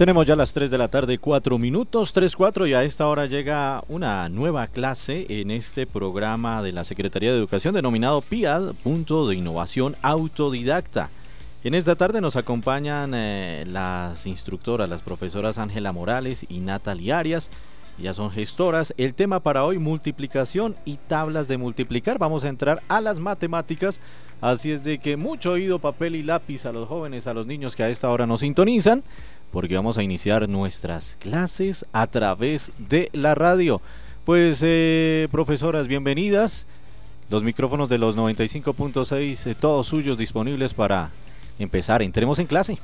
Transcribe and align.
Tenemos 0.00 0.26
ya 0.26 0.34
las 0.34 0.54
3 0.54 0.70
de 0.70 0.78
la 0.78 0.88
tarde, 0.88 1.18
4 1.18 1.58
minutos, 1.58 2.14
3-4 2.16 2.66
y 2.66 2.72
a 2.72 2.84
esta 2.84 3.06
hora 3.06 3.26
llega 3.26 3.84
una 3.86 4.30
nueva 4.30 4.66
clase 4.66 5.26
en 5.28 5.50
este 5.50 5.86
programa 5.86 6.62
de 6.62 6.72
la 6.72 6.84
Secretaría 6.84 7.32
de 7.32 7.36
Educación 7.36 7.74
denominado 7.74 8.22
PIAD, 8.22 8.72
Punto 8.82 9.28
de 9.28 9.36
Innovación 9.36 9.96
Autodidacta. 10.00 11.10
En 11.64 11.74
esta 11.74 11.96
tarde 11.96 12.22
nos 12.22 12.36
acompañan 12.36 13.12
eh, 13.12 13.66
las 13.66 14.24
instructoras, 14.24 14.88
las 14.88 15.02
profesoras 15.02 15.58
Ángela 15.58 15.92
Morales 15.92 16.46
y 16.48 16.60
Natalia 16.60 17.18
Arias. 17.18 17.50
Ya 17.98 18.14
son 18.14 18.30
gestoras. 18.30 18.94
El 18.96 19.12
tema 19.12 19.40
para 19.40 19.66
hoy, 19.66 19.78
multiplicación 19.78 20.76
y 20.86 20.96
tablas 20.96 21.46
de 21.46 21.58
multiplicar. 21.58 22.18
Vamos 22.18 22.44
a 22.44 22.48
entrar 22.48 22.82
a 22.88 23.02
las 23.02 23.20
matemáticas. 23.20 24.00
Así 24.40 24.70
es 24.70 24.82
de 24.82 24.98
que 24.98 25.18
mucho 25.18 25.50
oído, 25.50 25.78
papel 25.78 26.16
y 26.16 26.22
lápiz 26.22 26.64
a 26.64 26.72
los 26.72 26.88
jóvenes, 26.88 27.26
a 27.26 27.34
los 27.34 27.46
niños 27.46 27.76
que 27.76 27.82
a 27.82 27.90
esta 27.90 28.08
hora 28.08 28.26
nos 28.26 28.40
sintonizan 28.40 29.02
porque 29.52 29.76
vamos 29.76 29.98
a 29.98 30.02
iniciar 30.02 30.48
nuestras 30.48 31.16
clases 31.20 31.84
a 31.92 32.06
través 32.06 32.70
de 32.78 33.10
la 33.12 33.34
radio. 33.34 33.80
Pues, 34.24 34.60
eh, 34.62 35.28
profesoras, 35.30 35.88
bienvenidas. 35.88 36.66
Los 37.28 37.42
micrófonos 37.42 37.88
de 37.88 37.98
los 37.98 38.16
95.6, 38.16 39.46
eh, 39.46 39.54
todos 39.54 39.86
suyos 39.86 40.18
disponibles 40.18 40.74
para 40.74 41.10
empezar. 41.58 42.02
Entremos 42.02 42.38
en 42.38 42.46
clase. 42.46 42.78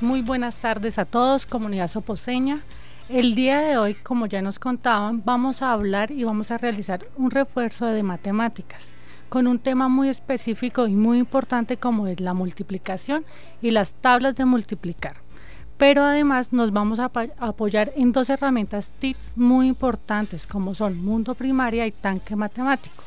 Muy 0.00 0.20
buenas 0.22 0.56
tardes 0.56 0.98
a 0.98 1.04
todos, 1.04 1.46
comunidad 1.46 1.88
soposeña. 1.88 2.60
El 3.08 3.34
día 3.34 3.60
de 3.60 3.78
hoy, 3.78 3.94
como 3.94 4.26
ya 4.26 4.42
nos 4.42 4.58
contaban, 4.58 5.22
vamos 5.24 5.62
a 5.62 5.72
hablar 5.72 6.10
y 6.10 6.24
vamos 6.24 6.50
a 6.50 6.58
realizar 6.58 7.06
un 7.16 7.30
refuerzo 7.30 7.86
de 7.86 8.02
matemáticas 8.02 8.95
con 9.28 9.46
un 9.46 9.58
tema 9.58 9.88
muy 9.88 10.08
específico 10.08 10.86
y 10.86 10.94
muy 10.94 11.18
importante 11.18 11.76
como 11.76 12.06
es 12.06 12.20
la 12.20 12.34
multiplicación 12.34 13.24
y 13.62 13.70
las 13.70 13.94
tablas 13.94 14.34
de 14.34 14.44
multiplicar. 14.44 15.16
Pero 15.78 16.04
además 16.04 16.52
nos 16.52 16.72
vamos 16.72 17.00
a 17.00 17.10
apoyar 17.38 17.92
en 17.96 18.12
dos 18.12 18.30
herramientas 18.30 18.90
TITS 18.98 19.32
muy 19.36 19.66
importantes 19.68 20.46
como 20.46 20.74
son 20.74 21.04
Mundo 21.04 21.34
Primaria 21.34 21.86
y 21.86 21.92
Tanque 21.92 22.34
Matemático. 22.34 23.04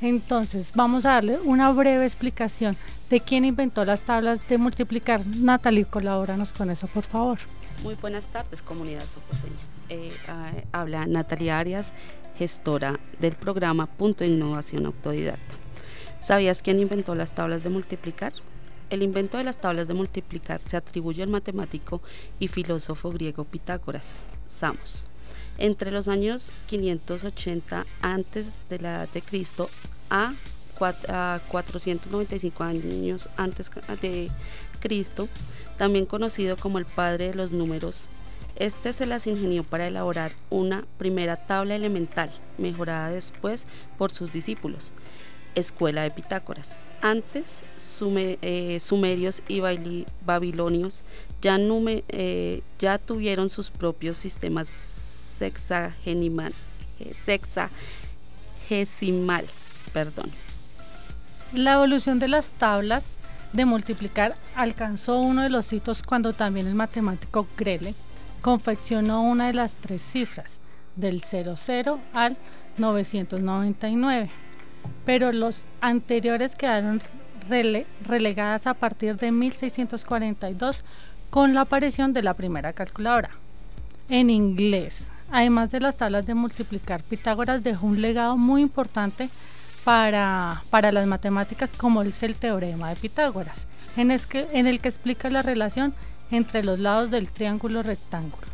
Entonces 0.00 0.72
vamos 0.74 1.06
a 1.06 1.12
darle 1.12 1.38
una 1.44 1.70
breve 1.70 2.04
explicación 2.04 2.76
de 3.08 3.20
quién 3.20 3.44
inventó 3.44 3.84
las 3.84 4.02
tablas 4.02 4.48
de 4.48 4.58
multiplicar. 4.58 5.24
Natalie, 5.26 5.84
colabóranos 5.84 6.50
con 6.50 6.70
eso, 6.70 6.88
por 6.88 7.04
favor. 7.04 7.38
Muy 7.84 7.94
buenas 7.94 8.26
tardes, 8.26 8.62
comunidad 8.62 9.04
soposeña. 9.06 9.60
Eh, 9.88 10.12
ah, 10.26 10.50
habla 10.72 11.06
Natalia 11.06 11.58
Arias, 11.58 11.92
gestora 12.42 12.98
del 13.20 13.36
programa 13.36 13.86
Punto 13.86 14.24
Innovación 14.24 14.86
Autodidacta. 14.86 15.54
¿Sabías 16.18 16.60
quién 16.60 16.80
inventó 16.80 17.14
las 17.14 17.36
tablas 17.36 17.62
de 17.62 17.70
multiplicar? 17.70 18.32
El 18.90 19.04
invento 19.04 19.38
de 19.38 19.44
las 19.44 19.60
tablas 19.60 19.86
de 19.86 19.94
multiplicar 19.94 20.60
se 20.60 20.76
atribuye 20.76 21.22
al 21.22 21.28
matemático 21.28 22.02
y 22.40 22.48
filósofo 22.48 23.12
griego 23.12 23.44
Pitágoras, 23.44 24.22
Samos. 24.48 25.06
Entre 25.56 25.92
los 25.92 26.08
años 26.08 26.50
580 26.66 27.86
antes 28.00 28.56
de 28.68 28.80
la 28.80 28.90
edad 28.96 29.08
de 29.10 29.22
Cristo 29.22 29.70
a 30.10 30.32
495 30.76 32.64
años 32.64 33.28
antes 33.36 33.70
de 34.00 34.32
Cristo, 34.80 35.28
también 35.78 36.06
conocido 36.06 36.56
como 36.56 36.78
el 36.78 36.86
padre 36.86 37.28
de 37.28 37.34
los 37.36 37.52
números 37.52 38.08
este 38.62 38.92
se 38.92 39.06
las 39.06 39.26
ingenió 39.26 39.64
para 39.64 39.88
elaborar 39.88 40.34
una 40.48 40.84
primera 40.96 41.34
tabla 41.34 41.74
elemental, 41.74 42.30
mejorada 42.58 43.10
después 43.10 43.66
por 43.98 44.12
sus 44.12 44.30
discípulos, 44.30 44.92
escuela 45.56 46.02
de 46.02 46.12
Pitágoras. 46.12 46.78
Antes, 47.00 47.64
eh, 48.14 48.78
sumerios 48.78 49.42
y 49.48 49.60
babilonios 50.24 51.02
ya, 51.40 51.58
eh, 51.58 52.62
ya, 52.78 52.98
tuvieron 52.98 53.48
sus 53.48 53.72
propios 53.72 54.16
sistemas 54.16 54.68
sexagesimal. 54.68 56.54
Perdón. 59.92 60.30
La 61.52 61.72
evolución 61.72 62.20
de 62.20 62.28
las 62.28 62.52
tablas 62.52 63.06
de 63.52 63.64
multiplicar 63.64 64.34
alcanzó 64.54 65.18
uno 65.18 65.42
de 65.42 65.50
los 65.50 65.72
hitos 65.72 66.04
cuando 66.04 66.32
también 66.32 66.68
el 66.68 66.76
matemático 66.76 67.48
Grele 67.56 67.96
confeccionó 68.42 69.22
una 69.22 69.46
de 69.46 69.54
las 69.54 69.76
tres 69.76 70.02
cifras, 70.02 70.60
del 70.96 71.22
00 71.22 72.00
al 72.12 72.36
999, 72.76 74.30
pero 75.06 75.32
los 75.32 75.66
anteriores 75.80 76.54
quedaron 76.54 77.00
relegadas 78.04 78.66
a 78.66 78.74
partir 78.74 79.16
de 79.16 79.32
1642 79.32 80.84
con 81.30 81.54
la 81.54 81.62
aparición 81.62 82.12
de 82.12 82.22
la 82.22 82.34
primera 82.34 82.72
calculadora. 82.72 83.30
En 84.08 84.28
inglés, 84.28 85.10
además 85.30 85.70
de 85.70 85.80
las 85.80 85.96
tablas 85.96 86.26
de 86.26 86.34
multiplicar, 86.34 87.02
Pitágoras 87.02 87.62
dejó 87.62 87.86
un 87.86 88.02
legado 88.02 88.36
muy 88.36 88.62
importante 88.62 89.30
para, 89.84 90.62
para 90.70 90.92
las 90.92 91.06
matemáticas 91.06 91.72
como 91.72 92.02
es 92.02 92.22
el 92.22 92.34
teorema 92.34 92.90
de 92.90 92.96
Pitágoras, 92.96 93.66
en, 93.96 94.10
en 94.10 94.66
el 94.66 94.80
que 94.80 94.88
explica 94.88 95.30
la 95.30 95.42
relación 95.42 95.94
entre 96.32 96.64
los 96.64 96.78
lados 96.78 97.10
del 97.10 97.30
triángulo 97.30 97.82
rectángulo. 97.82 98.48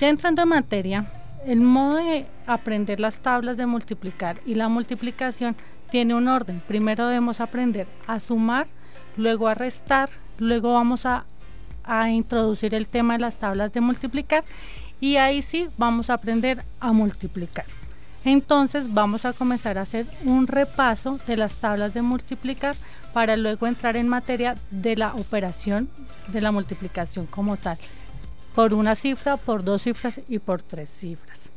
Ya 0.00 0.08
entrando 0.08 0.42
en 0.42 0.48
materia, 0.48 1.10
el 1.44 1.60
modo 1.60 1.96
de 1.96 2.26
aprender 2.46 3.00
las 3.00 3.20
tablas 3.20 3.56
de 3.56 3.66
multiplicar 3.66 4.40
y 4.46 4.54
la 4.54 4.68
multiplicación 4.68 5.56
tiene 5.90 6.14
un 6.14 6.28
orden. 6.28 6.62
Primero 6.66 7.06
debemos 7.06 7.40
aprender 7.40 7.86
a 8.06 8.20
sumar, 8.20 8.66
luego 9.16 9.48
a 9.48 9.54
restar, 9.54 10.08
luego 10.38 10.74
vamos 10.74 11.06
a, 11.06 11.24
a 11.84 12.10
introducir 12.10 12.74
el 12.74 12.88
tema 12.88 13.14
de 13.14 13.20
las 13.20 13.36
tablas 13.36 13.72
de 13.72 13.80
multiplicar 13.80 14.44
y 15.00 15.16
ahí 15.16 15.42
sí 15.42 15.68
vamos 15.76 16.10
a 16.10 16.14
aprender 16.14 16.64
a 16.80 16.92
multiplicar. 16.92 17.66
Entonces 18.26 18.92
vamos 18.92 19.24
a 19.24 19.32
comenzar 19.32 19.78
a 19.78 19.82
hacer 19.82 20.04
un 20.24 20.48
repaso 20.48 21.16
de 21.28 21.36
las 21.36 21.54
tablas 21.54 21.94
de 21.94 22.02
multiplicar 22.02 22.74
para 23.12 23.36
luego 23.36 23.68
entrar 23.68 23.96
en 23.96 24.08
materia 24.08 24.56
de 24.72 24.96
la 24.96 25.14
operación 25.14 25.88
de 26.32 26.40
la 26.40 26.50
multiplicación 26.50 27.26
como 27.26 27.56
tal, 27.56 27.78
por 28.52 28.74
una 28.74 28.96
cifra, 28.96 29.36
por 29.36 29.62
dos 29.62 29.82
cifras 29.82 30.20
y 30.28 30.40
por 30.40 30.60
tres 30.60 30.90
cifras. 30.90 31.52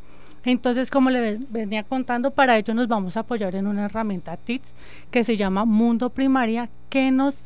Entonces, 0.46 0.92
como 0.92 1.10
les 1.10 1.52
venía 1.52 1.84
contando, 1.84 2.30
para 2.30 2.56
ello 2.56 2.76
nos 2.76 2.88
vamos 2.88 3.18
a 3.18 3.22
apoyar 3.22 3.56
en 3.56 3.66
una 3.66 3.86
herramienta 3.86 4.38
TITS 4.38 4.76
que 5.10 5.24
se 5.24 5.38
llama 5.38 5.66
Mundo 5.66 6.12
Primaria, 6.12 6.70
que 6.90 7.10
nos 7.10 7.44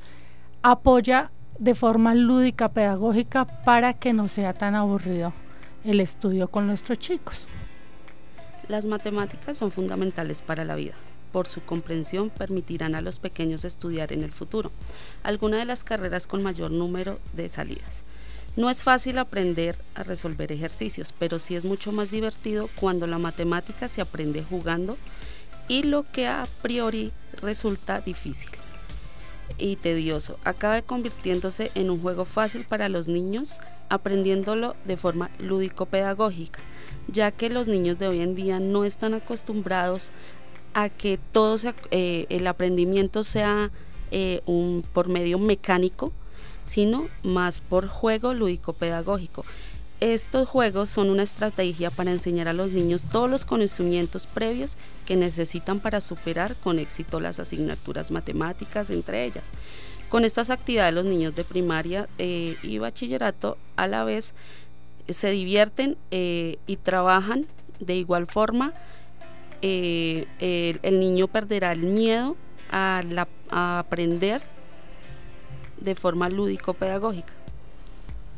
apoya 0.63 1.31
de 1.59 1.73
forma 1.75 2.13
lúdica, 2.13 2.67
pedagógica, 2.67 3.45
para 3.45 3.93
que 3.93 4.11
no 4.11 4.27
sea 4.27 4.51
tan 4.51 4.75
aburrido 4.75 5.31
el 5.85 6.01
estudio 6.01 6.49
con 6.49 6.67
nuestros 6.67 6.99
chicos. 6.99 7.47
Las 8.67 8.85
matemáticas 8.85 9.57
son 9.57 9.71
fundamentales 9.71 10.41
para 10.41 10.63
la 10.63 10.75
vida. 10.75 10.93
Por 11.31 11.47
su 11.47 11.61
comprensión 11.63 12.29
permitirán 12.29 12.95
a 12.95 13.01
los 13.01 13.19
pequeños 13.19 13.65
estudiar 13.65 14.13
en 14.13 14.23
el 14.23 14.31
futuro 14.31 14.71
alguna 15.23 15.57
de 15.57 15.65
las 15.65 15.83
carreras 15.83 16.27
con 16.27 16.43
mayor 16.43 16.71
número 16.71 17.19
de 17.33 17.49
salidas. 17.49 18.03
No 18.55 18.69
es 18.69 18.83
fácil 18.83 19.17
aprender 19.17 19.77
a 19.95 20.03
resolver 20.03 20.51
ejercicios, 20.51 21.13
pero 21.17 21.39
sí 21.39 21.55
es 21.55 21.65
mucho 21.65 21.91
más 21.91 22.11
divertido 22.11 22.69
cuando 22.75 23.07
la 23.07 23.17
matemática 23.17 23.89
se 23.89 24.01
aprende 24.01 24.43
jugando 24.43 24.95
y 25.67 25.83
lo 25.83 26.03
que 26.03 26.27
a 26.27 26.45
priori 26.61 27.11
resulta 27.41 27.99
difícil 27.99 28.49
y 29.57 29.75
tedioso 29.75 30.37
acaba 30.43 30.81
convirtiéndose 30.81 31.71
en 31.75 31.89
un 31.89 32.01
juego 32.01 32.25
fácil 32.25 32.65
para 32.65 32.89
los 32.89 33.07
niños, 33.07 33.59
aprendiéndolo 33.89 34.75
de 34.85 34.97
forma 34.97 35.29
lúdico-pedagógica 35.39 36.59
ya 37.07 37.31
que 37.31 37.49
los 37.49 37.67
niños 37.67 37.97
de 37.97 38.07
hoy 38.07 38.21
en 38.21 38.35
día 38.35 38.59
no 38.59 38.85
están 38.85 39.13
acostumbrados 39.13 40.11
a 40.73 40.89
que 40.89 41.19
todo 41.31 41.55
eh, 41.91 42.25
el 42.29 42.47
aprendimiento 42.47 43.23
sea 43.23 43.71
eh, 44.11 44.41
un, 44.45 44.83
por 44.93 45.09
medio 45.09 45.39
mecánico, 45.39 46.11
sino 46.65 47.07
más 47.23 47.61
por 47.61 47.87
juego 47.87 48.33
lúdico-pedagógico. 48.33 49.45
Estos 50.03 50.49
juegos 50.49 50.89
son 50.89 51.09
una 51.09 51.23
estrategia 51.23 51.89
para 51.89 52.11
enseñar 52.11 52.49
a 52.49 52.53
los 52.53 52.73
niños 52.73 53.05
todos 53.05 53.29
los 53.29 53.45
conocimientos 53.45 54.27
previos 54.27 54.77
que 55.05 55.15
necesitan 55.15 55.79
para 55.79 56.01
superar 56.01 56.57
con 56.57 56.77
éxito 56.77 57.21
las 57.21 57.39
asignaturas 57.39 58.11
matemáticas, 58.11 58.89
entre 58.89 59.23
ellas. 59.23 59.53
Con 60.09 60.25
estas 60.25 60.49
actividades 60.49 60.93
los 60.93 61.05
niños 61.05 61.35
de 61.35 61.45
primaria 61.45 62.09
eh, 62.17 62.57
y 62.63 62.79
bachillerato 62.79 63.57
a 63.77 63.87
la 63.87 64.03
vez 64.03 64.33
se 65.07 65.31
divierten 65.31 65.95
eh, 66.11 66.57
y 66.67 66.75
trabajan 66.75 67.47
de 67.79 67.95
igual 67.95 68.27
forma. 68.27 68.73
Eh, 69.61 70.27
el, 70.83 70.99
niño 70.99 71.29
perderá 71.29 71.71
el 71.71 71.83
miedo 71.83 72.35
a, 72.69 73.03
aprender 73.79 74.41
de 75.79 75.95
forma 75.95 76.27
lúdico-pedagógica. 76.27 77.42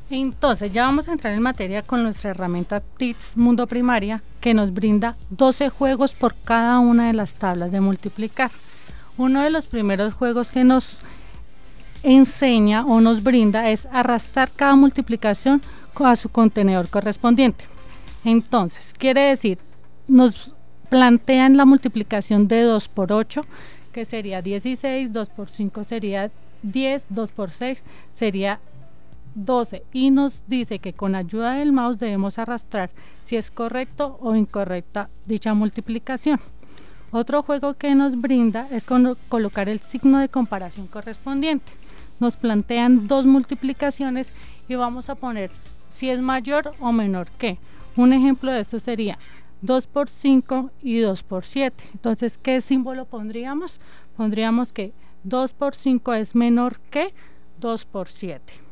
Entonces 0.10 0.72
ya 0.72 0.84
vamos 0.84 1.08
a 1.08 1.14
entrar 1.14 1.34
en 1.34 1.42
materia 1.42 1.82
con 1.82 2.04
nuestra 2.04 2.32
herramienta 2.32 2.80
TITS 2.80 3.38
Mundo 3.38 3.66
Primaria 3.66 4.22
que 4.40 4.54
nos 4.54 4.72
brinda 4.72 5.18
12 5.32 5.70
juegos 5.70 6.14
por 6.14 6.36
cada 6.36 6.80
una 6.80 7.08
de 7.08 7.14
las 7.14 7.36
tablas 7.36 7.72
de 7.72 7.82
multiplicar. 7.82 8.52
Uno 9.18 9.42
de 9.42 9.50
los 9.50 9.66
primeros 9.66 10.14
juegos 10.14 10.52
que 10.52 10.64
nos 10.64 11.00
enseña 12.04 12.86
o 12.86 13.02
nos 13.02 13.24
brinda 13.24 13.72
es 13.72 13.88
arrastrar 13.92 14.52
cada 14.56 14.76
multiplicación 14.76 15.62
a 16.04 16.16
su 16.16 16.30
contenedor 16.30 16.90
correspondiente. 16.90 17.66
Entonces, 18.24 18.94
quiere 18.98 19.22
decir, 19.22 19.58
nos 20.08 20.54
plantean 20.90 21.58
la 21.58 21.66
multiplicación 21.66 22.48
de 22.48 22.62
2 22.64 22.90
por 22.90 23.12
8, 23.12 23.42
que 23.92 24.06
sería 24.06 24.42
16, 24.42 25.14
2 25.14 25.30
por 25.30 25.50
5 25.50 25.84
sería 25.84 26.32
10, 26.64 27.08
2 27.10 27.32
por 27.32 27.50
6 27.52 27.84
sería 28.12 28.60
12 29.36 29.84
y 29.94 30.12
nos 30.12 30.44
dice 30.48 30.80
que 30.80 30.94
con 30.94 31.14
ayuda 31.14 31.54
del 31.54 31.72
mouse 31.72 32.00
debemos 32.00 32.40
arrastrar 32.40 32.90
si 33.24 33.36
es 33.36 33.52
correcto 33.52 34.18
o 34.22 34.36
incorrecta 34.36 35.10
dicha 35.26 35.54
multiplicación. 35.54 36.40
Otro 37.12 37.44
juego 37.44 37.76
que 37.76 37.96
nos 37.96 38.20
brinda 38.20 38.68
es 38.72 38.86
colocar 38.86 39.70
el 39.70 39.80
signo 39.80 40.20
de 40.20 40.30
comparación 40.30 40.88
correspondiente. 40.88 41.72
Nos 42.20 42.38
plantean 42.38 43.08
dos 43.08 43.26
multiplicaciones 43.26 44.34
y 44.68 44.76
vamos 44.76 45.10
a 45.10 45.16
poner 45.16 45.52
si 45.88 46.10
es 46.10 46.20
mayor 46.22 46.72
o 46.80 46.92
menor 46.92 47.30
que. 47.38 47.58
Un 47.96 48.12
ejemplo 48.12 48.52
de 48.52 48.60
esto 48.60 48.80
sería 48.80 49.18
2 49.62 49.88
por 49.88 50.10
5 50.10 50.72
y 50.82 51.00
2 51.00 51.24
por 51.24 51.46
7. 51.46 51.84
Entonces, 51.94 52.38
¿qué 52.38 52.60
símbolo 52.62 53.06
pondríamos? 53.06 53.80
Pondríamos 54.18 54.74
que 54.74 54.94
2 55.24 55.54
por 55.54 55.76
5 55.76 56.14
es 56.14 56.36
menor 56.36 56.80
que 56.90 57.14
2 57.60 57.86
por 57.86 58.08
7. 58.08 58.65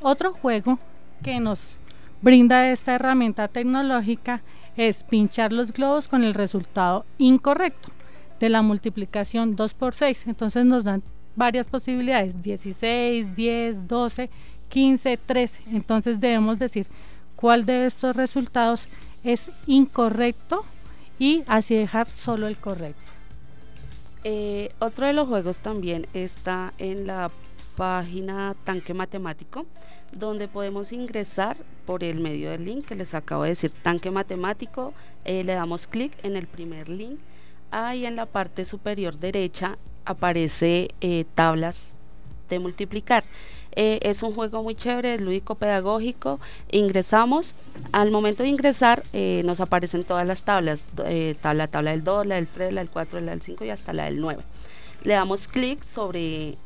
Otro 0.00 0.32
juego 0.32 0.78
que 1.22 1.40
nos 1.40 1.80
brinda 2.22 2.70
esta 2.70 2.94
herramienta 2.94 3.48
tecnológica 3.48 4.42
es 4.76 5.02
pinchar 5.02 5.52
los 5.52 5.72
globos 5.72 6.06
con 6.08 6.24
el 6.24 6.34
resultado 6.34 7.04
incorrecto 7.18 7.90
de 8.38 8.48
la 8.48 8.62
multiplicación 8.62 9.56
2 9.56 9.74
por 9.74 9.94
6. 9.94 10.26
Entonces 10.28 10.64
nos 10.64 10.84
dan 10.84 11.02
varias 11.34 11.66
posibilidades, 11.66 12.40
16, 12.40 13.34
10, 13.34 13.88
12, 13.88 14.30
15, 14.68 15.16
13. 15.16 15.62
Entonces 15.72 16.20
debemos 16.20 16.58
decir 16.58 16.86
cuál 17.34 17.64
de 17.64 17.86
estos 17.86 18.14
resultados 18.14 18.88
es 19.24 19.50
incorrecto 19.66 20.64
y 21.18 21.42
así 21.48 21.74
dejar 21.74 22.08
solo 22.08 22.46
el 22.46 22.58
correcto. 22.58 23.04
Eh, 24.24 24.72
otro 24.78 25.06
de 25.06 25.12
los 25.12 25.28
juegos 25.28 25.60
también 25.60 26.06
está 26.12 26.72
en 26.78 27.06
la 27.06 27.30
página 27.78 28.56
Tanque 28.64 28.92
Matemático, 28.92 29.64
donde 30.10 30.48
podemos 30.48 30.92
ingresar 30.92 31.56
por 31.86 32.02
el 32.02 32.18
medio 32.18 32.50
del 32.50 32.64
link 32.64 32.86
que 32.86 32.96
les 32.96 33.14
acabo 33.14 33.44
de 33.44 33.50
decir, 33.50 33.70
Tanque 33.70 34.10
Matemático, 34.10 34.92
eh, 35.24 35.44
le 35.44 35.54
damos 35.54 35.86
clic 35.86 36.12
en 36.24 36.34
el 36.34 36.48
primer 36.48 36.88
link, 36.88 37.20
ahí 37.70 38.04
en 38.04 38.16
la 38.16 38.26
parte 38.26 38.64
superior 38.64 39.16
derecha 39.16 39.78
aparece 40.04 40.90
eh, 41.00 41.24
tablas 41.36 41.94
de 42.50 42.58
multiplicar. 42.58 43.22
Eh, 43.76 44.00
es 44.02 44.24
un 44.24 44.34
juego 44.34 44.64
muy 44.64 44.74
chévere, 44.74 45.14
es 45.14 45.20
lúdico 45.20 45.54
pedagógico. 45.54 46.40
Ingresamos, 46.72 47.54
al 47.92 48.10
momento 48.10 48.42
de 48.42 48.48
ingresar 48.48 49.04
nos 49.44 49.60
aparecen 49.60 50.02
todas 50.02 50.26
las 50.26 50.42
tablas, 50.42 50.88
eh, 51.04 51.36
la 51.44 51.68
tabla 51.68 51.92
del 51.92 52.02
2, 52.02 52.26
la 52.26 52.34
del 52.34 52.48
3, 52.48 52.72
la 52.72 52.80
del 52.80 52.90
4, 52.90 53.20
la 53.20 53.30
del 53.30 53.42
5 53.42 53.64
y 53.64 53.70
hasta 53.70 53.92
la 53.92 54.06
del 54.06 54.20
9. 54.20 54.42
Le 55.04 55.14
damos 55.14 55.48
clic 55.48 55.82
sobre 55.82 56.58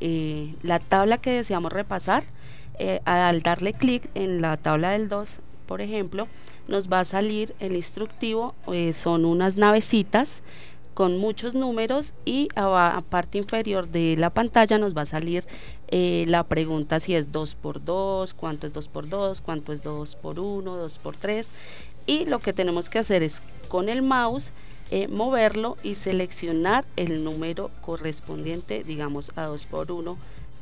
la 0.63 0.79
tabla 0.79 1.19
que 1.19 1.31
deseamos 1.31 1.73
repasar. 1.73 2.25
al 3.05 3.43
darle 3.43 3.75
clic 3.75 4.09
en 4.15 4.41
la 4.41 4.57
tabla 4.57 4.91
del 4.91 5.09
2, 5.09 5.39
por 5.67 5.81
ejemplo, 5.81 6.29
nos 6.67 6.91
va 6.91 7.01
a 7.01 7.05
salir 7.05 7.55
el 7.61 7.77
instructivo, 7.77 8.55
son 8.93 9.25
unas 9.25 9.57
navecitas 9.57 10.43
con 10.95 11.17
muchos 11.19 11.55
números 11.55 12.13
y 12.25 12.49
a 12.55 12.63
la 12.63 13.05
parte 13.09 13.39
inferior 13.39 13.89
de 13.89 14.17
la 14.17 14.31
pantalla 14.31 14.79
nos 14.79 14.97
va 14.97 15.03
a 15.03 15.07
salir 15.07 15.45
eh, 15.89 16.25
la 16.29 16.45
pregunta 16.45 17.01
si 17.01 17.15
es 17.15 17.33
2 17.33 17.55
por 17.55 17.85
2, 17.85 18.35
cuánto 18.35 18.67
es 18.67 18.73
2 18.73 18.89
por 18.89 19.09
2, 19.09 19.41
cuánto 19.41 19.73
es 19.73 19.83
2 19.83 20.17
por 20.17 20.39
1, 20.39 20.77
2 20.77 20.99
por 20.99 21.17
3 21.17 21.51
y 22.07 22.27
lo 22.27 22.41
que 22.41 22.53
tenemos 22.53 22.91
que 22.91 22.99
hacer 22.99 23.23
es 23.23 23.43
con 23.69 23.89
el 23.89 24.03
mouse 24.03 24.51
eh, 24.95 25.09
moverlo 25.09 25.77
y 25.83 25.95
seleccionar 25.95 26.85
el 26.97 27.25
número 27.25 27.71
correspondiente 27.81 28.83
digamos 28.85 29.33
a 29.37 29.47
2 29.47 29.65
por 29.65 29.91
1 29.91 30.19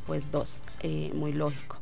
pues 0.06 0.30
2, 0.30 0.62
eh, 0.80 1.10
muy 1.14 1.32
lógico. 1.32 1.78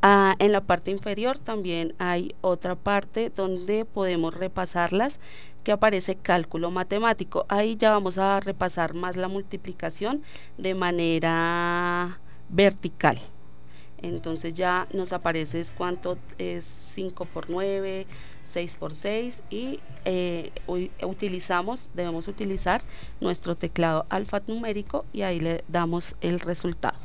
Ah, 0.00 0.36
en 0.38 0.52
la 0.52 0.60
parte 0.60 0.92
inferior 0.92 1.38
también 1.38 1.94
hay 1.98 2.36
otra 2.40 2.76
parte 2.76 3.30
donde 3.34 3.84
podemos 3.84 4.32
repasarlas 4.32 5.18
que 5.64 5.72
aparece 5.72 6.14
cálculo 6.14 6.70
matemático. 6.70 7.46
Ahí 7.48 7.76
ya 7.76 7.90
vamos 7.90 8.16
a 8.16 8.38
repasar 8.38 8.94
más 8.94 9.16
la 9.16 9.26
multiplicación 9.26 10.22
de 10.56 10.74
manera 10.76 12.20
vertical. 12.48 13.20
Entonces 14.00 14.54
ya 14.54 14.86
nos 14.92 15.12
aparece 15.12 15.60
cuánto 15.76 16.16
es 16.38 16.64
5 16.64 17.24
por 17.24 17.50
9, 17.50 18.06
6 18.48 18.76
por 18.76 18.94
6 18.94 19.42
y 19.50 19.80
eh, 20.04 20.50
utilizamos, 21.02 21.90
debemos 21.94 22.28
utilizar 22.28 22.82
nuestro 23.20 23.54
teclado 23.56 24.06
alfanumérico 24.08 25.04
y 25.12 25.22
ahí 25.22 25.38
le 25.38 25.64
damos 25.68 26.16
el 26.20 26.40
resultado. 26.40 26.98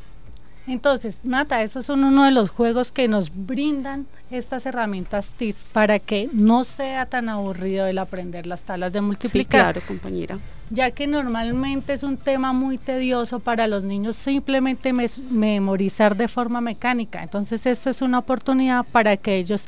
Entonces, 0.65 1.17
Nata, 1.23 1.61
estos 1.61 1.85
son 1.85 2.05
uno 2.05 2.23
de 2.23 2.31
los 2.31 2.49
juegos 2.49 2.93
que 2.93 3.09
nos 3.09 3.31
brindan 3.35 4.07
estas 4.31 4.65
herramientas 4.65 5.31
TIPS 5.31 5.61
para 5.73 5.99
que 5.99 6.29
no 6.31 6.63
sea 6.63 7.05
tan 7.05 7.27
aburrido 7.27 7.85
el 7.85 7.97
aprender 7.97 8.47
las 8.47 8.61
tablas 8.61 8.93
de 8.93 9.01
multiplicar. 9.01 9.75
Sí, 9.75 9.81
claro, 9.81 9.81
compañera. 9.85 10.39
Ya 10.69 10.91
que 10.91 11.05
normalmente 11.05 11.91
es 11.91 12.03
un 12.03 12.15
tema 12.15 12.53
muy 12.53 12.77
tedioso 12.77 13.41
para 13.41 13.67
los 13.67 13.83
niños 13.83 14.15
simplemente 14.15 14.93
memorizar 14.93 16.15
de 16.15 16.29
forma 16.29 16.61
mecánica. 16.61 17.21
Entonces, 17.21 17.65
esto 17.65 17.89
es 17.89 18.01
una 18.01 18.19
oportunidad 18.19 18.85
para 18.85 19.17
que 19.17 19.35
ellos 19.35 19.67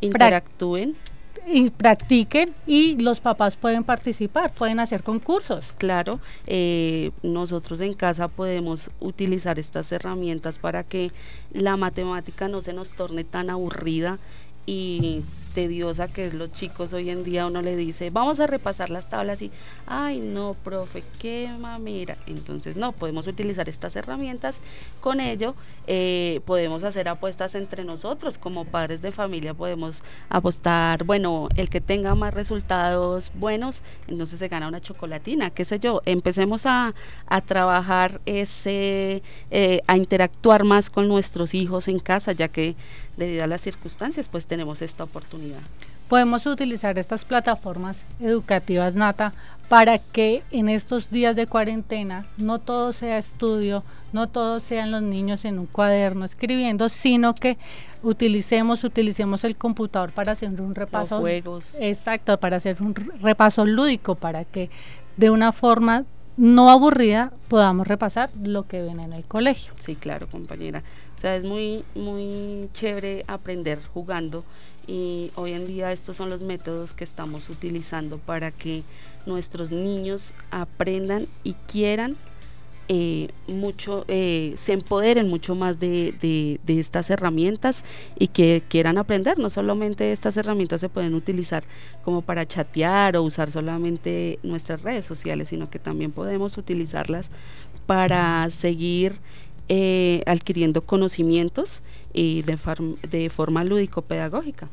interactúen 0.00 0.94
y 1.46 1.70
practiquen 1.70 2.54
y 2.66 2.96
los 2.96 3.20
papás 3.20 3.56
pueden 3.56 3.84
participar, 3.84 4.52
pueden 4.52 4.80
hacer 4.80 5.02
concursos. 5.02 5.72
Claro, 5.78 6.20
eh, 6.46 7.12
nosotros 7.22 7.80
en 7.80 7.94
casa 7.94 8.28
podemos 8.28 8.90
utilizar 9.00 9.58
estas 9.58 9.90
herramientas 9.92 10.58
para 10.58 10.82
que 10.82 11.12
la 11.52 11.76
matemática 11.76 12.48
no 12.48 12.60
se 12.60 12.72
nos 12.72 12.90
torne 12.90 13.24
tan 13.24 13.50
aburrida 13.50 14.18
y 14.66 15.22
tediosa 15.56 16.06
que 16.06 16.26
es 16.26 16.34
los 16.34 16.52
chicos 16.52 16.92
hoy 16.92 17.08
en 17.08 17.24
día 17.24 17.46
uno 17.46 17.62
le 17.62 17.76
dice 17.76 18.10
vamos 18.10 18.40
a 18.40 18.46
repasar 18.46 18.90
las 18.90 19.08
tablas 19.08 19.40
y 19.40 19.50
ay 19.86 20.20
no 20.20 20.52
profe 20.52 21.02
qué 21.18 21.50
mamera 21.58 22.18
entonces 22.26 22.76
no 22.76 22.92
podemos 22.92 23.26
utilizar 23.26 23.66
estas 23.66 23.96
herramientas. 23.96 24.60
Con 25.00 25.18
ello 25.18 25.54
eh, 25.86 26.42
podemos 26.44 26.84
hacer 26.84 27.08
apuestas 27.08 27.54
entre 27.54 27.84
nosotros. 27.84 28.36
Como 28.36 28.66
padres 28.66 29.00
de 29.00 29.12
familia 29.12 29.54
podemos 29.54 30.02
apostar 30.28 31.04
bueno 31.04 31.48
el 31.56 31.70
que 31.70 31.80
tenga 31.80 32.14
más 32.14 32.34
resultados 32.34 33.32
buenos 33.34 33.82
entonces 34.08 34.38
se 34.38 34.48
gana 34.48 34.68
una 34.68 34.82
chocolatina 34.82 35.48
qué 35.48 35.64
sé 35.64 35.78
yo. 35.78 36.02
Empecemos 36.04 36.66
a, 36.66 36.94
a 37.26 37.40
trabajar 37.40 38.20
ese 38.26 39.22
eh, 39.50 39.80
a 39.86 39.96
interactuar 39.96 40.64
más 40.64 40.90
con 40.90 41.08
nuestros 41.08 41.54
hijos 41.54 41.88
en 41.88 41.98
casa 41.98 42.32
ya 42.32 42.48
que 42.48 42.76
debido 43.16 43.42
a 43.42 43.46
las 43.46 43.62
circunstancias 43.62 44.28
pues 44.28 44.44
tenemos 44.44 44.82
esta 44.82 45.04
oportunidad 45.04 45.45
Podemos 46.08 46.46
utilizar 46.46 46.98
estas 46.98 47.24
plataformas 47.24 48.04
educativas 48.20 48.94
Nata 48.94 49.32
para 49.68 49.98
que 49.98 50.44
en 50.52 50.68
estos 50.68 51.10
días 51.10 51.34
de 51.34 51.46
cuarentena 51.46 52.24
no 52.36 52.60
todo 52.60 52.92
sea 52.92 53.18
estudio, 53.18 53.82
no 54.12 54.28
todo 54.28 54.60
sean 54.60 54.92
los 54.92 55.02
niños 55.02 55.44
en 55.44 55.58
un 55.58 55.66
cuaderno 55.66 56.24
escribiendo, 56.24 56.88
sino 56.88 57.34
que 57.34 57.58
utilicemos, 58.02 58.84
utilicemos 58.84 59.42
el 59.42 59.56
computador 59.56 60.12
para 60.12 60.32
hacer 60.32 60.60
un 60.60 60.74
repaso. 60.74 61.18
juegos. 61.18 61.76
Exacto, 61.80 62.38
para 62.38 62.58
hacer 62.58 62.76
un 62.80 62.94
repaso 62.94 63.64
lúdico, 63.64 64.14
para 64.14 64.44
que 64.44 64.70
de 65.16 65.30
una 65.30 65.50
forma 65.50 66.04
no 66.36 66.70
aburrida 66.70 67.32
podamos 67.48 67.86
repasar 67.86 68.30
lo 68.40 68.68
que 68.68 68.82
ven 68.82 69.00
en 69.00 69.12
el 69.12 69.24
colegio. 69.24 69.72
Sí, 69.78 69.96
claro, 69.96 70.28
compañera. 70.28 70.82
O 71.16 71.18
sea, 71.18 71.34
es 71.34 71.44
muy, 71.44 71.82
muy 71.94 72.68
chévere 72.74 73.24
aprender 73.26 73.80
jugando 73.92 74.44
y 74.86 75.30
hoy 75.34 75.52
en 75.52 75.66
día 75.66 75.92
estos 75.92 76.16
son 76.16 76.30
los 76.30 76.40
métodos 76.40 76.92
que 76.92 77.04
estamos 77.04 77.48
utilizando 77.48 78.18
para 78.18 78.50
que 78.50 78.82
nuestros 79.26 79.70
niños 79.70 80.32
aprendan 80.50 81.26
y 81.42 81.54
quieran 81.54 82.16
eh, 82.88 83.30
mucho, 83.48 84.04
eh, 84.06 84.52
se 84.56 84.72
empoderen 84.72 85.28
mucho 85.28 85.56
más 85.56 85.80
de, 85.80 86.14
de, 86.64 86.78
estas 86.78 87.10
herramientas 87.10 87.84
y 88.16 88.28
que 88.28 88.62
quieran 88.68 88.96
aprender. 88.96 89.40
No 89.40 89.50
solamente 89.50 90.12
estas 90.12 90.36
herramientas 90.36 90.82
se 90.82 90.88
pueden 90.88 91.14
utilizar 91.14 91.64
como 92.04 92.22
para 92.22 92.46
chatear 92.46 93.16
o 93.16 93.24
usar 93.24 93.50
solamente 93.50 94.38
nuestras 94.44 94.82
redes 94.82 95.04
sociales, 95.04 95.48
sino 95.48 95.68
que 95.68 95.80
también 95.80 96.12
podemos 96.12 96.56
utilizarlas 96.58 97.32
para 97.86 98.48
seguir 98.50 99.18
eh, 99.68 100.22
adquiriendo 100.26 100.82
conocimientos 100.82 101.82
y 102.12 102.42
de, 102.42 102.58
de 103.10 103.30
forma 103.30 103.64
lúdico-pedagógica. 103.64 104.68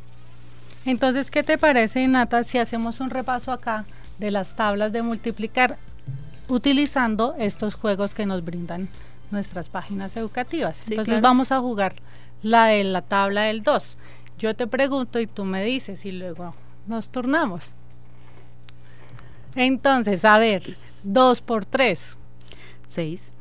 Entonces, 0.86 1.32
¿qué 1.32 1.44
te 1.44 1.58
parece, 1.58 2.08
Nata, 2.08 2.44
si 2.44 2.58
hacemos 2.58 3.00
un 3.00 3.10
repaso 3.10 3.52
acá 3.52 3.86
de 4.20 4.32
las 4.32 4.56
tablas 4.56 4.92
de 4.92 5.02
multiplicar 5.02 5.78
utilizando 6.48 7.36
estos 7.38 7.74
juegos 7.74 8.14
que 8.14 8.26
nos 8.26 8.44
brindan 8.44 8.90
nuestras 9.32 9.70
páginas 9.70 10.16
educativas. 10.16 10.80
Entonces 10.90 11.20
vamos 11.22 11.52
a 11.52 11.60
jugar 11.60 11.96
la 12.42 12.68
de 12.68 12.84
la 12.84 13.02
tabla 13.02 13.44
del 13.44 13.64
2. 13.64 13.98
Yo 14.38 14.56
te 14.56 14.68
pregunto 14.68 15.20
y 15.20 15.28
tú 15.28 15.44
me 15.44 15.64
dices 15.64 16.06
y 16.06 16.12
luego 16.12 16.54
nos 16.88 17.10
turnamos. 17.10 17.74
Entonces, 19.56 20.26
a 20.26 20.38
ver, 20.38 20.78
2 21.04 21.42
por 21.42 21.66
3. 21.66 22.18
6. 22.86 23.33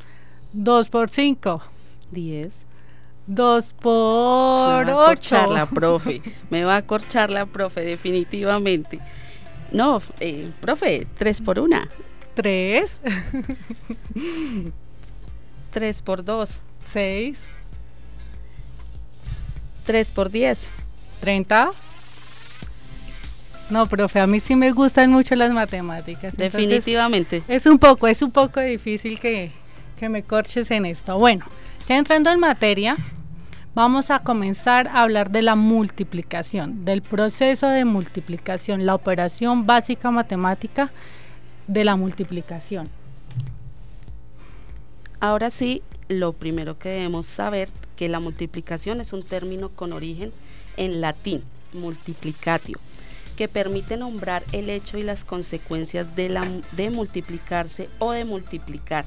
2 0.52 0.88
por 0.88 1.11
5. 1.11 1.62
10. 2.11 2.66
2 3.26 3.73
por 3.75 4.85
8. 4.85 4.87
Me 4.87 4.92
va 4.92 5.04
a 5.04 5.06
corchar 5.06 5.49
la 5.49 5.66
profe. 5.71 6.23
Me 6.50 6.64
va 6.64 6.76
a 6.76 6.82
corchar 6.82 7.30
la 7.30 7.47
profe, 7.47 7.82
definitivamente. 7.82 9.00
No, 9.71 10.02
eh, 10.21 10.50
profe, 10.61 11.06
3 11.16 11.40
por 11.40 11.59
1. 11.59 11.76
3. 12.35 13.00
3 15.71 16.02
por 16.02 16.25
2. 16.25 16.61
6. 16.90 17.40
3 19.85 20.11
por 20.12 20.30
10. 20.30 20.71
30. 21.21 21.71
No, 23.71 23.87
profe, 23.87 24.21
a 24.21 24.26
mí 24.26 24.40
sí 24.40 24.54
me 24.54 24.73
gustan 24.73 25.11
mucho 25.11 25.35
las 25.35 25.52
matemáticas. 25.52 26.37
Definitivamente. 26.37 27.42
Es 27.49 27.64
un 27.64 27.78
poco, 27.78 28.06
es 28.06 28.21
un 28.21 28.30
poco 28.30 28.61
difícil 28.61 29.18
que, 29.18 29.50
que 30.02 30.09
me 30.09 30.25
corches 30.25 30.73
en 30.73 30.85
esto. 30.85 31.16
Bueno, 31.16 31.44
ya 31.87 31.97
entrando 31.97 32.32
en 32.32 32.40
materia, 32.40 32.97
vamos 33.73 34.11
a 34.11 34.18
comenzar 34.18 34.88
a 34.88 35.02
hablar 35.02 35.30
de 35.30 35.42
la 35.42 35.54
multiplicación, 35.54 36.85
del 36.85 37.02
proceso 37.02 37.68
de 37.68 37.85
multiplicación, 37.85 38.85
la 38.85 38.97
operación 38.97 39.64
básica 39.64 40.11
matemática 40.11 40.90
de 41.68 41.85
la 41.85 41.94
multiplicación. 41.94 42.88
Ahora 45.21 45.50
sí, 45.50 45.85
lo 46.09 46.32
primero 46.32 46.80
que 46.80 46.88
debemos 46.88 47.26
saber 47.26 47.68
que 47.94 48.09
la 48.09 48.18
multiplicación 48.18 49.00
es 49.00 49.12
un 49.12 49.23
término 49.23 49.68
con 49.68 49.92
origen 49.92 50.32
en 50.76 51.00
latín, 51.00 51.44
multiplicatio, 51.75 52.76
que 53.43 53.49
permite 53.49 53.97
nombrar 53.97 54.45
el 54.53 54.71
hecho 54.71 54.99
y 54.99 55.03
las 55.03 55.25
consecuencias 55.25 56.15
de, 56.15 56.29
la, 56.29 56.49
de 56.77 56.91
multiplicarse 56.91 57.89
o 57.99 58.13
de 58.13 58.25
multiplicar, 58.25 59.05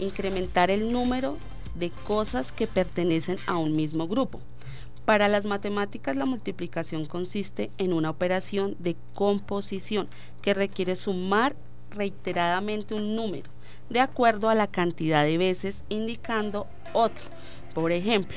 incrementar 0.00 0.72
el 0.72 0.92
número 0.92 1.34
de 1.76 1.90
cosas 1.90 2.50
que 2.50 2.66
pertenecen 2.66 3.38
a 3.46 3.58
un 3.58 3.76
mismo 3.76 4.08
grupo. 4.08 4.40
Para 5.04 5.28
las 5.28 5.46
matemáticas 5.46 6.16
la 6.16 6.24
multiplicación 6.24 7.06
consiste 7.06 7.70
en 7.78 7.92
una 7.92 8.10
operación 8.10 8.74
de 8.80 8.96
composición 9.14 10.08
que 10.42 10.52
requiere 10.52 10.96
sumar 10.96 11.54
reiteradamente 11.92 12.92
un 12.92 13.14
número 13.14 13.48
de 13.88 14.00
acuerdo 14.00 14.48
a 14.48 14.56
la 14.56 14.66
cantidad 14.66 15.22
de 15.22 15.38
veces 15.38 15.84
indicando 15.88 16.66
otro. 16.92 17.22
Por 17.72 17.92
ejemplo, 17.92 18.36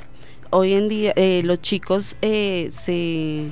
hoy 0.52 0.74
en 0.74 0.90
día 0.90 1.14
eh, 1.16 1.42
los 1.44 1.60
chicos 1.60 2.18
eh, 2.22 2.68
se, 2.70 3.50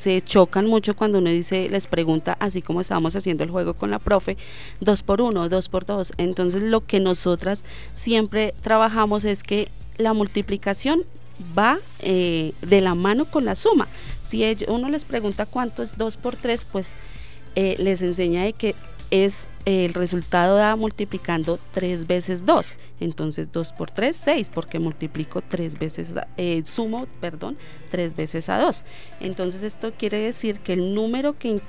se 0.00 0.22
chocan 0.22 0.66
mucho 0.66 0.96
cuando 0.96 1.18
uno 1.18 1.28
dice, 1.28 1.68
les 1.68 1.86
pregunta, 1.86 2.34
así 2.40 2.62
como 2.62 2.80
estábamos 2.80 3.14
haciendo 3.16 3.44
el 3.44 3.50
juego 3.50 3.74
con 3.74 3.90
la 3.90 3.98
profe, 3.98 4.38
dos 4.80 5.02
por 5.02 5.20
uno, 5.20 5.50
dos 5.50 5.68
por 5.68 5.84
dos. 5.84 6.12
Entonces 6.16 6.62
lo 6.62 6.86
que 6.86 7.00
nosotras 7.00 7.64
siempre 7.94 8.54
trabajamos 8.62 9.26
es 9.26 9.42
que 9.42 9.68
la 9.98 10.14
multiplicación 10.14 11.02
va 11.56 11.78
eh, 11.98 12.54
de 12.62 12.80
la 12.80 12.94
mano 12.94 13.26
con 13.26 13.44
la 13.44 13.54
suma. 13.54 13.88
Si 14.22 14.42
uno 14.68 14.88
les 14.88 15.04
pregunta 15.04 15.44
cuánto 15.44 15.82
es 15.82 15.98
dos 15.98 16.16
por 16.16 16.36
tres, 16.36 16.64
pues 16.64 16.94
les 17.54 18.00
enseña 18.00 18.44
de 18.44 18.54
que 18.54 18.74
es 19.10 19.48
el 19.64 19.92
resultado 19.92 20.56
da 20.56 20.76
multiplicando 20.76 21.58
3 21.72 22.06
veces 22.06 22.46
2. 22.46 22.76
Entonces 23.00 23.52
2 23.52 23.72
por 23.72 23.90
3, 23.90 24.16
6, 24.16 24.50
porque 24.50 24.78
multiplico 24.78 25.42
3 25.42 25.78
veces, 25.78 26.14
eh, 26.36 26.62
sumo, 26.64 27.06
perdón, 27.20 27.58
3 27.90 28.14
veces 28.16 28.48
a 28.48 28.58
2. 28.58 28.84
Entonces 29.20 29.62
esto 29.62 29.92
quiere 29.96 30.18
decir 30.18 30.60
que 30.60 30.74
el 30.74 30.94
número 30.94 31.38
que, 31.38 31.60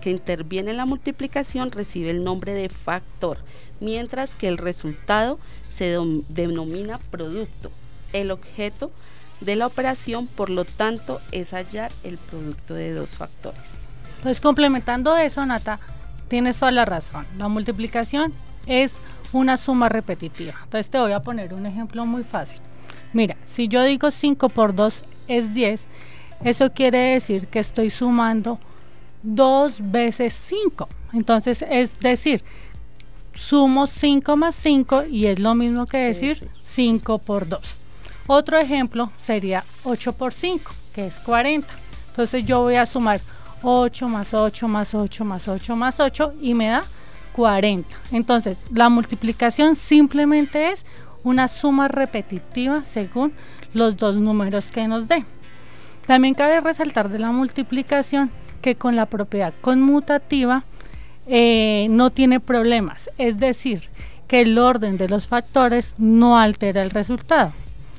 que 0.00 0.10
interviene 0.10 0.70
en 0.72 0.78
la 0.78 0.86
multiplicación 0.86 1.70
recibe 1.70 2.10
el 2.10 2.24
nombre 2.24 2.54
de 2.54 2.68
factor, 2.68 3.38
mientras 3.80 4.34
que 4.34 4.48
el 4.48 4.58
resultado 4.58 5.38
se 5.68 5.96
denomina 6.28 6.98
producto. 7.10 7.70
El 8.12 8.30
objeto 8.30 8.90
de 9.40 9.56
la 9.56 9.66
operación, 9.66 10.26
por 10.26 10.50
lo 10.50 10.64
tanto, 10.64 11.20
es 11.30 11.52
hallar 11.52 11.92
el 12.02 12.18
producto 12.18 12.74
de 12.74 12.92
dos 12.92 13.10
factores. 13.10 13.88
Entonces, 14.16 14.40
complementando 14.40 15.16
eso, 15.16 15.46
Nata, 15.46 15.78
tienes 16.28 16.58
toda 16.58 16.72
la 16.72 16.84
razón. 16.84 17.26
La 17.36 17.48
multiplicación 17.48 18.32
es 18.66 19.00
una 19.32 19.56
suma 19.56 19.88
repetitiva. 19.88 20.54
Entonces 20.64 20.90
te 20.90 20.98
voy 20.98 21.12
a 21.12 21.20
poner 21.20 21.54
un 21.54 21.66
ejemplo 21.66 22.06
muy 22.06 22.24
fácil. 22.24 22.60
Mira, 23.12 23.36
si 23.44 23.68
yo 23.68 23.82
digo 23.82 24.10
5 24.10 24.48
por 24.50 24.74
2 24.74 25.02
es 25.28 25.54
10, 25.54 25.86
eso 26.44 26.72
quiere 26.72 26.98
decir 26.98 27.48
que 27.48 27.58
estoy 27.58 27.90
sumando 27.90 28.58
2 29.22 29.90
veces 29.90 30.32
5. 30.34 30.88
Entonces 31.12 31.64
es 31.68 31.98
decir, 32.00 32.44
sumo 33.34 33.86
5 33.86 34.36
más 34.36 34.54
5 34.54 35.04
y 35.04 35.26
es 35.26 35.38
lo 35.38 35.54
mismo 35.54 35.86
que 35.86 35.98
decir 35.98 36.48
5 36.62 37.18
por 37.18 37.48
2. 37.48 37.76
Otro 38.26 38.58
ejemplo 38.58 39.10
sería 39.20 39.64
8 39.84 40.12
por 40.12 40.34
5, 40.34 40.70
que 40.94 41.06
es 41.06 41.18
40. 41.20 41.66
Entonces 42.10 42.44
yo 42.44 42.60
voy 42.60 42.74
a 42.74 42.84
sumar 42.84 43.20
8 43.62 44.08
más 44.08 44.34
8 44.34 44.68
más 44.68 44.94
8 44.94 45.24
más 45.24 45.48
8 45.48 45.76
más 45.76 46.00
8 46.00 46.34
y 46.40 46.54
me 46.54 46.68
da 46.68 46.82
40. 47.32 47.96
Entonces, 48.12 48.64
la 48.74 48.88
multiplicación 48.88 49.76
simplemente 49.76 50.70
es 50.70 50.84
una 51.22 51.48
suma 51.48 51.88
repetitiva 51.88 52.82
según 52.82 53.32
los 53.74 53.96
dos 53.96 54.16
números 54.16 54.70
que 54.70 54.88
nos 54.88 55.08
dé. 55.08 55.24
También 56.06 56.34
cabe 56.34 56.60
resaltar 56.60 57.08
de 57.10 57.18
la 57.18 57.30
multiplicación 57.32 58.30
que 58.62 58.76
con 58.76 58.96
la 58.96 59.06
propiedad 59.06 59.52
conmutativa 59.60 60.64
eh, 61.26 61.86
no 61.90 62.10
tiene 62.10 62.40
problemas, 62.40 63.10
es 63.18 63.38
decir, 63.38 63.90
que 64.26 64.40
el 64.40 64.58
orden 64.58 64.96
de 64.96 65.08
los 65.08 65.28
factores 65.28 65.94
no 65.98 66.38
altera 66.38 66.82
el 66.82 66.90
resultado. 66.90 67.52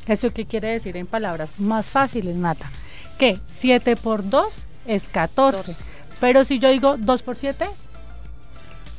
¿Esto 0.08 0.34
qué 0.34 0.46
quiere 0.46 0.70
decir 0.70 0.98
en 0.98 1.06
palabras 1.06 1.60
más 1.60 1.88
fáciles, 1.88 2.36
Nata? 2.36 2.70
Que 3.20 3.38
7 3.48 3.96
por 3.96 4.28
2 4.28 4.54
es 4.86 5.08
14. 5.08 5.84
Pero 6.20 6.44
si 6.44 6.60
yo 6.60 6.70
digo 6.70 6.98
2 6.98 7.22
por 7.22 7.36
7, 7.36 7.66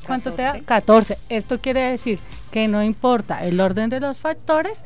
¿cuánto 0.07 0.33
te 0.33 0.43
da? 0.43 0.61
14. 0.61 1.19
Esto 1.29 1.59
quiere 1.59 1.91
decir 1.91 2.19
que 2.51 2.67
no 2.69 2.83
importa 2.83 3.45
el 3.45 3.61
orden 3.61 3.91
de 3.91 4.01
los 4.01 4.19
factores 4.19 4.85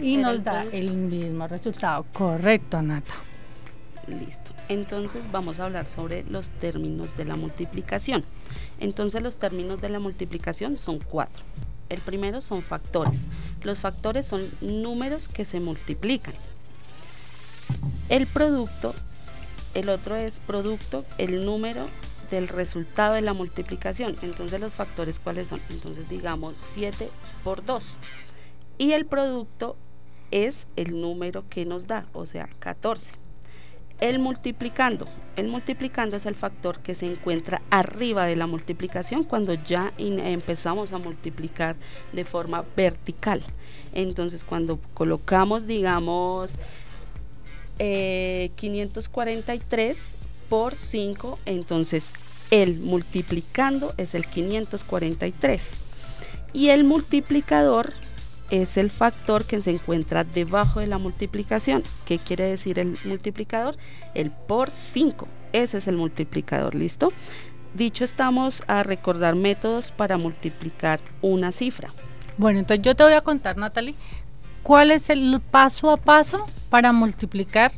y 0.00 0.16
nos 0.16 0.44
da 0.44 0.64
el 0.64 0.92
mismo 0.92 1.46
resultado. 1.46 2.04
Correcto, 2.12 2.82
Nata. 2.82 3.14
Listo. 4.06 4.52
Entonces 4.68 5.30
vamos 5.30 5.60
a 5.60 5.66
hablar 5.66 5.86
sobre 5.86 6.24
los 6.24 6.48
términos 6.48 7.16
de 7.16 7.24
la 7.26 7.36
multiplicación. 7.36 8.24
Entonces 8.80 9.22
los 9.22 9.36
términos 9.36 9.80
de 9.80 9.90
la 9.90 10.00
multiplicación 10.00 10.78
son 10.78 10.98
cuatro. 10.98 11.44
El 11.88 12.00
primero 12.00 12.40
son 12.40 12.62
factores. 12.62 13.26
Los 13.62 13.80
factores 13.80 14.26
son 14.26 14.50
números 14.60 15.28
que 15.28 15.44
se 15.44 15.60
multiplican. 15.60 16.34
El 18.08 18.26
producto 18.26 18.94
el 19.78 19.90
otro 19.90 20.16
es 20.16 20.40
producto, 20.40 21.04
el 21.18 21.44
número 21.44 21.86
del 22.32 22.48
resultado 22.48 23.14
de 23.14 23.22
la 23.22 23.32
multiplicación. 23.32 24.16
Entonces 24.22 24.60
los 24.60 24.74
factores 24.74 25.20
cuáles 25.20 25.48
son? 25.48 25.60
Entonces 25.70 26.08
digamos 26.08 26.58
7 26.74 27.08
por 27.44 27.64
2. 27.64 27.98
Y 28.78 28.92
el 28.92 29.06
producto 29.06 29.76
es 30.30 30.66
el 30.74 31.00
número 31.00 31.44
que 31.48 31.64
nos 31.64 31.86
da, 31.86 32.06
o 32.12 32.26
sea, 32.26 32.48
14. 32.58 33.14
El 34.00 34.18
multiplicando. 34.18 35.08
El 35.36 35.46
multiplicando 35.46 36.16
es 36.16 36.26
el 36.26 36.34
factor 36.34 36.80
que 36.80 36.94
se 36.94 37.06
encuentra 37.06 37.62
arriba 37.70 38.26
de 38.26 38.34
la 38.34 38.48
multiplicación 38.48 39.22
cuando 39.22 39.54
ya 39.54 39.92
empezamos 39.96 40.92
a 40.92 40.98
multiplicar 40.98 41.76
de 42.12 42.24
forma 42.24 42.64
vertical. 42.76 43.42
Entonces 43.92 44.42
cuando 44.42 44.80
colocamos, 44.94 45.66
digamos, 45.66 46.58
543 47.78 49.78
eh, 49.78 50.16
por 50.48 50.74
5, 50.74 51.38
entonces 51.46 52.12
el 52.50 52.78
multiplicando 52.78 53.94
es 53.96 54.14
el 54.14 54.26
543 54.26 55.72
y 56.52 56.70
el 56.70 56.84
multiplicador 56.84 57.92
es 58.50 58.78
el 58.78 58.90
factor 58.90 59.44
que 59.44 59.60
se 59.60 59.70
encuentra 59.70 60.24
debajo 60.24 60.80
de 60.80 60.86
la 60.86 60.98
multiplicación. 60.98 61.82
¿Qué 62.06 62.18
quiere 62.18 62.44
decir 62.44 62.78
el 62.78 62.98
multiplicador? 63.04 63.76
El 64.14 64.30
por 64.30 64.70
5. 64.70 65.28
Ese 65.52 65.78
es 65.78 65.88
el 65.88 65.96
multiplicador, 65.96 66.74
¿listo? 66.74 67.12
Dicho 67.74 68.04
estamos 68.04 68.64
a 68.66 68.82
recordar 68.82 69.34
métodos 69.34 69.92
para 69.92 70.16
multiplicar 70.16 71.00
una 71.20 71.52
cifra. 71.52 71.92
Bueno, 72.38 72.60
entonces 72.60 72.84
yo 72.84 72.94
te 72.94 73.02
voy 73.02 73.12
a 73.12 73.20
contar, 73.20 73.56
Natalie, 73.56 73.94
cuál 74.62 74.90
es 74.90 75.10
el 75.10 75.40
paso 75.50 75.90
a 75.90 75.96
paso 75.96 76.46
para 76.70 76.92
multiplicar 76.92 77.72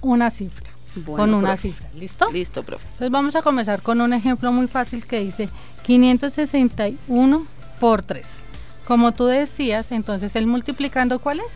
una 0.00 0.30
cifra. 0.30 0.70
con 1.04 1.34
una 1.34 1.56
cifra, 1.56 1.88
¿listo? 1.94 2.30
Listo, 2.30 2.62
profe. 2.62 2.84
Entonces 2.84 3.10
vamos 3.10 3.34
a 3.34 3.42
comenzar 3.42 3.82
con 3.82 4.00
un 4.00 4.12
ejemplo 4.12 4.52
muy 4.52 4.68
fácil 4.68 5.04
que 5.06 5.20
dice 5.20 5.48
561 5.82 7.46
por 7.80 8.02
3. 8.02 8.38
Como 8.86 9.12
tú 9.12 9.26
decías, 9.26 9.92
entonces 9.92 10.36
el 10.36 10.46
multiplicando, 10.46 11.18
¿cuál 11.18 11.40
es? 11.40 11.52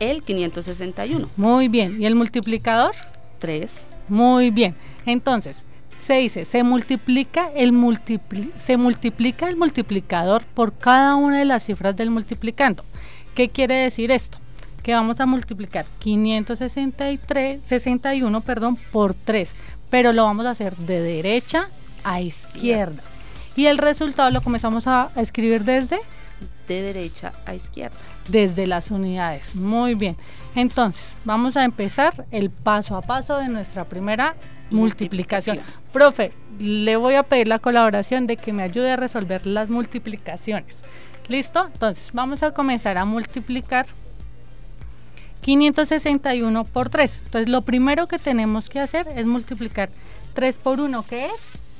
El 0.00 0.22
561. 0.22 1.28
Muy 1.36 1.68
bien. 1.68 2.00
¿Y 2.00 2.06
el 2.06 2.14
multiplicador? 2.14 2.94
3. 3.40 3.86
Muy 4.08 4.50
bien. 4.50 4.74
Entonces, 5.06 5.64
se 5.98 6.14
dice, 6.14 6.44
se 6.44 6.62
multiplica 6.62 7.50
el 7.54 7.74
se 8.54 8.76
multiplica 8.76 9.48
el 9.48 9.56
multiplicador 9.56 10.44
por 10.44 10.72
cada 10.72 11.16
una 11.16 11.38
de 11.38 11.44
las 11.44 11.64
cifras 11.64 11.96
del 11.96 12.10
multiplicando. 12.10 12.84
¿Qué 13.38 13.50
quiere 13.50 13.76
decir 13.76 14.10
esto? 14.10 14.38
Que 14.82 14.94
vamos 14.94 15.20
a 15.20 15.26
multiplicar 15.26 15.86
563 16.00 17.64
61, 17.64 18.40
perdón, 18.40 18.76
por 18.90 19.14
3, 19.14 19.54
pero 19.90 20.12
lo 20.12 20.24
vamos 20.24 20.44
a 20.44 20.50
hacer 20.50 20.74
de 20.74 21.00
derecha 21.00 21.68
a 22.02 22.20
izquierda. 22.20 23.00
Y 23.54 23.66
el 23.66 23.78
resultado 23.78 24.32
lo 24.32 24.40
comenzamos 24.40 24.88
a 24.88 25.12
escribir 25.14 25.62
desde 25.62 26.00
de 26.66 26.82
derecha 26.82 27.30
a 27.46 27.54
izquierda. 27.54 27.96
Desde 28.28 28.66
las 28.66 28.90
unidades. 28.90 29.54
Muy 29.54 29.94
bien. 29.94 30.16
Entonces, 30.56 31.14
vamos 31.24 31.56
a 31.56 31.64
empezar 31.64 32.26
el 32.32 32.50
paso 32.50 32.96
a 32.96 33.02
paso 33.02 33.38
de 33.38 33.48
nuestra 33.48 33.84
primera 33.84 34.34
multiplicación. 34.70 35.60
Profe, 35.92 36.32
le 36.58 36.96
voy 36.96 37.14
a 37.14 37.22
pedir 37.22 37.46
la 37.46 37.60
colaboración 37.60 38.26
de 38.26 38.36
que 38.36 38.52
me 38.52 38.64
ayude 38.64 38.90
a 38.90 38.96
resolver 38.96 39.46
las 39.46 39.70
multiplicaciones. 39.70 40.82
¿Listo? 41.28 41.66
Entonces, 41.72 42.10
vamos 42.12 42.42
a 42.42 42.52
comenzar 42.52 42.96
a 42.96 43.04
multiplicar 43.04 43.86
561 45.42 46.64
por 46.64 46.88
3. 46.88 47.20
Entonces, 47.24 47.48
lo 47.48 47.62
primero 47.62 48.08
que 48.08 48.18
tenemos 48.18 48.68
que 48.68 48.80
hacer 48.80 49.06
es 49.14 49.26
multiplicar 49.26 49.90
3 50.34 50.58
por 50.58 50.80
1, 50.80 51.04
¿qué 51.08 51.26
es? 51.26 51.32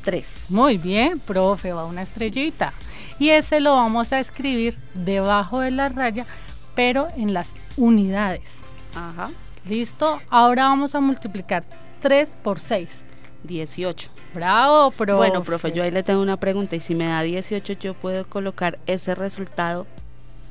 3. 0.05 0.47
Muy 0.50 0.78
bien, 0.78 1.19
profe, 1.19 1.73
va 1.73 1.85
una 1.85 2.02
estrellita. 2.02 2.73
Y 3.19 3.31
ese 3.31 3.61
lo 3.61 3.73
vamos 3.73 4.12
a 4.12 4.21
escribir 4.21 4.78
debajo 4.95 5.61
de 5.61 5.71
la 5.71 5.88
raya, 5.88 6.26
pero 6.75 7.09
en 7.17 7.33
las 7.33 7.55
unidades. 7.76 8.61
Ajá. 8.95 9.31
¿Listo? 9.67 10.21
Ahora 10.31 10.64
vamos 10.64 10.95
a 10.95 11.00
multiplicar 11.00 11.64
3 12.00 12.37
por 12.43 12.61
6. 12.61 13.02
18. 13.45 14.11
Bravo, 14.35 14.90
profe. 14.90 15.14
Bueno, 15.14 15.42
profe, 15.42 15.73
yo 15.73 15.83
ahí 15.83 15.90
le 15.90 16.02
tengo 16.02 16.23
una 16.23 16.38
pregunta. 16.38 16.76
Y 16.76 16.80
si 16.80 16.95
me 16.95 17.07
da 17.07 17.23
18, 17.23 17.75
¿yo 17.75 17.95
puedo 17.95 18.26
colocar 18.26 18.78
ese 18.87 19.14
resultado 19.14 19.87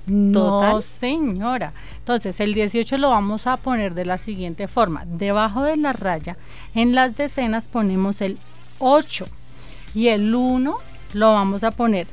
no, 0.08 0.79
señora. 0.82 1.74
Entonces, 2.00 2.39
el 2.39 2.53
18 2.53 2.98
lo 2.98 3.10
vamos 3.10 3.46
a 3.46 3.58
poner 3.58 3.94
de 3.94 4.06
la 4.06 4.17
siguiente 4.17 4.70
forma. 4.70 5.03
Debajo 5.06 5.63
de 5.63 5.75
la 5.75 5.91
raya, 5.91 6.38
en 6.74 6.96
las 6.96 7.17
decenas 7.17 7.67
ponemos 7.67 8.22
el 8.22 8.38
8 8.79 9.27
y 9.94 10.08
el 10.08 10.34
1 10.34 10.77
lo 11.13 11.34
vamos 11.34 11.63
a 11.65 11.72
poner 11.72 12.08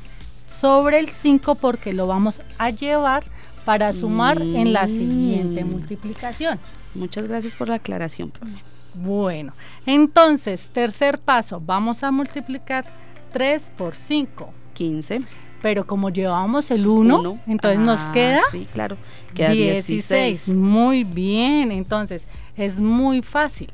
sobre 0.45 0.99
el 0.99 1.09
5 1.09 1.55
porque 1.55 1.93
lo 1.93 2.05
vamos 2.05 2.41
a 2.57 2.69
llevar 2.69 3.23
para 3.63 3.93
sumar 3.93 4.41
en 4.41 4.73
la 4.73 4.87
siguiente 4.87 5.63
mm. 5.63 5.69
multiplicación. 5.69 6.59
Muchas 6.93 7.27
gracias 7.27 7.55
por 7.55 7.69
la 7.69 7.75
aclaración, 7.75 8.29
profe. 8.29 8.74
Bueno, 8.95 9.53
entonces, 9.85 10.69
tercer 10.71 11.19
paso, 11.19 11.61
vamos 11.63 12.03
a 12.03 12.11
multiplicar 12.11 12.85
3 13.31 13.71
por 13.77 13.95
5. 13.95 14.53
15. 14.75 15.21
Pero 15.61 15.87
como 15.87 16.09
llevamos 16.09 16.69
el 16.69 16.85
1, 16.85 17.39
entonces 17.47 17.79
nos 17.79 18.01
ah, 18.01 18.11
queda, 18.13 18.41
sí, 18.51 18.67
claro, 18.71 18.97
queda 19.33 19.49
16. 19.49 20.49
Muy 20.49 21.03
bien, 21.03 21.71
entonces 21.71 22.27
es 22.55 22.79
muy 22.79 23.23
fácil. 23.23 23.69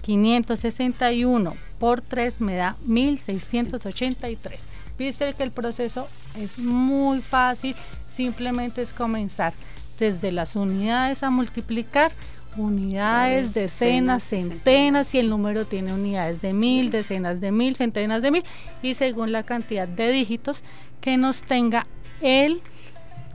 561 0.00 1.54
por 1.78 2.00
3 2.00 2.40
me 2.40 2.56
da 2.56 2.76
1683. 2.86 4.60
Viste 4.96 5.34
que 5.34 5.42
el 5.42 5.50
proceso 5.50 6.08
es 6.38 6.58
muy 6.58 7.20
fácil, 7.20 7.76
simplemente 8.08 8.80
es 8.80 8.94
comenzar 8.94 9.52
desde 9.98 10.32
las 10.32 10.56
unidades 10.56 11.22
a 11.22 11.30
multiplicar 11.30 12.12
unidades, 12.56 13.54
decenas, 13.54 14.22
centenas, 14.22 15.14
y 15.14 15.18
el 15.18 15.30
número 15.30 15.64
tiene 15.66 15.92
unidades 15.92 16.40
de 16.40 16.52
mil, 16.52 16.90
decenas 16.90 17.40
de 17.40 17.52
mil, 17.52 17.76
centenas 17.76 18.22
de 18.22 18.30
mil 18.30 18.44
y 18.82 18.94
según 18.94 19.32
la 19.32 19.42
cantidad 19.42 19.88
de 19.88 20.10
dígitos 20.10 20.62
que 21.00 21.16
nos 21.16 21.42
tenga 21.42 21.86
el 22.20 22.62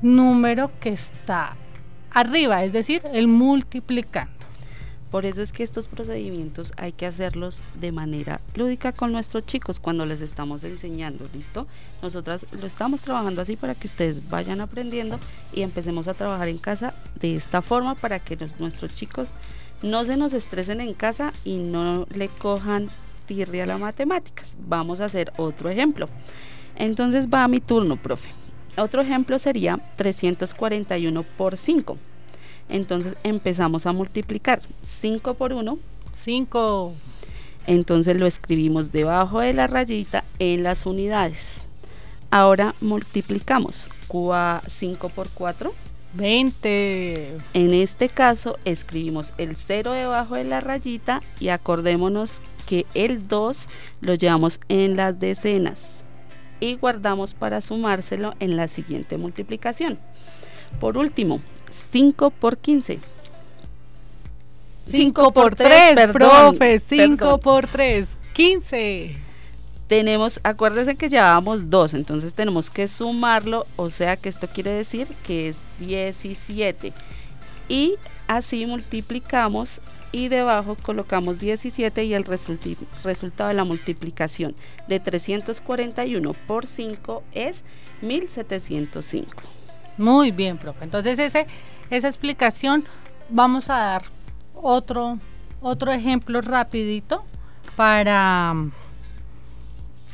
número 0.01 0.71
que 0.79 0.89
está 0.89 1.55
arriba, 2.11 2.63
es 2.63 2.73
decir, 2.73 3.01
el 3.13 3.27
multiplicando. 3.27 4.48
Por 5.11 5.25
eso 5.25 5.41
es 5.41 5.51
que 5.51 5.63
estos 5.63 5.87
procedimientos 5.87 6.71
hay 6.77 6.91
que 6.91 7.07
hacerlos 7.07 7.63
de 7.79 7.91
manera 7.91 8.41
lúdica 8.55 8.91
con 8.91 9.11
nuestros 9.11 9.45
chicos 9.45 9.79
cuando 9.79 10.05
les 10.05 10.21
estamos 10.21 10.63
enseñando, 10.63 11.27
¿listo? 11.33 11.65
Nosotras 12.03 12.45
lo 12.51 12.67
estamos 12.67 13.01
trabajando 13.01 13.41
así 13.41 13.55
para 13.55 13.73
que 13.73 13.87
ustedes 13.87 14.29
vayan 14.29 14.61
aprendiendo 14.61 15.19
y 15.51 15.63
empecemos 15.63 16.07
a 16.07 16.13
trabajar 16.13 16.47
en 16.47 16.59
casa 16.59 16.93
de 17.19 17.33
esta 17.33 17.63
forma 17.63 17.95
para 17.95 18.19
que 18.19 18.37
nuestros 18.59 18.95
chicos 18.95 19.33
no 19.81 20.05
se 20.05 20.15
nos 20.15 20.33
estresen 20.33 20.81
en 20.81 20.93
casa 20.93 21.33
y 21.43 21.57
no 21.57 22.05
le 22.11 22.27
cojan 22.27 22.87
tirria 23.25 23.63
a 23.63 23.67
las 23.67 23.79
matemáticas. 23.79 24.57
Vamos 24.67 25.01
a 25.01 25.05
hacer 25.05 25.31
otro 25.37 25.69
ejemplo. 25.69 26.07
Entonces 26.75 27.27
va 27.27 27.43
a 27.43 27.47
mi 27.47 27.59
turno, 27.59 27.95
profe. 28.01 28.29
Otro 28.77 29.01
ejemplo 29.01 29.39
sería 29.39 29.79
341 29.97 31.23
por 31.23 31.57
5. 31.57 31.97
Entonces 32.69 33.17
empezamos 33.23 33.85
a 33.85 33.91
multiplicar 33.91 34.61
5 34.81 35.33
por 35.33 35.53
1. 35.53 35.77
5. 36.13 36.93
Entonces 37.67 38.15
lo 38.15 38.25
escribimos 38.25 38.91
debajo 38.91 39.39
de 39.39 39.53
la 39.53 39.67
rayita 39.67 40.23
en 40.39 40.63
las 40.63 40.85
unidades. 40.85 41.65
Ahora 42.31 42.75
multiplicamos 42.79 43.89
5 44.07 45.09
por 45.09 45.29
4. 45.29 45.73
20. 46.13 47.37
En 47.53 47.73
este 47.73 48.09
caso 48.09 48.57
escribimos 48.65 49.33
el 49.37 49.55
0 49.55 49.91
debajo 49.91 50.35
de 50.35 50.45
la 50.45 50.59
rayita 50.59 51.21
y 51.39 51.49
acordémonos 51.49 52.41
que 52.65 52.85
el 52.95 53.27
2 53.27 53.67
lo 54.01 54.15
llevamos 54.15 54.59
en 54.69 54.95
las 54.95 55.19
decenas 55.19 56.03
y 56.59 56.75
guardamos 56.75 57.33
para 57.33 57.61
sumárselo 57.61 58.33
en 58.39 58.57
la 58.57 58.67
siguiente 58.67 59.17
multiplicación. 59.17 59.99
Por 60.79 60.97
último, 60.97 61.41
5 61.69 62.29
por 62.31 62.57
15. 62.57 62.99
5 64.85 65.33
por 65.33 65.55
3, 65.55 66.11
profe, 66.11 66.79
5 66.79 67.37
por 67.39 67.67
3, 67.67 68.17
15. 68.33 69.17
Tenemos, 69.87 70.39
acuérdense 70.43 70.95
que 70.95 71.09
llevábamos 71.09 71.69
2, 71.69 71.95
entonces 71.95 72.33
tenemos 72.35 72.69
que 72.69 72.87
sumarlo, 72.87 73.65
o 73.75 73.89
sea 73.89 74.17
que 74.17 74.29
esto 74.29 74.47
quiere 74.47 74.71
decir 74.71 75.07
que 75.23 75.49
es 75.49 75.61
17. 75.79 76.93
Y 77.67 77.95
así 78.27 78.65
multiplicamos 78.65 79.81
y 80.11 80.27
debajo 80.27 80.75
colocamos 80.81 81.37
17 81.39 82.03
y 82.03 82.13
el 82.13 82.23
resultado 82.23 83.49
de 83.49 83.55
la 83.55 83.63
multiplicación 83.63 84.55
de 84.87 84.99
341 84.99 86.33
por 86.47 86.65
5 86.65 87.23
es 87.33 87.63
1705. 88.01 89.58
Muy 89.99 90.31
bien, 90.31 90.57
profe. 90.57 90.85
Entonces 90.85 91.19
ese, 91.19 91.45
esa 91.89 92.07
explicación 92.07 92.85
vamos 93.29 93.69
a 93.69 93.77
dar 93.77 94.03
otro, 94.55 95.19
otro 95.61 95.91
ejemplo 95.91 96.41
rapidito 96.41 97.23
para, 97.75 98.55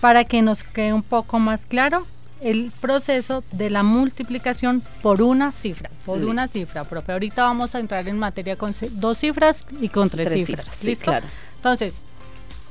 para 0.02 0.24
que 0.26 0.42
nos 0.42 0.64
quede 0.64 0.92
un 0.92 1.04
poco 1.04 1.38
más 1.38 1.68
claro 1.68 2.06
el 2.42 2.72
proceso 2.82 3.44
de 3.52 3.70
la 3.70 3.84
multiplicación 3.84 4.84
por 5.02 5.22
una 5.22 5.52
cifra, 5.52 5.90
por 6.06 6.24
una 6.24 6.48
cifra, 6.48 6.84
profe. 6.84 7.12
Ahorita 7.14 7.44
vamos 7.44 7.76
a 7.76 7.80
entrar 7.80 8.08
en 8.10 8.18
materia 8.18 8.56
con 8.56 8.74
dos 8.94 9.20
cifras 9.20 9.66
y 9.80 9.90
con 9.90 10.10
tres, 10.10 10.46
cifras. 10.46 10.84
¿Listo? 10.84 11.06
claro. 11.06 11.28
Entonces, 11.58 12.06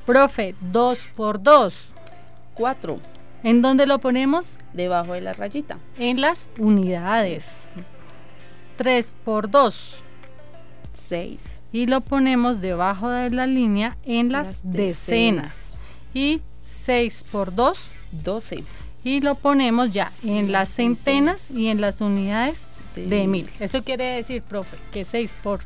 profe, 0.05 0.55
2 0.61 0.99
por 1.17 1.43
2. 1.43 1.93
4. 2.55 2.99
¿En 3.45 3.61
dónde 3.61 3.87
lo 3.87 3.99
ponemos? 3.99 4.57
Debajo 4.73 5.13
de 5.13 5.21
la 5.21 5.35
rayita. 5.35 5.79
En 5.99 6.23
las 6.23 6.49
unidades. 6.59 7.53
3 8.77 9.13
por 9.23 9.51
2. 9.51 9.95
6. 10.95 11.41
Y 11.71 11.87
lo 11.87 12.01
ponemos 12.01 12.63
debajo 12.63 13.11
de 13.11 13.29
la 13.31 13.47
línea 13.47 13.99
en 14.05 14.33
las, 14.33 14.63
decenas. 14.65 15.75
Y 16.15 16.41
6 16.63 17.27
por 17.31 17.55
2. 17.55 17.79
12. 18.25 18.65
Y 19.05 19.21
lo 19.21 19.35
ponemos 19.35 19.93
ya 19.93 20.11
en 20.23 20.51
las 20.51 20.71
centenas 20.71 21.51
y 21.51 21.69
en 21.69 21.83
las 21.83 22.01
unidades 22.01 22.71
de, 22.97 23.27
mil. 23.27 23.51
Eso 23.61 23.85
quiere 23.85 24.17
decir, 24.17 24.41
profe, 24.41 24.79
que 24.91 25.05
6 25.05 25.37
por 25.43 25.61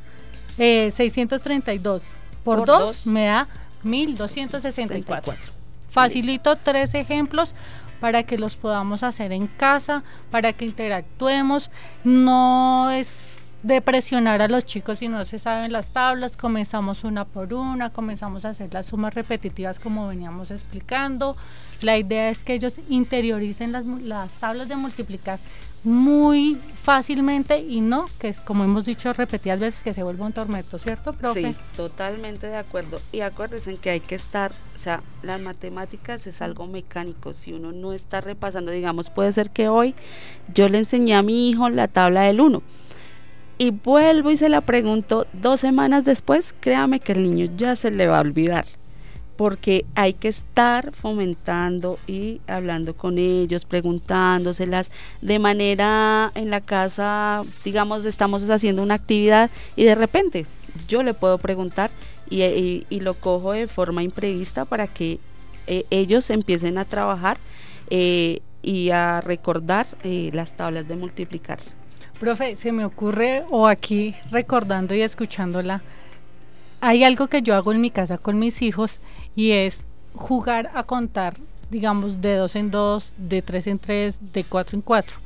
eh, 0.59 0.91
632 0.91 2.03
por, 2.43 2.67
2 2.67 3.07
me 3.07 3.27
da 3.27 3.47
1264. 3.85 5.58
Facilito 5.99 6.55
tres 6.55 6.95
ejemplos 6.95 7.57
para 8.01 8.23
que 8.23 8.39
los 8.39 8.55
podamos 8.55 9.03
hacer 9.03 9.33
en 9.33 9.49
casa, 9.49 10.05
para 10.31 10.53
que 10.53 10.65
interactuemos. 10.65 11.73
No 12.05 12.93
es 12.93 13.57
de 13.65 13.81
presionar 13.81 14.41
a 14.41 14.47
los 14.47 14.65
chicos 14.65 15.01
si 15.01 15.09
no 15.09 15.25
se 15.25 15.41
saben 15.41 15.73
las 15.73 15.91
tablas, 15.91 16.37
comenzamos 16.37 17.03
una 17.03 17.25
por 17.25 17.53
una, 17.53 17.91
comenzamos 17.91 18.45
a 18.45 18.51
hacer 18.51 18.73
las 18.73 18.87
sumas 18.87 19.13
repetitivas 19.13 19.81
como 19.81 20.07
veníamos 20.07 20.53
explicando. 20.53 21.37
La 21.81 21.99
idea 21.99 22.29
es 22.29 22.45
que 22.45 22.55
ellos 22.55 22.81
interioricen 22.89 23.73
las, 23.73 23.85
las 23.85 24.35
tablas 24.35 24.69
de 24.69 24.77
multiplicar 24.77 25.41
muy 25.85 26.57
fácilmente 26.83 27.61
y 27.61 27.81
no 27.81 28.07
que 28.19 28.29
es 28.29 28.41
como 28.41 28.65
hemos 28.65 28.85
dicho 28.85 29.13
repetidas 29.13 29.61
veces 29.61 29.83
que 29.83 29.95
se 29.95 30.03
vuelva 30.03 30.27
un 30.27 30.33
tormento, 30.33 30.79
¿cierto, 30.79 31.13
profe? 31.13 31.53
Sí, 31.53 31.57
totalmente 31.77 32.47
de 32.47 32.57
acuerdo. 32.57 32.99
Y 33.13 33.21
acuérdense 33.21 33.77
que 33.77 33.91
hay 33.91 34.01
que 34.01 34.15
estar, 34.15 34.53
o 34.75 34.79
sea, 34.79 35.03
las 35.23 35.41
matemáticas 35.41 36.27
es 36.27 36.41
algo 36.43 36.67
mecánico. 36.67 37.33
Si 37.33 37.53
uno 37.53 37.73
no 37.73 37.93
está 37.93 38.21
repasando, 38.21 38.73
digamos, 38.73 39.11
puede 39.11 39.33
ser 39.33 39.51
que 39.51 39.69
hoy 39.69 39.95
yo 40.55 40.69
le 40.69 40.79
enseñé 40.79 41.15
a 41.15 41.23
mi 41.23 41.51
hijo 41.51 41.69
la 41.69 41.89
tabla 41.89 42.23
del 42.23 42.41
1 42.41 42.63
y 43.59 43.71
vuelvo 43.71 44.31
y 44.31 44.37
se 44.37 44.49
la 44.49 44.61
pregunto 44.61 45.27
dos 45.33 45.61
semanas 45.61 46.05
después, 46.05 46.55
créame 46.59 47.01
que 47.01 47.13
el 47.13 47.23
niño 47.23 47.53
ya 47.57 47.77
se 47.77 47.91
le 47.91 48.07
va 48.07 48.19
a 48.19 48.23
olvidar 48.23 48.65
porque 49.39 49.87
hay 49.95 50.15
que 50.15 50.27
estar 50.27 50.91
fomentando 50.93 52.01
y 52.09 52.41
hablando 52.49 52.97
con 52.97 53.19
ellos, 53.19 53.65
preguntándoselas 53.65 54.91
de 55.23 55.39
manera 55.39 56.33
en 56.35 56.51
la 56.51 56.61
casa, 56.61 57.45
digamos, 57.65 58.05
estamos 58.05 58.43
haciendo 58.51 58.83
una 58.83 58.95
actividad 58.95 59.49
y 59.77 59.85
de 59.85 59.95
repente 59.95 60.45
yo 60.89 61.05
le 61.05 61.15
puedo 61.15 61.39
preguntar 61.39 61.93
y, 62.29 62.85
lo 62.91 63.15
cojo 63.15 63.53
de 63.53 63.69
forma 63.69 64.03
imprevista 64.03 64.65
para 64.65 64.89
que 64.89 65.21
eh, 65.69 65.85
ellos 65.91 66.31
empiecen 66.31 66.77
a 66.77 66.85
trabajar 66.85 67.37
eh, 67.91 68.41
y 68.61 68.91
a 68.91 69.21
recordar 69.21 69.87
eh, 70.03 70.31
las 70.35 70.57
tablas 70.57 70.89
de 70.89 70.97
multiplicar. 70.97 71.61
Profe, 72.19 72.57
se 72.57 72.73
me 72.73 72.85
ocurre, 72.85 73.45
o 73.51 73.69
aquí 73.69 74.17
recordando 74.33 74.97
y 74.97 75.03
escuchándola, 75.03 75.81
hay 76.81 77.05
algo 77.05 77.29
que 77.29 77.43
yo 77.43 77.55
hago 77.55 77.73
en 77.73 77.81
mi 77.81 77.91
casa 77.91 78.19
con 78.19 78.39
mis 78.39 78.63
hijos 78.63 79.01
y 79.39 79.53
es 79.53 79.85
jugar 80.17 80.69
a 80.75 80.83
contar, 80.83 81.37
digamos, 81.71 82.21
de 82.21 82.35
dos 82.35 82.57
en 82.57 82.73
dos, 82.73 83.15
de 83.17 83.41
tres 83.41 83.69
en 83.69 83.79
tres, 83.79 84.19
de 84.33 84.43
cuatro 84.43 84.75
en 84.75 84.83
cuatro. 84.83 85.17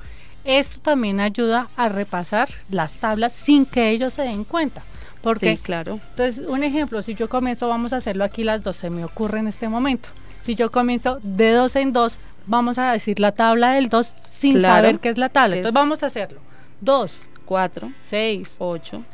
Esto 0.44 0.82
también 0.82 1.18
ayuda 1.18 1.68
a 1.78 1.88
repasar 1.88 2.50
las 2.68 2.92
tablas 2.98 3.32
sin 3.32 3.64
que 3.64 3.88
ellos 3.88 4.12
se 4.12 4.20
den 4.20 4.44
cuenta. 4.44 4.82
Porque, 5.22 5.56
claro. 5.56 5.98
Entonces, 6.10 6.46
un 6.46 6.62
ejemplo, 6.62 7.00
si 7.00 7.14
yo 7.14 7.30
comienzo, 7.30 7.68
vamos 7.68 7.94
a 7.94 7.96
hacerlo 7.96 8.24
aquí 8.24 8.44
las 8.44 8.62
dos, 8.62 8.76
se 8.76 8.90
me 8.90 9.02
ocurre 9.02 9.38
en 9.38 9.46
este 9.46 9.70
momento. 9.70 10.10
Si 10.42 10.56
yo 10.56 10.70
comienzo 10.70 11.18
de 11.22 11.52
dos 11.52 11.74
en 11.74 11.94
dos, 11.94 12.18
vamos 12.46 12.76
a 12.76 12.92
decir 12.92 13.18
la 13.18 13.32
tabla 13.32 13.72
del 13.72 13.88
dos 13.88 14.14
sin 14.28 14.60
saber 14.60 14.98
qué 14.98 15.08
es 15.08 15.16
la 15.16 15.30
tabla. 15.30 15.56
Entonces, 15.56 15.72
vamos 15.74 16.02
a 16.02 16.06
hacerlo. 16.06 16.38
2, 16.82 17.18
4, 17.46 17.90
6, 18.02 18.56
8, 18.58 19.04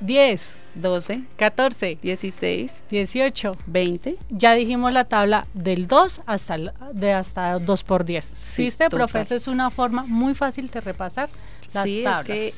10, 0.00 0.56
12, 0.74 1.22
14, 1.36 1.98
16, 2.00 2.82
18, 2.90 3.56
20. 3.66 4.16
Ya 4.30 4.54
dijimos 4.54 4.92
la 4.92 5.04
tabla 5.04 5.46
del 5.54 5.86
2 5.88 6.22
hasta 6.26 6.56
de 6.92 7.12
hasta 7.12 7.58
2 7.58 7.82
por 7.84 8.04
10. 8.04 8.24
Sí, 8.24 8.64
¿Viste, 8.64 8.88
profe? 8.88 9.26
es 9.34 9.48
una 9.48 9.70
forma 9.70 10.04
muy 10.04 10.34
fácil 10.34 10.70
de 10.70 10.80
repasar 10.80 11.28
las 11.74 11.84
sí, 11.84 12.02
tablas. 12.04 12.28
es 12.28 12.54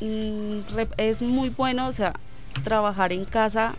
que 0.00 0.04
mm, 0.04 0.78
es 0.96 1.22
muy 1.22 1.50
bueno, 1.50 1.86
o 1.86 1.92
sea, 1.92 2.14
trabajar 2.64 3.12
en 3.12 3.24
casa 3.24 3.72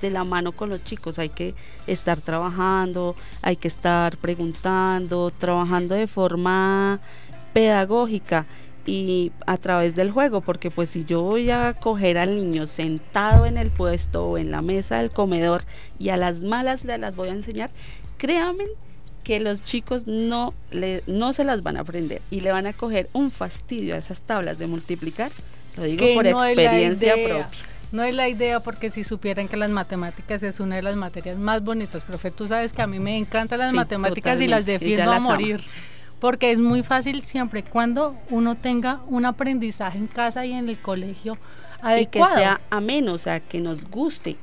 de 0.00 0.10
la 0.10 0.24
mano 0.24 0.52
con 0.52 0.68
los 0.68 0.84
chicos, 0.84 1.18
hay 1.18 1.30
que 1.30 1.54
estar 1.86 2.20
trabajando, 2.20 3.16
hay 3.42 3.56
que 3.56 3.68
estar 3.68 4.16
preguntando, 4.18 5.30
trabajando 5.30 5.94
de 5.94 6.06
forma 6.06 7.00
pedagógica 7.54 8.46
y 8.86 9.32
a 9.46 9.56
través 9.56 9.96
del 9.96 10.12
juego, 10.12 10.40
porque 10.40 10.70
pues 10.70 10.90
si 10.90 11.04
yo 11.04 11.22
voy 11.22 11.50
a 11.50 11.74
coger 11.74 12.16
al 12.18 12.36
niño 12.36 12.66
sentado 12.66 13.44
en 13.44 13.58
el 13.58 13.70
puesto 13.70 14.24
o 14.24 14.38
en 14.38 14.52
la 14.52 14.62
mesa 14.62 14.98
del 14.98 15.10
comedor 15.10 15.64
y 15.98 16.10
a 16.10 16.16
las 16.16 16.42
malas 16.42 16.84
le 16.84 16.96
las 16.96 17.16
voy 17.16 17.28
a 17.28 17.32
enseñar, 17.32 17.70
créanme 18.16 18.64
que 19.24 19.40
los 19.40 19.64
chicos 19.64 20.06
no, 20.06 20.54
le, 20.70 21.02
no 21.08 21.32
se 21.32 21.42
las 21.42 21.64
van 21.64 21.76
a 21.76 21.80
aprender 21.80 22.22
y 22.30 22.40
le 22.40 22.52
van 22.52 22.66
a 22.66 22.72
coger 22.72 23.10
un 23.12 23.32
fastidio 23.32 23.96
a 23.96 23.98
esas 23.98 24.22
tablas 24.22 24.56
de 24.56 24.68
multiplicar, 24.68 25.32
lo 25.76 25.82
digo 25.82 26.06
por 26.14 26.26
experiencia 26.26 27.14
propia. 27.14 27.50
No 27.92 28.02
es 28.02 28.14
la 28.14 28.28
idea 28.28 28.60
porque 28.60 28.90
si 28.90 29.04
supieran 29.04 29.48
que 29.48 29.56
las 29.56 29.70
matemáticas 29.70 30.42
es 30.42 30.60
una 30.60 30.76
de 30.76 30.82
las 30.82 30.96
materias 30.96 31.38
más 31.38 31.62
bonitas, 31.62 32.02
profe, 32.02 32.30
tú 32.30 32.46
sabes 32.46 32.72
que 32.72 32.82
a 32.82 32.86
mí 32.86 33.00
me 33.00 33.16
encantan 33.16 33.58
las 33.58 33.72
matemáticas 33.72 34.40
y 34.40 34.46
las 34.46 34.66
defiendo 34.66 35.10
a 35.10 35.18
morir 35.18 35.60
porque 36.20 36.50
es 36.50 36.60
muy 36.60 36.82
fácil 36.82 37.22
siempre 37.22 37.62
cuando 37.62 38.16
uno 38.30 38.54
tenga 38.54 39.00
un 39.08 39.24
aprendizaje 39.26 39.98
en 39.98 40.06
casa 40.06 40.46
y 40.46 40.52
en 40.52 40.68
el 40.68 40.78
colegio 40.78 41.36
adecuado. 41.82 42.32
Y 42.32 42.34
que 42.34 42.40
sea 42.40 42.60
ameno, 42.70 43.12
o 43.12 43.18
sea, 43.18 43.40
que 43.40 43.60
nos 43.60 43.90
guste, 43.90 44.36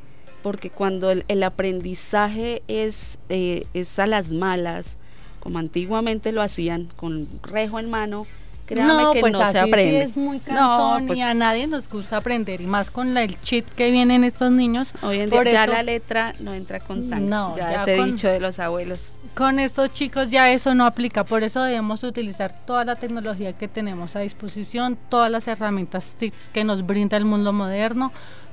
porque 0.44 0.70
cuando 0.70 1.12
el, 1.12 1.44
aprendizaje 1.44 2.62
es, 2.68 3.18
eh, 3.30 3.66
es 3.74 3.98
a 4.00 4.08
las 4.08 4.34
malas, 4.34 4.98
como 5.40 5.60
antiguamente 5.60 6.32
lo 6.32 6.42
hacían, 6.42 6.90
con 6.96 7.28
rejo 7.42 7.80
en 7.80 7.90
mano, 7.90 8.28
no, 8.72 9.12
que 9.12 9.20
pues 9.20 9.34
no 9.34 9.52
se 9.52 9.60
aprende. 9.60 10.04
es 10.04 10.16
muy 10.16 10.40
cansón 10.40 11.04
y 11.04 11.08
pues 11.08 11.22
a 11.22 11.34
nadie 11.34 11.68
nos 11.68 11.90
gusta 11.90 12.18
aprender 12.18 12.62
y 12.62 12.68
más 12.68 12.90
con 12.90 13.16
el 13.18 13.40
cheat 13.42 13.66
que 13.66 13.92
vienen 13.92 14.24
estos 14.24 14.52
niños. 14.52 14.94
Hoy 15.02 15.20
en 15.20 15.30
día 15.30 15.44
ya 15.44 15.68
la 15.68 15.84
letra 15.84 16.34
no 16.40 16.54
entra 16.54 16.80
con 16.80 17.04
sangre. 17.04 17.30
No, 17.30 17.58
ya, 17.58 17.84
ese 17.84 18.04
dicho 18.04 18.28
de 18.28 18.40
los 18.40 18.60
abuelos. 18.60 19.14
Con 19.36 19.60
estos 19.60 19.92
chicos 19.92 20.32
ya 20.32 20.52
eso 20.52 20.74
no 20.74 20.86
aplica, 20.86 21.24
por 21.24 21.44
eso 21.44 21.62
debemos 21.62 22.04
utilizar 22.04 22.54
toda 22.66 22.86
la 22.86 22.96
tecnología 22.96 23.54
que 23.54 23.68
tenemos 23.68 24.16
a 24.16 24.20
disposición, 24.20 24.98
todas 25.10 25.30
las 25.30 25.48
herramientas 25.48 26.16
que 26.54 26.64
nos 26.64 26.86
brinda 26.86 27.18
el 27.18 27.26
mundo 27.26 27.52
moderno. 27.54 28.12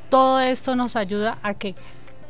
Todo 0.09 0.41
esto 0.41 0.75
nos 0.75 0.97
ayuda 0.97 1.39
a 1.43 1.55
que 1.55 1.77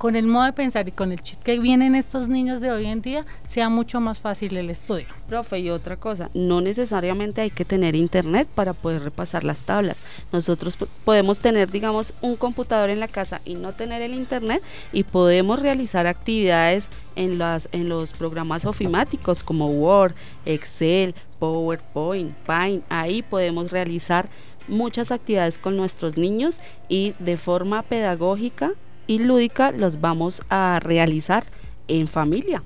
con 0.01 0.17
el 0.17 0.27
modo 0.27 0.47
de 0.47 0.55
pensar 0.55 0.89
y 0.89 0.93
con 0.93 1.13
el 1.13 1.21
chip 1.21 1.43
que 1.43 1.59
vienen 1.59 1.95
estos 1.95 2.27
niños 2.27 2.63
de 2.63 2.71
hoy 2.71 2.87
en 2.87 3.03
día, 3.03 3.27
sea 3.47 3.69
mucho 3.69 4.01
más 4.01 4.19
fácil 4.19 4.57
el 4.57 4.71
estudio. 4.71 5.05
Profe, 5.29 5.59
y 5.59 5.69
otra 5.69 5.99
cosa, 5.99 6.31
no 6.33 6.63
necesariamente 6.63 7.43
hay 7.43 7.51
que 7.51 7.67
tener 7.67 7.95
internet 7.95 8.49
para 8.55 8.73
poder 8.73 9.03
repasar 9.03 9.45
las 9.45 9.65
tablas. 9.65 10.03
Nosotros 10.33 10.79
podemos 11.05 11.41
tener, 11.41 11.71
digamos, 11.71 12.15
un 12.23 12.37
computador 12.37 12.89
en 12.89 12.99
la 12.99 13.09
casa 13.09 13.43
y 13.45 13.57
no 13.57 13.75
tener 13.75 14.01
el 14.01 14.15
internet 14.15 14.63
y 14.91 15.03
podemos 15.05 15.61
realizar 15.61 16.07
actividades 16.07 16.89
en, 17.15 17.37
las, 17.37 17.69
en 17.71 17.91
los 17.91 18.15
programas 18.15 18.65
ofimáticos 18.65 19.43
como 19.43 19.67
Word, 19.67 20.15
Excel, 20.47 21.15
PowerPoint, 21.39 22.35
Paint. 22.47 22.83
Ahí 22.89 23.21
podemos 23.21 23.71
realizar 23.71 24.31
muchas 24.67 25.13
actividades 25.13 25.59
con 25.59 25.77
nuestros 25.77 26.17
niños 26.17 26.63
y 26.89 27.13
de 27.19 27.37
forma 27.37 27.83
pedagógica 27.83 28.73
y 29.11 29.19
lúdica 29.19 29.73
los 29.73 30.01
vamos 30.01 30.41
a 30.51 30.79
realizar 30.81 31.43
en 31.89 32.07
familia. 32.07 32.63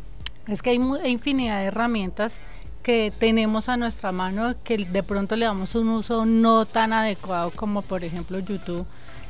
Es 0.46 0.61
que 0.61 0.68
hay, 0.68 0.80
infinidad 1.07 1.61
de 1.61 1.64
herramientas 1.68 2.42
que 2.83 3.14
tenemos 3.18 3.70
a 3.70 3.78
nuestra 3.78 4.12
mano 4.12 4.54
que 4.62 4.76
de 4.76 5.02
pronto 5.02 5.37
le 5.37 5.46
damos 5.46 5.74
un 5.74 5.88
uso 5.88 6.26
no 6.26 6.66
tan 6.66 6.92
adecuado 6.92 7.50
como 7.50 7.80
por 7.80 8.04
ejemplo 8.04 8.40
YouTube 8.40 8.85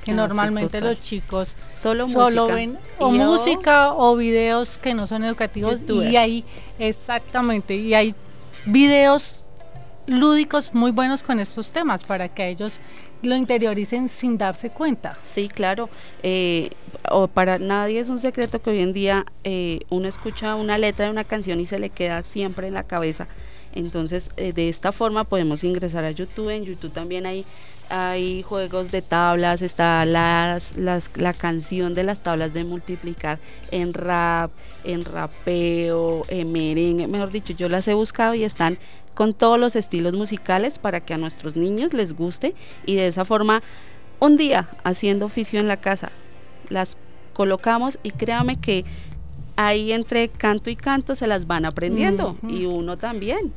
que 0.04 0.10
ah, 0.10 0.14
normalmente 0.14 0.80
los 0.80 1.00
chicos 1.00 1.54
solo, 1.72 2.48
ven 2.48 2.78
o 2.98 3.12
música 3.12 3.92
o 3.92 4.16
videos 4.16 4.78
que 4.78 4.92
no 4.92 5.06
son 5.06 5.22
educativos 5.22 5.84
y 5.88 6.16
hay 6.16 6.44
exactamente 6.80 7.76
y 7.76 7.94
hay 7.94 8.16
videos 8.66 9.44
lúdicos 10.08 10.74
muy 10.74 10.90
buenos 10.90 11.22
con 11.22 11.38
estos 11.38 11.70
temas 11.70 12.02
para 12.02 12.28
que 12.28 12.48
ellos 12.48 12.80
lo 13.24 13.36
interioricen 13.36 14.08
sin 14.08 14.38
darse 14.38 14.70
cuenta. 14.70 15.18
Sí, 15.22 15.48
claro. 15.48 15.88
Eh, 16.22 16.70
o 17.10 17.28
para 17.28 17.58
nadie 17.58 18.00
es 18.00 18.08
un 18.08 18.18
secreto 18.18 18.62
que 18.62 18.70
hoy 18.70 18.80
en 18.80 18.92
día 18.92 19.26
eh, 19.44 19.80
uno 19.90 20.08
escucha 20.08 20.54
una 20.54 20.78
letra 20.78 21.06
de 21.06 21.10
una 21.10 21.24
canción 21.24 21.60
y 21.60 21.66
se 21.66 21.78
le 21.78 21.90
queda 21.90 22.22
siempre 22.22 22.68
en 22.68 22.74
la 22.74 22.84
cabeza. 22.84 23.28
Entonces, 23.74 24.30
eh, 24.36 24.52
de 24.52 24.68
esta 24.68 24.92
forma 24.92 25.24
podemos 25.24 25.64
ingresar 25.64 26.04
a 26.04 26.10
YouTube. 26.10 26.50
En 26.50 26.64
YouTube 26.64 26.92
también 26.92 27.26
hay, 27.26 27.44
hay 27.90 28.42
juegos 28.42 28.90
de 28.90 29.02
tablas, 29.02 29.62
está 29.62 30.04
las, 30.04 30.76
las, 30.76 31.10
la 31.16 31.32
canción 31.32 31.94
de 31.94 32.04
las 32.04 32.22
tablas 32.22 32.52
de 32.54 32.64
multiplicar 32.64 33.38
en 33.70 33.94
rap, 33.94 34.50
en 34.84 35.04
rapeo, 35.04 36.22
en 36.28 36.52
merengue. 36.52 37.06
Mejor 37.06 37.30
dicho, 37.30 37.52
yo 37.52 37.68
las 37.68 37.86
he 37.88 37.94
buscado 37.94 38.34
y 38.34 38.44
están 38.44 38.78
con 39.14 39.34
todos 39.34 39.58
los 39.58 39.76
estilos 39.76 40.14
musicales 40.14 40.78
para 40.78 41.00
que 41.00 41.14
a 41.14 41.18
nuestros 41.18 41.56
niños 41.56 41.92
les 41.92 42.14
guste 42.14 42.54
y 42.84 42.96
de 42.96 43.06
esa 43.06 43.24
forma 43.24 43.62
un 44.20 44.36
día 44.36 44.68
haciendo 44.82 45.26
oficio 45.26 45.60
en 45.60 45.68
la 45.68 45.76
casa 45.76 46.10
las 46.68 46.96
colocamos 47.32 47.98
y 48.02 48.10
créame 48.10 48.58
que 48.58 48.84
ahí 49.56 49.92
entre 49.92 50.28
canto 50.28 50.70
y 50.70 50.76
canto 50.76 51.14
se 51.14 51.26
las 51.26 51.46
van 51.46 51.64
aprendiendo 51.64 52.36
y 52.48 52.64
uno 52.64 52.96
también. 52.96 53.52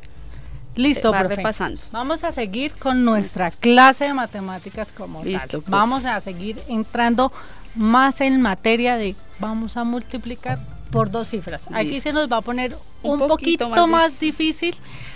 Listo, 0.78 1.10
va 1.10 1.24
repasando. 1.24 1.80
Vamos 1.90 2.22
a 2.22 2.30
seguir 2.30 2.72
con 2.76 3.04
nuestra 3.04 3.50
clase 3.50 4.04
de 4.04 4.14
matemáticas 4.14 4.92
como 4.92 5.24
Listo, 5.24 5.62
Vamos 5.66 6.04
a 6.04 6.20
seguir 6.20 6.56
entrando 6.68 7.32
más 7.74 8.20
en 8.20 8.40
materia 8.40 8.96
de 8.96 9.16
vamos 9.40 9.76
a 9.76 9.82
multiplicar 9.82 10.58
por 10.92 11.10
dos 11.10 11.28
cifras. 11.28 11.62
Aquí 11.72 12.00
se 12.00 12.12
nos 12.12 12.30
va 12.30 12.38
a 12.38 12.40
poner 12.40 12.76
un, 13.02 13.20
Un 13.20 13.28
poquito, 13.28 13.66
poquito 13.66 13.86
más, 13.88 14.12
más 14.12 14.20
difícil 14.20 14.74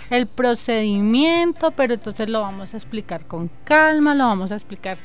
el 0.09 0.27
procedimiento, 0.27 1.71
pero 1.71 1.93
entonces 1.93 2.29
lo 2.29 2.41
vamos 2.41 2.73
a 2.73 2.77
explicar 2.77 3.25
con 3.25 3.49
calma, 3.63 4.13
lo 4.13 4.25
vamos 4.25 4.51
a 4.51 4.55
explicar 4.55 4.97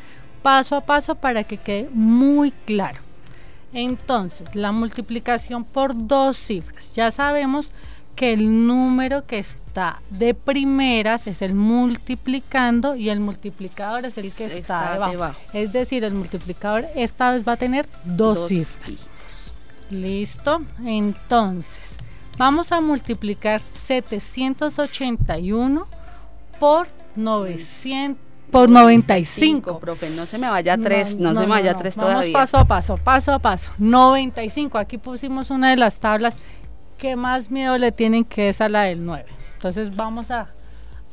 paso 0.43 0.75
a 0.75 0.81
paso 0.81 1.15
para 1.15 1.45
que 1.45 1.59
quede 1.59 1.89
muy 1.93 2.51
claro. 2.51 3.01
Entonces, 3.73 4.57
la 4.57 4.73
multiplicación 4.73 5.63
por 5.65 5.93
dos 5.95 6.37
cifras. 6.37 6.93
Ya 6.95 7.11
sabemos 7.11 7.71
que 8.19 8.33
el 8.33 8.67
número 8.67 9.27
que 9.27 9.39
está 9.39 10.03
de 10.11 10.35
primeras 10.35 11.29
es 11.29 11.41
el 11.41 11.55
multiplicando 11.55 12.97
y 12.97 13.11
el 13.11 13.21
multiplicador 13.21 14.05
es 14.07 14.19
el 14.19 14.33
que 14.33 14.47
está, 14.47 14.59
Está 14.59 14.93
debajo. 14.95 15.13
debajo. 15.13 15.39
Es 15.53 15.73
decir, 15.73 16.03
el 16.03 16.15
multiplicador 16.15 16.87
esta 16.97 17.31
vez 17.31 17.47
va 17.47 17.53
a 17.53 17.57
tener 17.57 17.87
dos, 18.05 18.49
cifras. 18.49 19.05
Listo. 19.91 20.63
Entonces, 20.85 21.97
vamos 22.37 22.73
a 22.73 22.81
multiplicar 22.81 23.61
781 23.61 25.87
por 26.59 26.89
900 27.15 28.29
por 28.51 28.71
95. 28.71 29.79
profe, 29.79 30.09
no 30.11 30.25
se 30.25 30.39
me 30.39 30.49
vaya 30.49 30.73
a 30.73 30.79
tres, 30.79 31.19
no, 31.19 31.35
se 31.35 31.41
me 31.41 31.47
vaya 31.47 31.73
a 31.73 31.77
tres 31.77 31.97
Vamos 31.97 32.13
todavía. 32.13 32.33
paso 32.33 32.57
a 32.57 32.65
paso, 32.65 32.97
paso 32.97 33.33
a 33.33 33.39
paso. 33.39 33.73
95. 33.79 34.79
Aquí 34.79 34.99
pusimos 34.99 35.51
una 35.51 35.71
de 35.71 35.77
las 35.77 35.99
tablas 35.99 36.39
que 36.99 37.17
más 37.17 37.51
miedo 37.51 37.79
le 37.79 37.93
tienen, 37.93 38.25
que 38.25 38.51
es 38.51 38.61
a 38.61 38.69
la 38.69 38.83
del 38.83 39.05
9. 39.05 39.25
Entonces 39.55 39.97
vamos 39.97 40.31
a, 40.31 40.49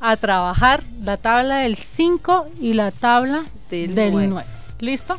a 0.01 0.17
trabajar 0.17 0.83
la 1.01 1.17
tabla 1.17 1.57
del 1.59 1.75
5 1.75 2.47
y 2.59 2.73
la 2.73 2.91
tabla 2.91 3.43
Del 3.69 3.95
del, 3.95 4.11
nueve. 4.11 4.27
9. 4.29 4.47
¿Listo? 4.79 5.17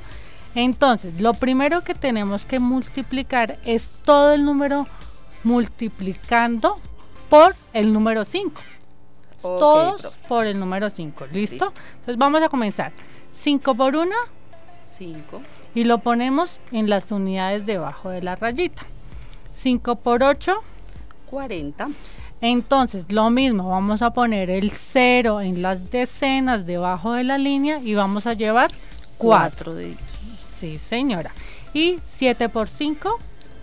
Entonces, 0.55 1.21
lo 1.21 1.35
primero 1.35 1.83
que 1.83 1.95
tenemos 1.95 2.45
que 2.47 2.59
multiplicar 2.59 3.59
es 3.65 3.89
todo 4.05 4.33
el 4.33 4.45
número 4.45 4.87
multiplicando 5.45 6.79
por 7.29 7.55
el 7.73 7.93
número 7.93 8.25
5. 8.25 8.61
Ok, 9.43 9.59
Todos 9.61 10.03
profe. 10.03 10.17
por 10.29 10.47
el 10.47 10.59
número 10.59 10.89
5. 10.91 11.27
¿Listo? 11.27 11.55
Listo. 11.67 11.73
Entonces 11.93 12.17
vamos 12.17 12.43
a 12.43 12.49
comenzar. 12.49 12.93
5 13.33 13.75
por 13.75 13.97
1 13.97 14.11
Cinco, 14.85 15.43
y 15.75 15.85
lo 15.85 15.99
ponemos 15.99 16.59
en 16.73 16.89
las 16.89 17.11
unidades 17.13 17.67
debajo 17.67 18.09
de 18.09 18.23
la 18.23 18.35
rayita. 18.35 18.83
5 19.57 19.97
por 19.97 20.23
8. 20.23 20.55
40, 21.31 21.89
Entonces 22.41 23.11
lo 23.11 23.31
mismo, 23.31 23.71
vamos 23.71 24.03
a 24.03 24.11
poner 24.11 24.51
el 24.51 24.71
0 24.71 25.41
en 25.41 25.63
las 25.63 25.91
decenas 25.91 26.67
debajo 26.67 27.15
de 27.15 27.25
la 27.25 27.39
línea 27.39 27.81
y 27.81 27.95
vamos 27.95 28.27
a 28.27 28.35
llevar 28.35 28.71
4. 29.19 29.73
4 29.73 29.75
de 29.75 29.97
Sí, 30.45 30.77
señora. 30.77 31.33
Y 31.73 31.97
7 32.05 32.49
por 32.49 32.69
5 32.69 33.19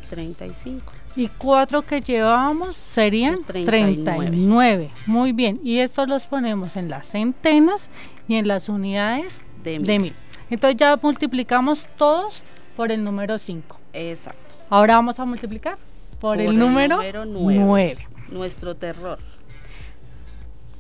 35. 0.10 0.92
y 1.16 1.28
4 1.28 1.84
que 1.84 2.02
llevábamos 2.02 2.76
serían 2.76 3.44
39. 3.44 4.04
39. 4.04 4.92
Muy 5.06 5.32
bien. 5.32 5.60
Y 5.64 5.78
estos 5.78 6.10
los 6.10 6.24
ponemos 6.24 6.76
en 6.76 6.90
las 6.90 7.08
centenas 7.08 7.90
y 8.28 8.36
en 8.36 8.48
las 8.48 8.68
unidades 8.68 9.44
De 9.64 9.80
mil. 9.80 10.14
Entonces 10.50 10.78
ya 10.78 11.00
multiplicamos 11.02 11.86
todos 11.98 12.42
por 12.76 12.92
el 12.92 13.04
número 13.04 13.38
5. 13.38 13.80
Exacto. 13.94 14.43
Ahora 14.74 14.96
vamos 14.96 15.20
a 15.20 15.26
multiplicar 15.26 15.78
por, 16.20 16.42
el, 16.42 16.58
número, 16.58 16.96
número 16.96 17.26
9. 17.26 17.60
nueve. 17.64 18.08
Nuestro 18.30 18.74
terror. 18.74 19.20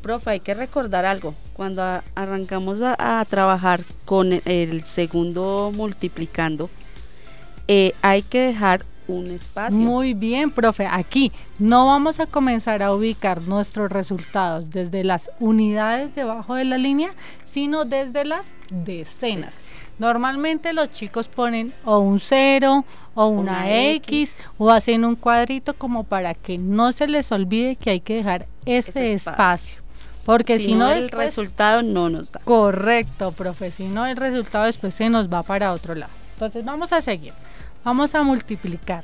Profe, 0.01 0.31
hay 0.31 0.39
que 0.39 0.55
recordar 0.55 1.05
algo. 1.05 1.35
Cuando 1.53 1.83
a- 1.83 2.03
arrancamos 2.15 2.81
a, 2.81 3.19
a 3.19 3.23
trabajar 3.25 3.81
con 4.05 4.33
el, 4.33 4.41
el 4.45 4.83
segundo 4.83 5.71
multiplicando, 5.75 6.71
eh, 7.67 7.93
hay 8.01 8.23
que 8.23 8.39
dejar 8.39 8.83
un 9.07 9.31
espacio. 9.31 9.77
Muy 9.79 10.13
bien, 10.13 10.51
profe. 10.51 10.87
Aquí 10.89 11.31
no 11.59 11.85
vamos 11.87 12.19
a 12.19 12.25
comenzar 12.25 12.81
a 12.83 12.93
ubicar 12.93 13.41
nuestros 13.43 13.91
resultados 13.91 14.69
desde 14.69 15.03
las 15.03 15.29
unidades 15.39 16.15
debajo 16.15 16.55
de 16.55 16.65
la 16.65 16.77
línea, 16.77 17.11
sino 17.45 17.85
desde 17.85 18.25
las 18.25 18.45
decenas. 18.69 19.53
Sí. 19.55 19.77
Normalmente 19.99 20.73
los 20.73 20.89
chicos 20.89 21.27
ponen 21.27 21.73
o 21.85 21.99
un 21.99 22.19
0 22.19 22.83
o 23.13 23.25
una, 23.27 23.51
Una 23.51 23.81
X, 23.91 24.37
o 24.57 24.71
hacen 24.71 25.05
un 25.05 25.15
cuadrito 25.15 25.75
como 25.75 26.03
para 26.03 26.33
que 26.33 26.57
no 26.57 26.91
se 26.91 27.07
les 27.07 27.31
olvide 27.31 27.75
que 27.75 27.91
hay 27.91 27.99
que 27.99 28.15
dejar 28.15 28.47
ese, 28.65 28.89
Ese 28.89 29.13
espacio. 29.13 29.31
espacio. 29.33 29.83
Porque 30.25 30.57
si, 30.59 30.73
no, 30.73 30.89
el 30.89 31.01
después- 31.01 31.25
resultado 31.25 31.83
no 31.83 32.09
nos 32.09 32.31
da. 32.31 32.39
Correcto, 32.43 33.33
profe. 33.33 33.69
Si 33.71 33.85
no, 33.87 34.05
el 34.05 34.15
resultado 34.17 34.65
después 34.65 34.93
se 34.95 35.09
nos 35.09 35.27
va 35.31 35.43
para 35.43 35.73
otro 35.73 35.93
lado. 35.95 36.11
Entonces 36.33 36.65
vamos 36.65 36.91
a 36.93 37.01
seguir. 37.01 37.33
Vamos 37.83 38.15
a 38.15 38.23
multiplicar 38.23 39.03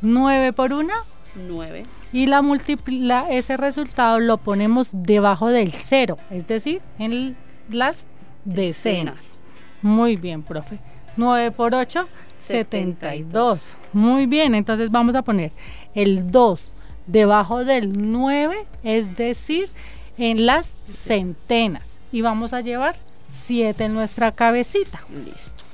9 0.00 0.52
por 0.52 0.72
1 0.72 0.92
9, 1.34 1.84
y 2.12 2.26
la 2.26 2.42
multipla 2.42 3.26
ese 3.30 3.56
resultado 3.56 4.20
lo 4.20 4.38
ponemos 4.38 4.90
debajo 4.92 5.48
del 5.48 5.72
0, 5.72 6.18
es 6.30 6.46
decir, 6.46 6.82
en 6.98 7.36
las 7.70 8.06
decenas. 8.44 9.38
Muy 9.80 10.16
bien, 10.16 10.42
profe. 10.42 10.78
9 11.16 11.50
por 11.52 11.74
8, 11.74 12.06
72. 12.38 13.76
Muy 13.92 14.26
bien, 14.26 14.54
entonces 14.54 14.90
vamos 14.90 15.14
a 15.14 15.22
poner 15.22 15.52
el 15.94 16.30
2 16.30 16.74
debajo 17.06 17.64
del 17.64 18.12
9, 18.12 18.66
es 18.82 19.16
decir, 19.16 19.70
en 20.18 20.46
las 20.46 20.82
centenas. 20.92 21.98
Y 22.12 22.22
vamos 22.22 22.52
a 22.52 22.60
llevar 22.60 22.94
7 23.32 23.84
en 23.84 23.94
nuestra 23.94 24.32
cabecita. 24.32 25.00
listo. 25.08 25.64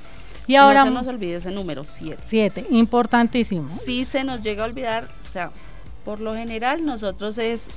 Y 0.49 0.55
ahora 0.55 0.79
no 0.83 0.85
se 0.87 0.91
nos 0.95 1.07
olvide 1.07 1.35
ese 1.35 1.51
número 1.51 1.85
7. 1.85 2.17
7, 2.25 2.65
importantísimo. 2.71 3.69
Si 3.69 4.03
se 4.05 4.23
nos 4.23 4.41
llega 4.41 4.63
a 4.63 4.67
olvidar, 4.67 5.07
o 5.25 5.29
sea, 5.29 5.51
por 6.03 6.19
lo 6.19 6.33
general 6.33 6.85
nosotros 6.85 7.37
es 7.37 7.69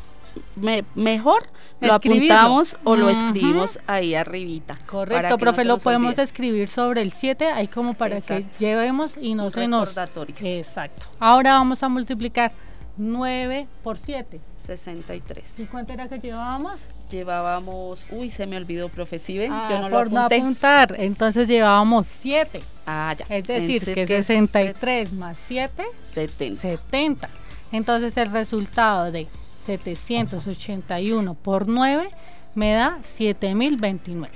me- 0.56 0.84
mejor 0.94 1.42
lo 1.80 1.94
Escribirlo. 1.94 2.34
apuntamos 2.34 2.76
o 2.84 2.96
lo 2.96 3.10
escribimos 3.10 3.78
ahí 3.86 4.14
arribita. 4.14 4.78
Correcto, 4.86 5.28
no 5.30 5.38
profe, 5.38 5.64
lo 5.64 5.76
podemos 5.78 6.10
olvide. 6.12 6.22
escribir 6.22 6.68
sobre 6.68 7.02
el 7.02 7.12
7, 7.12 7.48
ahí 7.48 7.68
como 7.68 7.92
para 7.92 8.16
Exacto. 8.16 8.48
que 8.58 8.64
llevemos 8.64 9.16
y 9.20 9.34
no 9.34 9.44
Un 9.46 9.50
se 9.50 9.68
nos... 9.68 9.94
Exacto. 10.42 11.06
Ahora 11.20 11.52
vamos 11.52 11.82
a 11.82 11.88
multiplicar 11.90 12.52
9 12.96 13.66
por 13.82 13.96
7. 13.98 14.40
63. 14.58 15.60
¿Y 15.60 15.64
cuánto 15.66 15.92
era 15.92 16.08
que 16.08 16.18
llevábamos? 16.20 16.80
Llevábamos, 17.10 18.06
uy, 18.10 18.30
se 18.30 18.46
me 18.46 18.56
olvidó, 18.56 18.88
profe, 18.88 19.18
¿sí 19.18 19.38
ven? 19.38 19.50
Ah, 19.52 19.66
Yo 19.70 19.78
no 19.80 19.88
lo 19.88 19.96
por 19.96 20.12
no 20.12 20.20
apunté. 20.20 20.36
apuntar. 20.40 20.94
Entonces 20.98 21.48
llevábamos 21.48 22.06
7. 22.06 22.60
ah, 22.86 23.14
ya. 23.18 23.26
Es 23.28 23.44
decir, 23.44 23.78
Entonces, 23.86 24.08
que 24.08 24.16
es 24.18 24.26
63 24.26 25.12
más 25.14 25.38
7, 25.38 25.82
set- 26.00 26.30
70. 26.30 26.56
70. 26.60 27.28
Entonces 27.72 28.16
el 28.16 28.30
resultado 28.30 29.10
de 29.10 29.26
781 29.64 31.34
por 31.34 31.68
9 31.68 32.10
me 32.54 32.72
da 32.74 32.98
7029. 33.02 34.32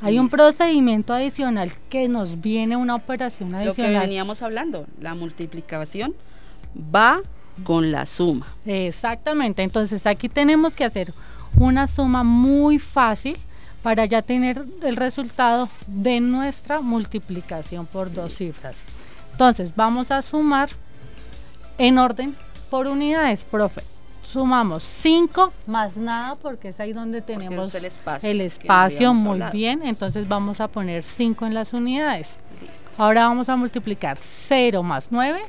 Hay 0.00 0.18
un 0.18 0.28
procedimiento 0.28 1.14
adicional 1.14 1.72
que 1.88 2.08
nos 2.08 2.40
viene 2.40 2.76
una 2.76 2.94
operación 2.96 3.52
Lo 3.52 3.58
que 3.58 3.64
adicional. 3.82 4.00
veníamos 4.00 4.42
hablando, 4.42 4.86
la 5.00 5.14
multiplicación 5.14 6.14
va 6.76 7.22
con 7.62 7.92
la 7.92 8.06
suma. 8.06 8.46
Exactamente, 8.64 9.62
entonces 9.62 10.06
aquí 10.06 10.28
tenemos 10.28 10.74
que 10.74 10.84
hacer 10.84 11.14
una 11.56 11.86
suma 11.86 12.24
muy 12.24 12.78
fácil 12.78 13.36
para 13.82 14.06
ya 14.06 14.22
tener 14.22 14.64
el 14.82 14.96
resultado 14.96 15.68
de 15.86 16.20
nuestra 16.20 16.80
multiplicación 16.80 17.86
por 17.86 18.12
dos 18.12 18.34
cifras. 18.34 18.84
Entonces 19.32 19.72
vamos 19.76 20.10
a 20.10 20.22
sumar 20.22 20.70
en 21.78 21.98
orden 21.98 22.34
por 22.70 22.86
unidades, 22.86 23.44
profe. 23.44 23.82
Sumamos 24.22 24.82
5 24.82 25.52
más 25.66 25.96
nada 25.96 26.34
porque 26.34 26.68
es 26.68 26.80
ahí 26.80 26.92
donde 26.92 27.20
tenemos 27.20 27.68
es 27.68 27.74
el 27.74 27.84
espacio. 27.84 28.30
el 28.30 28.40
espacio 28.40 29.14
muy 29.14 29.34
hablado. 29.34 29.52
bien, 29.52 29.82
entonces 29.84 30.26
vamos 30.26 30.60
a 30.60 30.66
poner 30.66 31.04
5 31.04 31.46
en 31.46 31.54
las 31.54 31.72
unidades. 31.72 32.36
Listo. 32.60 32.90
Ahora 32.96 33.28
vamos 33.28 33.48
a 33.48 33.56
multiplicar 33.56 34.16
0 34.18 34.82
más 34.82 35.08
9 35.10 35.42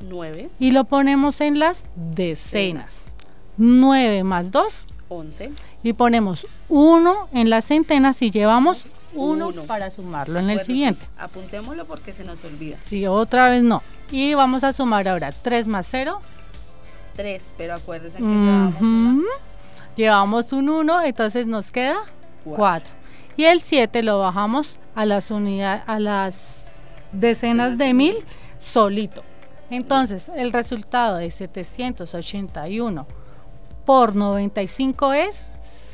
9, 0.00 0.50
y 0.58 0.70
lo 0.70 0.84
ponemos 0.84 1.40
en 1.40 1.58
las 1.58 1.84
decenas. 1.96 3.10
9 3.56 4.24
más 4.24 4.50
2 4.50 4.86
11, 5.08 5.50
y 5.82 5.92
ponemos 5.92 6.46
1 6.68 7.28
en 7.32 7.50
las 7.50 7.64
centenas 7.66 8.22
y 8.22 8.30
llevamos 8.30 8.92
1 9.14 9.48
Uno. 9.48 9.62
para 9.64 9.90
sumarlo 9.90 10.38
en 10.38 10.44
el 10.44 10.56
Bueno, 10.56 10.60
sí, 10.60 10.72
siguiente. 10.72 11.04
apuntémoslo 11.18 11.84
porque 11.84 12.12
se 12.12 12.24
nos 12.24 12.42
olvida. 12.44 12.76
Si 12.82 13.06
otra 13.06 13.50
vez 13.50 13.62
no. 13.62 13.82
Y 14.10 14.34
vamos 14.34 14.62
a 14.64 14.72
sumar 14.72 15.08
ahora 15.08 15.32
3 15.32 15.66
más 15.66 15.86
0. 15.90 16.20
3, 17.16 17.52
pero 17.58 17.74
acuérdense 17.74 18.18
que 18.18 18.22
llevamos 18.22 18.74
una, 18.80 19.10
Ujú. 19.14 19.24
Llevamos 19.96 20.52
un 20.52 20.68
1, 20.70 21.02
entonces 21.02 21.46
nos 21.48 21.72
queda 21.72 21.96
cuatro. 22.44 22.56
4. 22.56 22.92
Y 23.36 23.44
el 23.44 23.60
7 23.60 24.02
lo 24.04 24.20
bajamos 24.20 24.78
a 24.94 25.04
las 25.06 25.30
unidades, 25.30 25.82
a 25.86 25.98
las 25.98 26.70
decenas 27.12 27.76
de 27.78 27.92
mil 27.94 28.14
solito. 28.58 29.22
Entonces, 29.70 30.30
el 30.36 30.52
resultado 30.52 31.16
de 31.16 31.30
781 31.30 33.06
por 33.86 34.16
95 34.16 35.12
es 35.12 35.46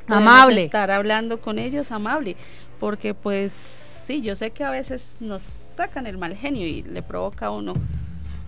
Amable. 0.07 0.65
Estar 0.65 0.91
hablando 0.91 1.41
con 1.41 1.59
ellos 1.59 1.91
amable, 1.91 2.37
porque 2.81 3.15
pues 3.15 3.53
sí, 3.53 4.23
yo 4.23 4.35
sé 4.35 4.51
que 4.51 4.65
a 4.65 4.71
veces 4.71 5.15
nos 5.21 5.43
sacan 5.43 6.07
el 6.07 6.19
mal 6.19 6.35
genio 6.37 6.67
y 6.67 6.83
le 6.83 7.03
provoca 7.03 7.47
a 7.47 7.51
uno 7.51 7.75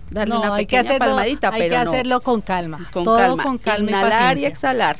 darle 0.09 0.33
No, 0.33 0.41
una 0.41 0.55
hay 0.55 0.65
que 0.65 0.77
hacerlo, 0.77 0.99
palmadita, 0.99 1.49
hay 1.53 1.61
pero 1.61 1.77
que 1.79 1.85
no, 1.85 1.91
hacerlo 1.91 2.21
con 2.21 2.41
calma. 2.41 2.89
con 2.91 3.03
todo 3.05 3.17
calma, 3.17 3.43
con 3.43 3.57
calma 3.57 3.85
y 3.85 3.89
inhalar 3.89 4.11
y 4.11 4.15
paciencia. 4.19 4.47
exhalar. 4.49 4.97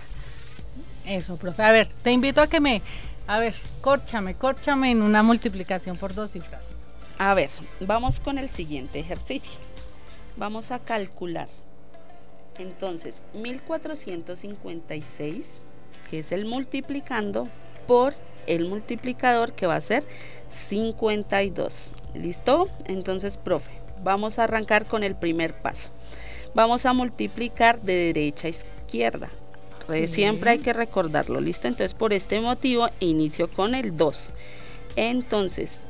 Eso, 1.06 1.36
profe. 1.36 1.62
A 1.64 1.72
ver, 1.72 1.88
te 2.02 2.12
invito 2.12 2.42
a 2.42 2.48
que 2.48 2.62
me, 2.62 2.82
a 3.28 3.40
ver, 3.40 3.54
córchame, 3.82 4.36
córchame 4.36 4.92
en 4.92 5.02
una 5.02 5.22
multiplicación 5.24 5.98
por 5.98 6.14
dos 6.14 6.32
cifras. 6.32 6.66
A 7.18 7.34
ver, 7.34 7.50
vamos 7.82 8.20
con 8.22 8.38
el 8.38 8.50
siguiente 8.50 9.00
ejercicio. 9.00 9.52
Vamos 10.38 10.72
a 10.72 10.80
calcular. 10.80 11.50
Entonces, 12.58 13.24
1456, 13.34 15.62
que 16.10 16.20
es 16.20 16.32
el 16.32 16.46
multiplicando, 16.46 17.50
por 17.88 18.14
el 18.48 18.68
multiplicador 18.68 19.54
que 19.54 19.68
va 19.68 19.76
a 19.76 19.82
ser 19.82 20.04
52. 20.50 21.96
¿Listo? 22.16 22.70
Entonces, 22.86 23.38
profe, 23.38 23.72
vamos 24.04 24.40
a 24.40 24.44
arrancar 24.44 24.86
con 24.86 25.04
el 25.04 25.16
primer 25.16 25.54
paso. 25.54 25.90
Vamos 26.54 26.86
a 26.86 26.94
multiplicar 26.94 27.82
de 27.82 28.14
derecha 28.14 28.48
a 28.48 28.52
izquierda. 28.52 29.30
Sí. 29.90 30.08
Siempre 30.08 30.52
hay 30.52 30.60
que 30.60 30.72
recordarlo, 30.72 31.42
¿listo? 31.42 31.68
Entonces, 31.68 31.94
por 31.94 32.14
este 32.14 32.40
motivo, 32.40 32.90
inicio 33.00 33.50
con 33.50 33.76
el 33.76 33.98
2. 33.98 34.30
Entonces, 34.96 35.82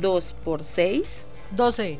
2 0.00 0.34
por 0.44 0.64
6. 0.64 1.26
12. 1.50 1.98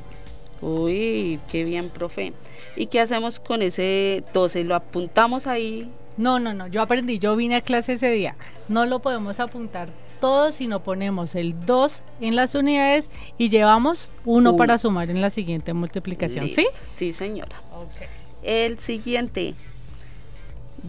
Uy, 0.63 1.41
qué 1.51 1.65
bien, 1.65 1.91
profe. 1.91 2.33
¿Y 2.77 2.87
qué 2.87 3.01
hacemos 3.01 3.41
con 3.41 3.61
ese 3.63 4.23
12? 4.33 4.65
¿Lo 4.65 4.77
apuntamos 4.77 5.47
ahí? 5.47 5.91
No, 6.17 6.39
no, 6.39 6.55
no, 6.55 6.69
yo 6.69 6.83
aprendí, 6.83 7.19
yo 7.19 7.35
vine 7.37 7.57
a 7.57 7.61
clase 7.61 7.95
ese 7.95 8.11
día. 8.11 8.37
No 8.69 8.87
lo 8.87 9.01
podemos 9.01 9.41
apuntar 9.41 9.89
todo, 10.23 10.53
sino 10.53 10.83
ponemos 10.83 11.35
el 11.35 11.67
2 11.67 12.03
en 12.23 12.35
las 12.37 12.55
unidades 12.55 13.11
y 13.37 13.51
llevamos 13.51 14.09
uno 14.25 14.51
Uno. 14.51 14.57
para 14.57 14.79
sumar 14.79 15.11
en 15.11 15.21
la 15.21 15.29
siguiente 15.29 15.75
multiplicación, 15.75 16.49
¿sí? 16.49 16.63
Listo. 16.63 16.79
Sí, 16.85 17.13
señora. 17.13 17.61
Ok. 17.75 18.09
El 18.43 18.79
siguiente, 18.79 19.55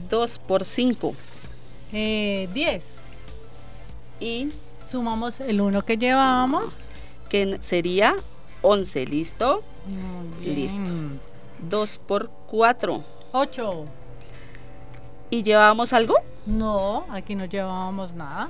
2 0.10 0.40
por 0.40 0.64
5. 0.64 1.14
Eh, 1.92 2.48
10. 2.54 2.86
Y 4.22 4.50
Sumamos 4.90 5.40
el 5.42 5.60
1 5.60 5.82
que 5.84 5.98
llevábamos. 5.98 6.78
que 7.30 7.58
sería 7.62 8.16
11, 8.62 9.06
¿listo? 9.08 9.64
Muy 9.88 10.54
bien. 10.54 10.56
Listo. 10.56 10.94
2 11.70 11.98
por 12.08 12.30
4. 12.50 13.04
8. 13.32 13.86
¿Y 15.32 15.42
llevábamos 15.42 15.92
algo? 15.94 16.16
No, 16.46 17.06
aquí 17.10 17.34
no 17.36 17.46
llevábamos 17.46 18.14
nada. 18.14 18.50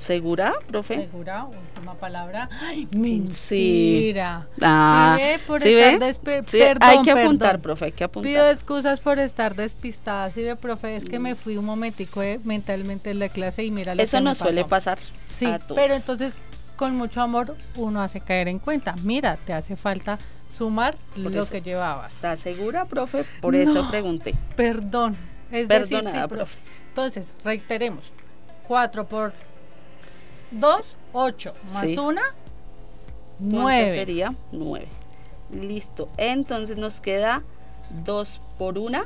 ¿Segura, 0.00 0.54
profe? 0.66 0.94
¿Segura? 0.96 1.44
Última 1.44 1.94
palabra. 1.94 2.48
¡Ay, 2.62 2.88
mentira! 2.90 4.48
Ah, 4.62 5.14
¿Sí 5.18 5.22
ve? 5.22 5.38
Por 5.46 5.60
¿sí 5.60 5.74
estar 5.74 5.98
ve? 6.00 6.42
Sí, 6.46 6.58
perdón, 6.58 6.88
hay 6.88 7.02
que 7.02 7.10
apuntar, 7.10 7.48
perdón. 7.50 7.62
profe, 7.62 7.84
hay 7.86 7.92
que 7.92 8.04
apuntar. 8.04 8.30
Pido 8.32 8.50
excusas 8.50 9.00
por 9.00 9.18
estar 9.18 9.54
despistada. 9.54 10.30
Sí, 10.30 10.42
ve, 10.42 10.56
profe, 10.56 10.96
es 10.96 11.04
que 11.04 11.18
me 11.18 11.34
fui 11.34 11.56
un 11.56 11.64
momentico 11.64 12.22
eh, 12.22 12.40
mentalmente 12.44 13.10
en 13.10 13.18
la 13.18 13.28
clase 13.28 13.62
y 13.64 13.70
mira 13.70 13.94
lo 13.94 14.02
Eso 14.02 14.16
que 14.16 14.22
me 14.22 14.30
nos 14.30 14.38
suele 14.38 14.62
pasó. 14.62 14.68
pasar 14.70 14.98
Sí, 15.28 15.46
a 15.46 15.58
todos. 15.58 15.78
pero 15.80 15.94
entonces 15.94 16.34
con 16.76 16.96
mucho 16.96 17.20
amor 17.20 17.56
uno 17.76 18.00
hace 18.00 18.20
caer 18.20 18.48
en 18.48 18.58
cuenta. 18.58 18.94
Mira, 19.04 19.36
te 19.36 19.52
hace 19.52 19.76
falta 19.76 20.18
sumar 20.48 20.96
Por 21.12 21.30
lo 21.30 21.42
eso. 21.42 21.50
que 21.52 21.60
llevabas. 21.62 22.12
¿Está 22.14 22.36
segura, 22.36 22.86
profe? 22.86 23.24
Por 23.42 23.54
eso 23.54 23.88
pregunté. 23.90 24.34
Perdón. 24.56 25.16
Es 25.50 25.68
decir, 25.68 25.98
Perdonada, 25.98 26.22
sí, 26.22 26.28
profe. 26.28 26.36
profe. 26.36 26.58
Entonces, 26.88 27.34
reiteremos. 27.44 28.04
4 28.66 29.06
por 29.08 29.32
2, 30.50 30.96
8. 31.12 31.54
Más 31.72 31.82
Sí. 31.84 31.96
1, 31.98 32.20
¿Cuánto 32.20 32.36
9. 33.38 33.94
sería? 33.94 34.34
9. 34.52 34.86
Listo. 35.52 36.08
Entonces 36.16 36.76
nos 36.76 37.00
queda 37.00 37.42
2 38.04 38.40
por 38.58 38.78
1. 38.78 39.02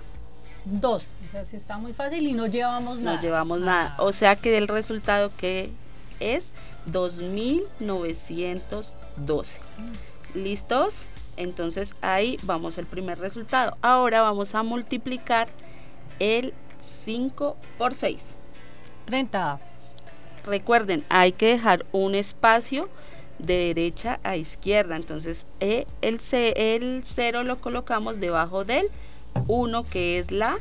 2. 0.65 1.03
O 1.03 1.07
sea, 1.31 1.45
si 1.45 1.57
está 1.57 1.77
muy 1.79 1.93
fácil 1.93 2.27
y 2.27 2.33
no 2.33 2.47
llevamos 2.47 2.99
nada. 2.99 3.17
No 3.17 3.23
llevamos 3.23 3.61
nada. 3.61 3.95
O 3.99 4.13
sea 4.13 4.37
que 4.37 4.57
el 4.57 4.69
resultado 4.69 5.31
que 5.33 5.71
es 6.21 6.53
2912. 6.87 9.61
¿Listos? 10.35 11.09
Entonces 11.37 11.95
ahí 12.01 12.39
vamos 12.43 12.79
el 12.79 12.87
primer 12.87 13.19
resultado. 13.19 13.77
Ahora 13.83 14.23
vamos 14.23 14.55
a 14.55 14.63
multiplicar 14.63 15.49
el 16.19 16.55
5 16.81 17.57
por 17.79 17.95
6. 17.95 18.37
30. 19.07 19.59
Recuerden, 20.47 21.05
hay 21.09 21.33
que 21.33 21.49
dejar 21.49 21.87
un 21.93 22.15
espacio 22.15 22.89
de 23.39 23.67
derecha 23.75 24.21
a 24.23 24.37
izquierda. 24.37 24.97
Entonces, 24.97 25.47
eh, 25.61 25.87
el, 26.03 26.21
el 26.33 27.03
0 27.05 27.43
lo 27.45 27.61
colocamos 27.61 28.21
debajo 28.21 28.65
del 28.65 28.89
1, 29.47 29.85
que 29.89 30.19
es 30.19 30.31
la 30.31 30.59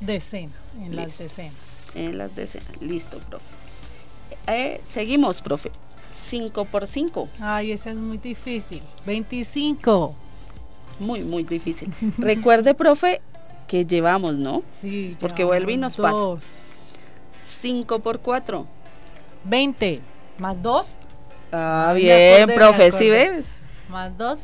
Decena. 0.00 0.52
En 0.80 0.96
las 0.96 1.18
decenas. 1.18 1.54
en 1.94 2.16
las 2.16 2.34
decenas. 2.34 2.68
Listo, 2.80 3.18
profe. 3.18 3.44
Eh, 4.46 4.80
seguimos, 4.82 5.42
profe. 5.42 5.70
5 6.10 6.64
por 6.64 6.86
5. 6.86 7.28
Ay, 7.40 7.72
esa 7.72 7.90
es 7.90 7.96
muy 7.96 8.16
difícil. 8.18 8.82
25. 9.04 10.14
Muy, 10.98 11.22
muy 11.22 11.44
difícil. 11.44 11.92
Recuerde, 12.18 12.74
profe, 12.74 13.20
que 13.68 13.84
llevamos, 13.84 14.36
¿no? 14.36 14.62
Sí. 14.72 15.16
Porque 15.20 15.44
vuelve 15.44 15.74
y 15.74 15.76
nos 15.76 15.96
pasa. 15.96 16.18
dos. 16.18 16.44
5 17.44 17.98
por 18.00 18.20
4. 18.20 18.66
20. 19.44 20.00
Más 20.38 20.62
2. 20.62 20.86
Ah, 21.52 21.90
Ay, 21.90 22.02
bien, 22.02 22.42
acordé, 22.42 22.54
profe, 22.54 22.90
¿sí 22.92 23.10
ves? 23.10 23.54
Más 23.88 24.16
2. 24.16 24.38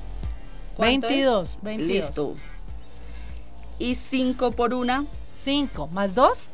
¿Cuánto 0.77 1.07
es? 1.07 1.13
22. 1.13 1.59
22. 1.63 1.91
Listo. 1.91 2.35
Y 3.79 3.95
5 3.95 4.51
por 4.53 4.75
1, 4.75 5.07
5. 5.39 5.87
Más 5.89 6.15
2. 6.15 6.49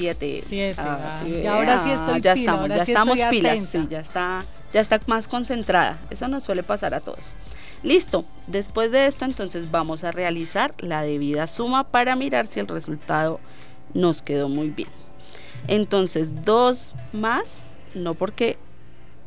7. 0.00 0.42
Siete, 0.46 0.80
Ah, 0.80 0.98
ah, 1.04 1.20
sí, 1.22 1.42
ya 1.42 1.54
ahora 1.56 1.82
sí 1.84 1.90
estoy 1.90 2.20
ya 2.22 2.32
pila, 2.32 2.52
estamos, 2.52 2.68
ya 2.70 2.84
sí 2.86 2.92
estamos 2.92 3.20
pilas, 3.28 3.60
sí, 3.66 3.86
ya 3.90 4.00
está, 4.00 4.40
ya 4.72 4.80
está 4.80 4.98
más 5.06 5.28
concentrada. 5.28 6.00
Eso 6.08 6.26
nos 6.26 6.44
suele 6.44 6.62
pasar 6.62 6.94
a 6.94 7.00
todos. 7.00 7.36
Listo. 7.82 8.24
Después 8.46 8.90
de 8.92 9.06
esto, 9.06 9.26
entonces 9.26 9.70
vamos 9.70 10.02
a 10.04 10.10
realizar 10.12 10.74
la 10.78 11.02
debida 11.02 11.46
suma 11.46 11.84
para 11.84 12.16
mirar 12.16 12.46
si 12.46 12.60
el 12.60 12.66
resultado 12.68 13.40
nos 13.92 14.22
quedó 14.22 14.48
muy 14.48 14.70
bien. 14.70 14.88
Entonces, 15.68 16.44
2 16.44 16.94
más, 17.12 17.76
no 17.94 18.14
porque 18.14 18.58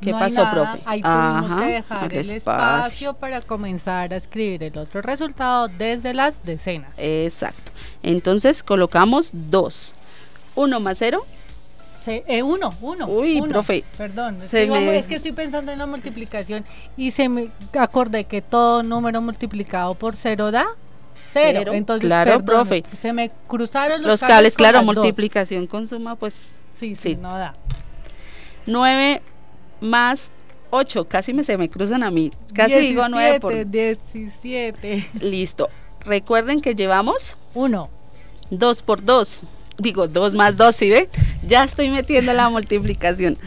¿Qué 0.02 0.12
No 0.12 0.20
pasó, 0.20 0.44
nada, 0.44 0.52
profe? 0.52 0.82
Ahí 0.86 1.02
tuvimos 1.02 1.52
Ajá, 1.52 1.60
que 1.62 1.72
dejar 1.72 2.14
el 2.14 2.20
espacio. 2.20 2.36
espacio 2.36 3.14
para 3.14 3.40
comenzar 3.40 4.14
a 4.14 4.18
escribir 4.18 4.62
el 4.64 4.78
otro 4.78 5.02
resultado 5.02 5.70
desde 5.70 6.14
las 6.14 6.44
decenas. 6.44 6.90
Exacto. 7.00 7.72
Entonces 8.02 8.64
colocamos 8.64 9.30
2. 9.32 9.94
1 10.56 10.80
más 10.82 10.98
0. 10.98 11.26
Se- 12.02 12.26
eh, 12.28 12.44
uno, 12.44 12.74
uno. 12.82 13.08
Uy, 13.08 13.40
uno. 13.40 13.48
profe, 13.48 13.86
Perdón, 13.98 14.40
se 14.42 14.68
me- 14.68 14.98
es 15.00 15.06
que 15.08 15.16
estoy 15.16 15.32
pensando 15.32 15.72
en 15.72 15.80
la 15.80 15.86
multiplicación 15.86 16.66
y 16.98 17.12
se 17.12 17.30
me 17.30 17.50
acordé 17.80 18.26
que 18.26 18.42
todo 18.42 18.84
número 18.84 19.22
multiplicado 19.22 19.96
por 19.96 20.18
cero 20.18 20.52
da 20.52 20.66
cero. 21.34 21.60
Cero, 21.62 21.74
Entonces, 21.74 22.08
claro, 22.08 22.32
perdone, 22.44 22.46
profe. 22.82 22.84
Se 22.98 23.12
me 23.14 23.32
cruzaron 23.48 24.02
los, 24.02 24.12
Los 24.12 24.20
cables, 24.22 24.54
con 24.54 24.64
claro, 24.64 24.78
las 24.80 24.86
dos. 24.86 24.96
multiplicación 24.96 25.68
con 25.68 25.86
suma, 25.88 26.16
pues 26.16 26.56
Sí, 26.74 26.96
sí, 26.96 27.10
sí. 27.12 27.16
no 27.16 27.32
da. 27.34 27.56
9 28.66 29.22
más 29.82 30.32
8. 30.70 31.06
Casi 31.08 31.34
me, 31.34 31.44
se 31.44 31.58
me 31.58 31.70
cruzan 31.70 32.04
a 32.04 32.10
mí. 32.12 32.32
Casi 32.54 32.76
digo 32.80 33.08
9 33.10 33.40
por... 33.40 33.70
17. 33.70 35.10
Listo. 35.22 35.70
Recuerden 36.06 36.62
que 36.62 36.76
llevamos 36.76 37.38
Uno. 37.54 37.90
2 38.50 38.82
por 38.84 39.04
2. 39.04 39.44
Digo, 39.78 40.08
2 40.08 40.34
más 40.36 40.58
2, 40.58 40.76
¿sí 40.76 40.90
ve? 40.90 41.10
Ya 41.48 41.64
estoy 41.64 41.90
metiendo 41.90 42.34
la 42.34 42.50
multiplicación. 42.52 43.38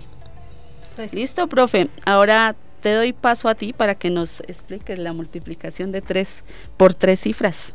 Entonces, 0.89 1.13
Listo, 1.13 1.47
profe. 1.47 1.89
Ahora 2.05 2.55
te 2.81 2.93
doy 2.93 3.13
paso 3.13 3.49
a 3.49 3.55
ti 3.55 3.73
para 3.73 3.95
que 3.95 4.09
nos 4.09 4.39
expliques 4.41 4.97
la 4.97 5.13
multiplicación 5.13 5.91
de 5.91 6.01
3 6.01 6.43
por 6.77 6.93
3 6.93 7.19
cifras. 7.19 7.73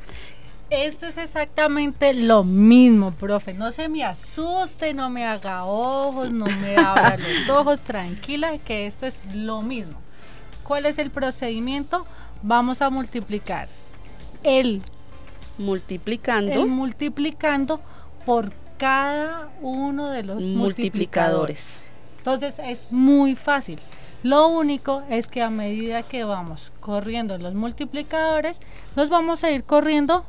Esto 0.70 1.06
es 1.06 1.18
exactamente 1.18 2.14
lo 2.14 2.42
mismo, 2.42 3.12
profe. 3.12 3.54
No 3.54 3.70
se 3.70 3.88
me 3.88 4.02
asuste, 4.02 4.92
no 4.94 5.10
me 5.10 5.24
haga 5.24 5.64
ojos, 5.64 6.32
no 6.32 6.46
me 6.46 6.76
abra 6.76 7.16
los 7.16 7.48
ojos, 7.48 7.82
tranquila, 7.82 8.58
que 8.58 8.86
esto 8.86 9.06
es 9.06 9.20
lo 9.34 9.62
mismo. 9.62 9.94
¿Cuál 10.64 10.86
es 10.86 10.98
el 10.98 11.10
procedimiento? 11.10 12.04
Vamos 12.42 12.82
a 12.82 12.90
multiplicar 12.90 13.68
el 14.42 14.82
multiplicando, 15.58 16.62
el 16.62 16.66
multiplicando 16.66 17.80
por 18.24 18.52
cada 18.78 19.50
uno 19.60 20.10
de 20.10 20.22
los 20.22 20.46
multiplicadores. 20.46 21.82
Entonces 22.18 22.54
es 22.58 22.86
muy 22.90 23.36
fácil. 23.36 23.78
Lo 24.22 24.48
único 24.48 25.02
es 25.10 25.26
que 25.26 25.42
a 25.42 25.50
medida 25.50 26.02
que 26.04 26.24
vamos 26.24 26.72
corriendo 26.80 27.36
los 27.36 27.54
multiplicadores, 27.54 28.58
nos 28.96 29.10
vamos 29.10 29.44
a 29.44 29.50
ir 29.50 29.64
corriendo 29.64 30.24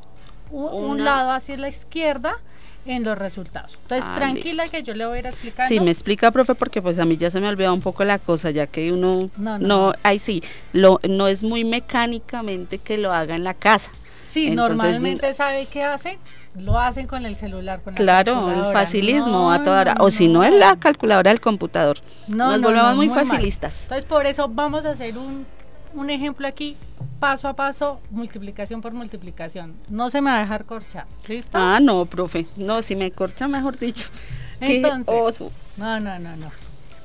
un, 0.51 1.03
lado 1.03 1.31
hacia 1.31 1.57
la 1.57 1.69
izquierda 1.69 2.37
en 2.85 3.03
los 3.03 3.17
resultados. 3.17 3.79
Entonces, 3.81 4.05
ah, 4.07 4.15
tranquila 4.15 4.67
que 4.67 4.83
yo 4.83 4.93
le 4.93 5.05
voy 5.05 5.17
a 5.17 5.19
ir 5.19 5.27
explicando. 5.27 5.69
Sí, 5.69 5.79
me 5.79 5.91
explica, 5.91 6.29
profe, 6.31 6.55
porque 6.55 6.81
pues 6.81 6.99
a 6.99 7.05
mí 7.05 7.17
ya 7.17 7.29
se 7.31 7.39
me 7.39 7.47
olvidado 7.47 7.73
un 7.73 7.81
poco 7.81 8.03
la 8.03 8.19
cosa, 8.19 8.51
ya 8.51 8.67
que 8.67 8.91
uno 8.91 9.19
no, 9.37 9.59
no, 9.59 9.93
ahí 10.03 10.19
sí, 10.19 10.43
lo, 10.73 10.99
no 11.07 11.27
es 11.27 11.43
muy 11.43 11.63
mecánicamente 11.63 12.77
que 12.77 12.97
lo 12.97 13.13
haga 13.13 13.35
en 13.35 13.43
la 13.43 13.53
casa. 13.53 13.91
Sí, 14.35 14.49
normalmente 14.51 15.33
sabe 15.33 15.65
qué 15.65 15.81
hace, 15.81 16.19
lo 16.55 16.77
hacen 16.77 17.07
con 17.07 17.25
el 17.25 17.37
celular, 17.37 17.81
con 17.81 17.93
Claro, 17.93 18.51
el 18.51 18.73
facilismo 18.73 19.49
a 19.49 19.63
toda 19.63 19.79
hora. 19.79 19.95
O 19.99 20.11
si 20.11 20.27
no, 20.27 20.43
en 20.43 20.59
la 20.59 20.75
calculadora 20.75 21.31
del 21.31 21.39
computador. 21.39 21.99
Nos 22.27 22.61
volvemos 22.61 22.97
muy, 22.97 23.07
facilistas. 23.07 23.83
Entonces, 23.83 24.03
por 24.03 24.25
eso 24.25 24.49
vamos 24.49 24.85
a 24.85 24.89
hacer 24.89 25.17
un, 25.17 25.45
un 25.93 26.09
ejemplo 26.09 26.45
aquí, 26.49 26.75
paso 27.21 27.47
a 27.47 27.53
paso, 27.53 28.01
multiplicación 28.11 28.81
por 28.81 28.91
multiplicación. 28.91 29.73
No 29.87 30.09
se 30.09 30.19
me 30.19 30.31
va 30.31 30.39
a 30.39 30.41
dejar 30.41 30.65
corchar. 30.65 31.05
¿Listo? 31.25 31.57
Ah, 31.57 31.79
no, 31.81 32.05
profe. 32.05 32.45
No, 32.57 32.81
si 32.81 32.97
me 32.97 33.11
corcha, 33.11 33.47
mejor 33.47 33.77
dicho. 33.79 34.09
Entonces, 34.59 35.39
no, 35.77 36.01
no, 36.01 36.19
no, 36.19 36.35
no. 36.35 36.51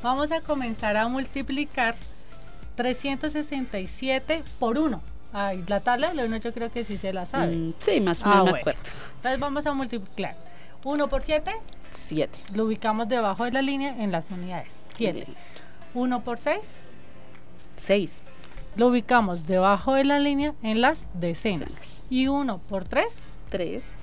Vamos 0.02 0.32
a 0.32 0.40
comenzar 0.40 0.96
a 0.96 1.06
multiplicar 1.06 1.94
367 2.74 4.42
por 4.58 4.80
1. 4.80 5.09
Ay, 5.32 5.64
la 5.68 5.80
tabla 5.80 6.12
de 6.12 6.24
1 6.24 6.36
yo 6.38 6.52
creo 6.52 6.70
que 6.70 6.84
sí 6.84 6.96
se 6.96 7.12
la 7.12 7.26
sabe. 7.26 7.54
Mm, 7.54 7.74
sí, 7.78 8.00
más 8.00 8.22
o 8.22 8.26
ah, 8.26 8.30
menos 8.30 8.52
me 8.52 8.58
acuerdo. 8.60 8.80
Entonces 9.16 9.40
vamos 9.40 9.66
a 9.66 9.72
multiplicar. 9.72 10.36
1 10.84 11.08
por 11.08 11.22
7. 11.22 11.52
7. 11.92 12.38
Lo 12.54 12.64
ubicamos 12.64 13.08
debajo 13.08 13.44
de 13.44 13.52
la 13.52 13.62
línea 13.62 13.96
en 14.02 14.12
las 14.12 14.30
unidades. 14.30 14.74
7. 14.96 15.26
1 15.94 16.24
por 16.24 16.38
6. 16.38 16.72
6. 17.76 18.22
Lo 18.76 18.88
ubicamos 18.88 19.46
debajo 19.46 19.94
de 19.94 20.04
la 20.04 20.18
línea 20.18 20.54
en 20.62 20.80
las 20.80 21.06
decenas. 21.14 22.02
Y 22.08 22.28
1 22.28 22.58
por 22.68 22.84
3. 22.84 23.04
3. 23.50 23.94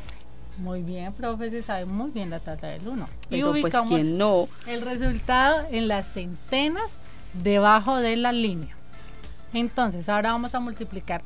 Muy 0.57 0.81
bien, 0.81 1.13
profe, 1.13 1.51
se 1.51 1.61
sabe 1.61 1.85
muy 1.85 2.09
bien 2.09 2.29
la 2.29 2.39
tabla 2.39 2.69
del 2.69 2.87
1. 2.87 3.05
Y 3.29 3.41
pues, 3.41 3.63
ubicamos 3.63 4.03
no. 4.03 4.47
el 4.65 4.81
resultado 4.81 5.67
en 5.71 5.87
las 5.87 6.07
centenas 6.07 6.93
debajo 7.33 7.97
de 7.97 8.15
la 8.15 8.31
línea. 8.31 8.76
Entonces, 9.53 10.09
ahora 10.09 10.31
vamos 10.31 10.53
a 10.55 10.59
multiplicar 10.59 11.21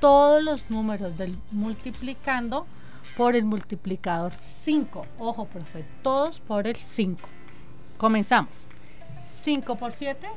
todos 0.00 0.42
los 0.42 0.70
números 0.70 1.16
del 1.16 1.36
multiplicando 1.50 2.66
por 3.16 3.34
el 3.34 3.44
multiplicador 3.44 4.32
5. 4.34 5.06
Ojo, 5.18 5.46
profe, 5.46 5.84
todos 6.02 6.38
por 6.40 6.66
el 6.66 6.76
5. 6.76 7.28
Comenzamos. 7.96 8.64
5 9.42 9.76
por 9.76 9.92
7. 9.92 10.28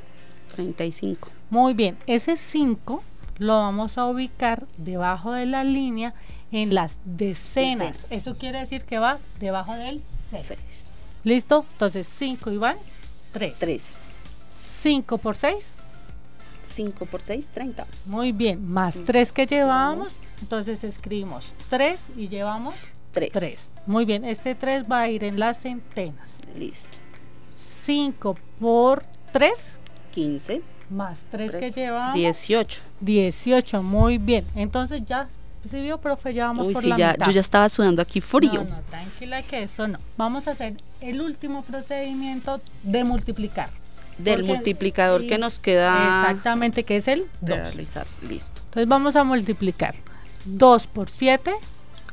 35. 0.52 1.30
Muy 1.50 1.74
bien, 1.74 1.98
ese 2.08 2.36
5 2.36 3.04
lo 3.38 3.60
vamos 3.60 3.98
a 3.98 4.06
ubicar 4.06 4.66
debajo 4.78 5.32
de 5.32 5.46
la 5.46 5.64
línea 5.64 6.14
en 6.52 6.74
las 6.74 7.00
decenas. 7.06 8.12
Eso 8.12 8.38
quiere 8.38 8.60
decir 8.60 8.84
que 8.84 9.00
va 9.00 9.20
debajo 9.39 9.74
del 9.74 10.02
6. 10.30 10.88
¿Listo? 11.24 11.66
Entonces 11.74 12.08
5 12.08 12.52
y 12.52 12.58
van 12.58 12.76
3. 13.32 13.60
3. 13.60 13.96
5 14.54 15.18
por 15.18 15.36
6. 15.36 15.76
5 16.72 17.05
por 17.05 17.22
6, 17.22 17.47
30. 17.53 17.86
Muy 18.05 18.32
bien, 18.32 18.67
más 18.67 18.99
3 19.03 19.32
que 19.32 19.45
llevamos, 19.45 20.28
entonces 20.41 20.84
escribimos 20.84 21.53
3 21.69 22.13
y 22.17 22.28
llevamos 22.28 22.76
3. 23.11 23.32
3. 23.32 23.72
Muy 23.86 24.05
bien, 24.05 24.26
este 24.26 24.55
3 24.55 24.86
va 24.91 25.01
a 25.01 25.09
ir 25.09 25.24
en 25.24 25.39
las 25.39 25.59
centenas. 25.59 26.32
Listo. 26.57 26.89
5 27.51 28.36
por 28.59 29.03
3. 29.32 29.78
15. 30.11 30.61
Más 30.89 31.26
3, 31.30 31.55
que 31.55 31.72
llevamos. 31.72 32.15
18. 32.15 32.82
18, 32.99 33.84
muy 33.84 34.17
bien. 34.17 34.45
Entonces 34.55 35.01
ya 35.05 35.30
¿Sí 35.69 35.80
vio, 35.80 35.99
profe? 35.99 36.34
Ya 36.34 36.47
vamos 36.47 36.65
Uy, 36.65 36.74
por 36.74 36.82
sí, 36.82 36.89
la 36.89 36.97
ya, 36.97 37.15
yo 37.24 37.32
ya 37.32 37.41
estaba 37.41 37.69
sudando 37.69 38.01
aquí 38.01 38.19
frío. 38.19 38.63
No, 38.63 38.63
no, 38.63 38.82
tranquila 38.82 39.43
que 39.43 39.61
eso 39.61 39.88
no. 39.88 39.99
Vamos 40.17 40.47
a 40.47 40.51
hacer 40.51 40.76
el 41.01 41.22
último 41.22 41.61
procedimiento 41.61 42.59
de 42.82 43.03
multiplicar 43.03 43.69
del 44.18 44.43
multiplicador 44.43 45.26
que 45.28 45.38
nos 45.38 45.59
queda. 45.59 46.22
Exactamente, 46.22 46.84
que 46.84 46.97
es 46.97 47.07
el 47.07 47.28
2. 47.41 47.57
Realizar, 47.57 48.05
listo. 48.28 48.62
Entonces 48.66 48.88
vamos 48.88 49.16
a 49.16 49.24
multiplicar 49.24 49.95
2 50.45 50.88
por 50.88 51.09
7. 51.09 51.53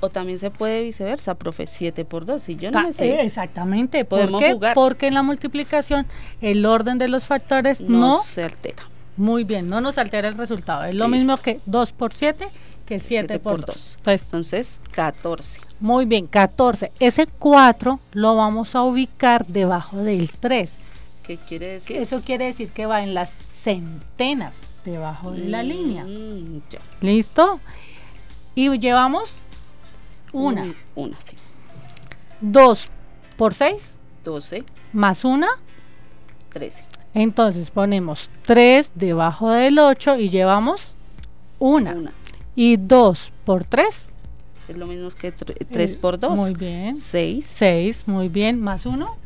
O 0.00 0.10
también 0.10 0.38
se 0.38 0.50
puede 0.50 0.84
viceversa, 0.84 1.34
profe, 1.34 1.66
7 1.66 2.04
por 2.04 2.24
2. 2.24 2.40
Si 2.40 2.54
yo 2.54 2.70
no 2.70 2.82
me 2.82 2.92
sé. 2.92 3.20
Exactamente. 3.22 4.04
Podemos 4.04 4.42
jugar. 4.42 4.74
Porque 4.74 5.08
en 5.08 5.14
la 5.14 5.22
multiplicación 5.22 6.06
el 6.40 6.64
orden 6.66 6.98
de 6.98 7.08
los 7.08 7.26
factores 7.26 7.80
no, 7.80 8.22
se 8.22 8.44
altera. 8.44 8.84
Muy 9.16 9.42
bien, 9.42 9.68
no 9.68 9.80
nos 9.80 9.98
altera 9.98 10.28
el 10.28 10.38
resultado. 10.38 10.84
Es 10.84 10.94
lo 10.94 11.08
mismo 11.08 11.36
que 11.36 11.60
2 11.66 11.92
por 11.92 12.14
7 12.14 12.48
que 12.86 13.00
7 13.00 13.40
por 13.40 13.66
2. 13.66 13.96
Entonces, 13.98 14.24
Entonces, 14.26 14.80
14. 14.92 15.60
Muy 15.80 16.06
bien, 16.06 16.26
14. 16.28 16.92
Ese 17.00 17.26
4 17.26 17.98
lo 18.12 18.36
vamos 18.36 18.76
a 18.76 18.82
ubicar 18.82 19.46
debajo 19.46 19.98
del 19.98 20.30
3 20.30 20.72
¿Qué 21.28 21.36
quiere 21.36 21.66
decir? 21.72 21.98
Eso 21.98 22.22
quiere 22.22 22.46
decir 22.46 22.70
que 22.70 22.86
va 22.86 23.02
en 23.02 23.12
las 23.12 23.34
centenas 23.62 24.56
debajo 24.82 25.32
de 25.32 25.46
la 25.46 25.62
línea. 25.62 26.04
Mm, 26.04 26.62
¿Listo? 27.02 27.60
Y 28.54 28.78
llevamos 28.78 29.26
una. 30.32 30.74
una, 30.94 31.20
sí. 31.20 31.36
Dos 32.40 32.88
por 33.36 33.52
seis. 33.52 33.98
Doce. 34.24 34.64
Más 34.94 35.22
una. 35.26 35.48
Trece. 36.50 36.86
Entonces 37.12 37.70
ponemos 37.70 38.30
tres 38.40 38.90
debajo 38.94 39.50
del 39.50 39.78
ocho 39.80 40.16
y 40.16 40.30
llevamos 40.30 40.94
una. 41.58 41.92
una. 41.92 42.12
Y 42.56 42.78
dos 42.78 43.32
por 43.44 43.64
tres. 43.64 44.08
Es 44.66 44.78
lo 44.78 44.86
mismo 44.86 45.10
que 45.10 45.30
tres 45.30 45.94
eh, 45.94 45.98
por 45.98 46.18
dos. 46.18 46.38
Muy 46.38 46.54
bien. 46.54 46.98
Seis. 46.98 47.44
Seis, 47.44 48.04
muy 48.06 48.30
bien. 48.30 48.62
Más 48.62 48.86
uno. 48.86 49.18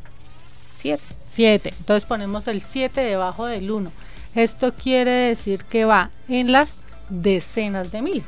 7. 0.74 1.21
7. 1.32 1.72
Entonces 1.78 2.06
ponemos 2.06 2.46
el 2.46 2.60
7 2.60 3.00
debajo 3.00 3.46
del 3.46 3.70
1. 3.70 3.90
Esto 4.34 4.74
quiere 4.74 5.12
decir 5.12 5.64
que 5.64 5.84
va 5.84 6.10
en 6.28 6.52
las 6.52 6.76
decenas 7.08 7.90
de 7.90 8.02
mil. 8.02 8.24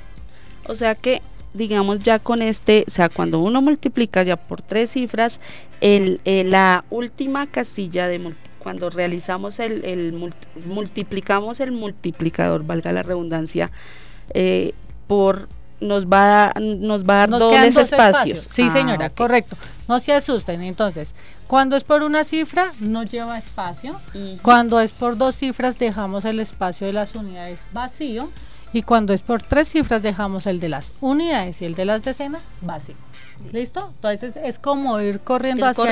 O 0.66 0.74
sea 0.74 0.94
que, 0.94 1.20
digamos 1.52 2.00
ya 2.00 2.18
con 2.18 2.42
este, 2.42 2.84
o 2.86 2.90
sea, 2.90 3.09
cuando 3.09 3.40
uno 3.40 3.61
multiplica 3.61 4.22
ya 4.22 4.36
por 4.36 4.62
tres 4.62 4.92
cifras, 4.92 5.40
el, 5.80 6.20
la 6.24 6.84
última 6.90 7.46
casilla 7.46 8.09
de 8.09 8.32
cuando 8.59 8.88
realizamos 8.88 9.61
el, 9.61 9.84
el 9.84 10.32
multiplicamos 10.64 11.61
el 11.61 11.72
multiplicador, 11.72 12.64
valga 12.64 12.92
la 12.92 13.02
redundancia, 13.02 13.70
eh, 14.32 14.72
por 15.07 15.48
nos 15.85 16.07
va 16.07 16.51
a, 16.51 16.61
nos 16.61 17.05
va 17.05 17.22
a 17.22 17.26
dar 17.26 17.39
dobles 17.39 17.76
espacios. 17.76 18.43
Sí, 18.43 18.62
ah, 18.68 18.70
señora, 18.70 19.11
correcto. 19.11 19.57
No 19.87 20.01
se 20.01 20.12
asusten. 20.12 20.62
Entonces, 20.62 21.14
cuando 21.47 21.76
es 21.76 21.85
por 21.85 22.03
una 22.03 22.24
cifra, 22.24 22.72
no 22.80 23.03
lleva 23.03 23.39
espacio. 23.39 24.01
Cuando 24.43 24.80
es 24.80 24.93
por 24.93 25.16
dos 25.16 25.37
cifras, 25.37 25.78
dejamos 25.78 26.24
el 26.24 26.41
espacio 26.41 26.87
de 26.87 26.93
las 26.93 27.14
unidades 27.14 27.61
vacío. 27.72 28.30
Y 28.72 28.82
cuando 28.82 29.12
es 29.12 29.22
por 29.22 29.43
tres 29.43 29.68
cifras, 29.68 30.03
dejamos 30.03 30.47
el 30.47 30.59
de 30.59 30.68
las 30.68 30.93
unidades 31.01 31.62
y 31.62 31.64
el 31.64 31.74
de 31.74 31.85
las 31.85 32.03
decenas 32.03 32.43
vacío. 32.61 32.97
¿Listo? 33.53 33.93
Entonces 33.95 34.37
es 34.37 34.59
como 34.59 35.01
ir 35.01 35.20
corriendo, 35.20 35.66
hacia, 35.66 35.85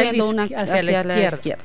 la, 0.82 1.26
izquierda. 1.26 1.64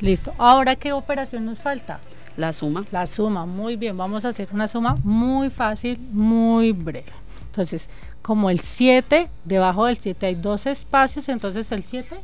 Listo. 0.00 0.32
Ahora, 0.38 0.76
¿qué 0.76 0.92
operación 0.92 1.46
nos 1.46 1.60
falta? 1.60 2.00
La 2.36 2.52
suma. 2.52 2.84
La 2.92 3.06
suma, 3.06 3.46
muy 3.46 3.76
bien. 3.76 3.96
Vamos 3.96 4.24
a 4.24 4.28
hacer 4.28 4.48
una 4.52 4.68
suma 4.68 4.96
muy 5.02 5.50
fácil, 5.50 5.98
muy 5.98 6.72
breve. 6.72 7.12
Entonces, 7.52 7.90
como 8.22 8.48
el 8.48 8.60
7, 8.60 9.28
debajo 9.44 9.84
del 9.84 9.98
7 9.98 10.24
hay 10.24 10.34
dos 10.36 10.64
espacios, 10.64 11.28
entonces 11.28 11.70
el 11.70 11.82
7 11.82 12.18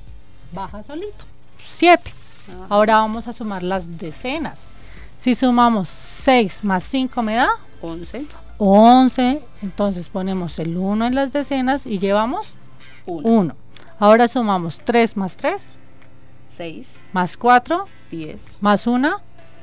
baja 0.53 0.83
solito. 0.83 1.23
7. 1.69 2.15
Ahora 2.71 2.97
vamos 2.97 3.29
a 3.29 3.35
sumar 3.35 3.63
las 3.63 3.99
decenas. 3.99 4.59
Si 5.19 5.35
sumamos 5.35 5.91
6 5.91 6.65
más 6.65 6.83
5 6.85 7.23
me 7.23 7.35
da 7.35 7.51
11. 7.83 8.25
11. 8.57 9.43
Entonces 9.61 10.09
ponemos 10.09 10.59
el 10.59 10.79
1 10.79 11.07
en 11.07 11.15
las 11.15 11.31
decenas 11.31 11.85
y 11.85 11.99
llevamos 11.99 12.47
1. 13.05 13.55
Ahora 13.99 14.29
sumamos 14.29 14.79
3 14.83 15.15
más 15.19 15.37
3. 15.37 15.61
6. 16.49 16.97
Más 17.13 17.37
4. 17.37 17.85
10. 18.11 18.57
Más 18.63 18.87
1. 18.87 19.21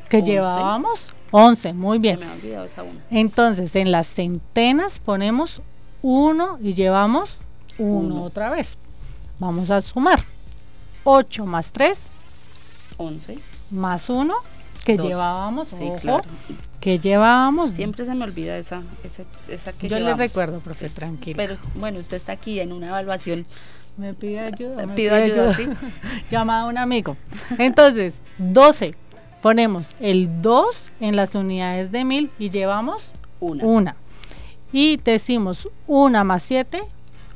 Que 0.09 0.21
llevábamos 0.21 1.14
11. 1.31 1.73
Muy 1.73 1.99
bien. 1.99 2.19
Se 2.19 2.25
me 2.25 2.31
ha 2.31 2.35
olvidado 2.35 2.65
esa 2.65 2.83
1. 2.83 2.99
Entonces 3.11 3.75
en 3.75 3.91
las 3.91 4.07
centenas 4.07 4.99
ponemos 4.99 5.61
1 6.01 6.59
y 6.61 6.73
llevamos 6.73 7.37
1 7.77 8.23
otra 8.23 8.49
vez. 8.49 8.77
Vamos 9.39 9.71
a 9.71 9.81
sumar. 9.81 10.23
8 11.03 11.45
más 11.45 11.71
3. 11.71 12.07
11. 12.97 13.37
Más 13.71 14.09
1 14.09 14.33
que 14.85 14.97
llevábamos. 14.97 15.67
Sí, 15.69 15.83
ojo, 15.83 15.95
claro. 15.97 16.23
que 16.79 16.99
llevábamos. 16.99 17.71
Siempre 17.71 18.05
se 18.05 18.13
me 18.13 18.23
olvida 18.23 18.57
esa, 18.57 18.83
esa, 19.03 19.23
esa 19.49 19.73
que 19.73 19.89
Yo 19.89 19.95
le 19.95 20.01
llevamos. 20.03 20.19
recuerdo, 20.19 20.59
profe, 20.59 20.89
tranquilo. 20.89 21.35
Pero 21.37 21.55
bueno, 21.75 21.99
usted 21.99 22.17
está 22.17 22.33
aquí 22.33 22.59
en 22.59 22.71
una 22.71 22.89
evaluación. 22.89 23.45
Me 23.97 24.13
pide 24.13 24.39
ayuda. 24.41 24.85
me 24.85 24.93
Pido 24.93 25.15
pide 25.15 25.23
ayuda, 25.23 25.53
¿sí? 25.53 25.67
Llama 26.29 26.61
a 26.61 26.65
un 26.67 26.77
amigo. 26.77 27.17
Entonces, 27.57 28.21
12. 28.37 28.95
Ponemos 29.45 29.93
el 29.99 30.41
2 30.41 30.91
en 31.01 31.15
las 31.15 31.35
unidades 31.35 31.91
de 31.91 32.03
1000 32.03 32.31
y 32.39 32.49
llevamos 32.49 33.11
Una. 33.39 33.63
una. 33.63 33.95
Y 34.73 34.97
decimos 34.97 35.69
1 35.85 36.25
más 36.25 36.41
7 36.41 36.81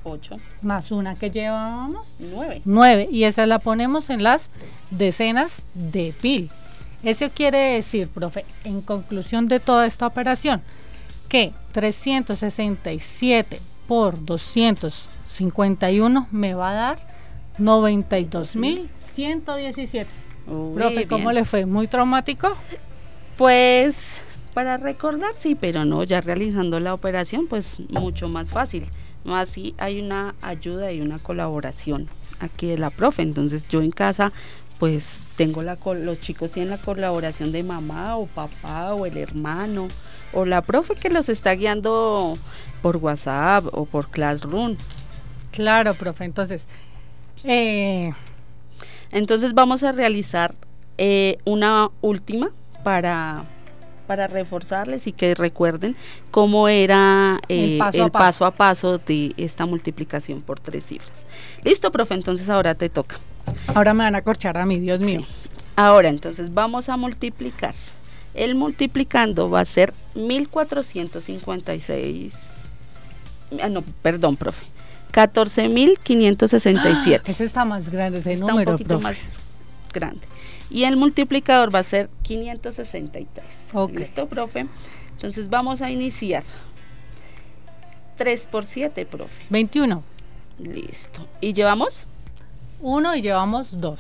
8. 0.02 0.38
más 0.64 0.92
una 0.92 1.14
que 1.14 1.30
llevábamos 1.30 2.12
9. 2.18 2.64
9 2.66 3.10
y 3.12 3.26
esa 3.26 3.46
la 3.46 3.60
ponemos 3.60 4.10
en 4.10 4.24
las 4.24 4.50
decenas 4.90 5.62
de 5.76 6.12
pil. 6.20 6.50
Eso 7.04 7.30
quiere 7.30 7.76
decir, 7.76 8.08
profe, 8.08 8.44
en 8.64 8.82
conclusión 8.82 9.48
de 9.48 9.60
toda 9.60 9.86
esta 9.86 10.08
operación, 10.08 10.64
que 11.28 11.54
367 11.74 13.62
por 13.88 14.26
251 14.26 16.28
me 16.32 16.56
va 16.56 16.72
a 16.72 16.74
dar 16.74 16.98
92.117. 17.60 20.08
Profe, 20.74 21.08
¿cómo 21.08 21.32
le 21.32 21.46
fue? 21.46 21.66
¿Muy 21.66 21.88
traumático? 21.88 22.56
Pues 23.38 24.22
para 24.54 24.78
recordar, 24.78 25.32
sí, 25.36 25.56
pero 25.56 25.86
no, 25.86 26.04
ya 26.04 26.22
realizando 26.22 26.80
la 26.80 26.94
operación, 26.94 27.48
pues 27.48 27.80
mucho 27.90 28.28
más 28.28 28.52
fácil. 28.52 28.88
Así 29.26 29.76
hay 29.78 30.02
una 30.02 30.36
ayuda 30.42 30.92
y 30.92 31.02
una 31.02 31.20
colaboración 31.20 32.08
aquí 32.40 32.68
de 32.68 32.78
la 32.78 32.90
profe. 32.90 33.22
Entonces 33.22 33.68
yo 33.68 33.82
en 33.82 33.92
casa, 33.92 34.32
pues 34.80 35.26
tengo 35.36 35.62
la 35.62 35.78
los 36.04 36.20
chicos 36.20 36.52
tienen 36.52 36.72
la 36.72 36.78
colaboración 36.78 37.52
de 37.52 37.64
mamá 37.64 38.18
o 38.18 38.26
papá 38.26 38.94
o 38.94 39.06
el 39.06 39.18
hermano 39.18 39.88
o 40.34 40.46
la 40.46 40.62
profe 40.62 40.96
que 40.96 41.10
los 41.10 41.30
está 41.30 41.54
guiando 41.54 42.34
por 42.82 42.98
WhatsApp 42.98 43.66
o 43.72 43.86
por 43.86 44.10
Classroom. 44.10 44.78
Claro, 45.52 45.96
profe. 45.96 46.26
Entonces, 46.26 46.68
eh, 47.44 48.14
Entonces 49.12 49.54
vamos 49.54 49.84
a 49.84 49.92
realizar 49.92 50.56
eh, 50.98 51.38
una 51.46 51.90
última 52.02 52.50
para, 52.84 53.46
para 54.08 54.28
reforzarles 54.28 55.08
y 55.08 55.12
que 55.12 55.36
recuerden 55.36 55.96
cómo 56.32 56.68
era 56.68 57.40
El 57.48 57.76
eh, 57.76 57.78
paso 57.80 57.98
el 57.98 58.04
a 58.04 58.10
paso. 58.10 58.26
paso 58.26 58.46
a 58.46 58.52
paso 58.52 58.98
de 59.00 59.34
esta 59.38 59.66
multiplicación 59.66 60.42
por 60.42 60.60
tres 60.60 60.86
cifras. 60.86 61.26
Listo, 61.64 61.92
profe, 61.92 62.14
entonces 62.16 62.50
ahora 62.50 62.76
te 62.76 62.90
toca. 62.90 63.20
ahora 63.68 63.94
me 63.94 64.04
van 64.04 64.16
a 64.16 64.22
corchar 64.22 64.58
a 64.58 64.66
mí, 64.66 64.80
Dios 64.80 65.00
mío. 65.00 65.22
Sí. 65.22 65.28
Ahora 65.76 66.10
entonces 66.10 66.54
vamos 66.54 66.90
a 66.90 66.98
multiplicar. 66.98 67.74
El 68.34 68.56
multiplicando 68.56 69.50
va 69.50 69.62
a 69.62 69.66
ser 69.66 69.94
1456. 70.16 72.50
Ah, 73.62 73.70
no, 73.70 73.82
perdón, 74.02 74.36
profe. 74.36 74.64
14567. 75.12 77.32
Ese 77.32 77.44
está 77.44 77.66
más 77.66 77.90
grande, 77.90 78.20
ese 78.20 78.34
está 78.34 78.48
número, 78.48 78.72
un 78.72 78.78
poquito 78.78 79.00
profe. 79.00 79.04
más 79.04 79.40
grande. 79.94 80.22
Y 80.70 80.84
el 80.84 80.98
multiplicador 80.98 81.74
va 81.74 81.80
a 81.80 81.84
ser 81.84 82.10
563. 82.24 83.70
Ok. 83.74 83.92
¿Listo, 84.00 84.28
profe? 84.28 84.68
Entonces 85.12 85.50
vamos 85.50 85.82
a 85.82 85.90
iniciar. 85.90 86.44
3 88.18 88.48
por 88.48 88.66
7, 88.66 89.06
profe. 89.06 89.40
21. 89.50 90.04
Listo. 90.60 91.26
¿Y 91.42 91.54
llevamos? 91.54 92.06
1 92.82 93.16
y 93.16 93.22
llevamos 93.22 93.80
2. 93.80 94.00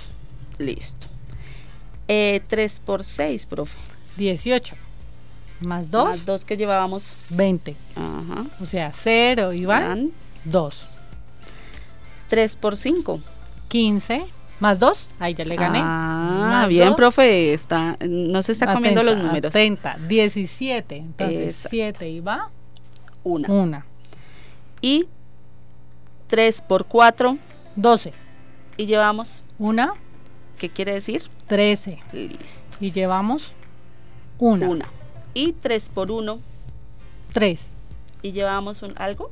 Listo. 0.59 1.07
Eh, 2.07 2.41
3 2.47 2.79
por 2.81 3.03
6, 3.03 3.45
profe. 3.45 3.77
18. 4.17 4.75
Más 5.61 5.89
2, 5.91 6.05
Más 6.05 6.25
2 6.25 6.45
que 6.45 6.57
llevábamos. 6.57 7.15
20. 7.29 7.75
Ajá. 7.95 8.45
O 8.61 8.65
sea, 8.65 8.91
0 8.93 9.53
y 9.53 9.65
Van 9.65 10.11
2. 10.45 10.97
3 12.29 12.55
por 12.55 12.77
5. 12.77 13.21
15. 13.67 14.25
Más 14.59 14.77
2, 14.77 15.15
ahí 15.19 15.33
ya 15.33 15.45
le 15.45 15.55
gané. 15.55 15.79
Ah, 15.81 16.47
Más 16.51 16.69
bien, 16.69 16.89
dos, 16.89 16.97
profe. 16.97 17.53
Está, 17.53 17.97
no 18.07 18.41
se 18.41 18.51
está 18.51 18.73
comiendo 18.73 19.03
los 19.03 19.17
números. 19.17 19.53
30, 19.53 19.97
17. 20.07 20.97
Entonces, 20.97 21.39
Exacto. 21.39 21.69
7 21.69 22.09
y 22.09 22.19
va 22.19 22.49
Una. 23.23 23.49
1. 23.49 23.83
Y 24.81 25.07
3 26.27 26.61
por 26.61 26.85
4. 26.85 27.37
12. 27.75 28.13
Y 28.75 28.85
llevamos. 28.85 29.43
1, 29.59 29.93
¿Qué 30.57 30.69
quiere 30.69 30.93
decir? 30.93 31.23
13. 31.47 31.99
Listo. 32.11 32.77
Y 32.81 32.91
llevamos 32.91 33.51
1. 34.39 34.69
Una. 34.69 34.89
Y 35.33 35.53
3 35.53 35.89
por 35.89 36.11
1. 36.11 36.39
3. 37.31 37.71
Y 38.21 38.31
llevamos 38.33 38.81
un 38.83 38.93
algo. 38.97 39.31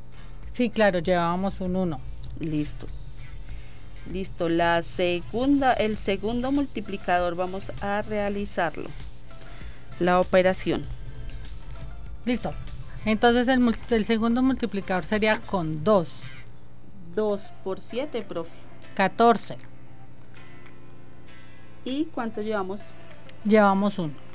Sí, 0.53 0.69
claro, 0.69 0.99
llevábamos 0.99 1.59
un 1.59 1.75
1. 1.75 1.99
Listo. 2.39 2.87
Listo. 4.11 4.49
La 4.49 4.81
segunda, 4.81 5.73
el 5.73 5.97
segundo 5.97 6.51
multiplicador 6.51 7.35
vamos 7.35 7.71
a 7.81 8.01
realizarlo. 8.01 8.89
La 9.99 10.19
operación. 10.19 10.85
Listo. 12.25 12.51
Entonces 13.05 13.47
el, 13.47 13.75
el 13.89 14.05
segundo 14.05 14.41
multiplicador 14.41 15.05
sería 15.05 15.39
con 15.41 15.83
2. 15.83 16.11
2 17.15 17.53
por 17.63 17.81
7, 17.81 18.21
profe. 18.23 18.51
14. 18.95 19.57
¿Y 21.85 22.05
cuánto 22.05 22.41
llevamos? 22.41 22.81
Llevamos 23.45 23.97
1. 23.97 24.26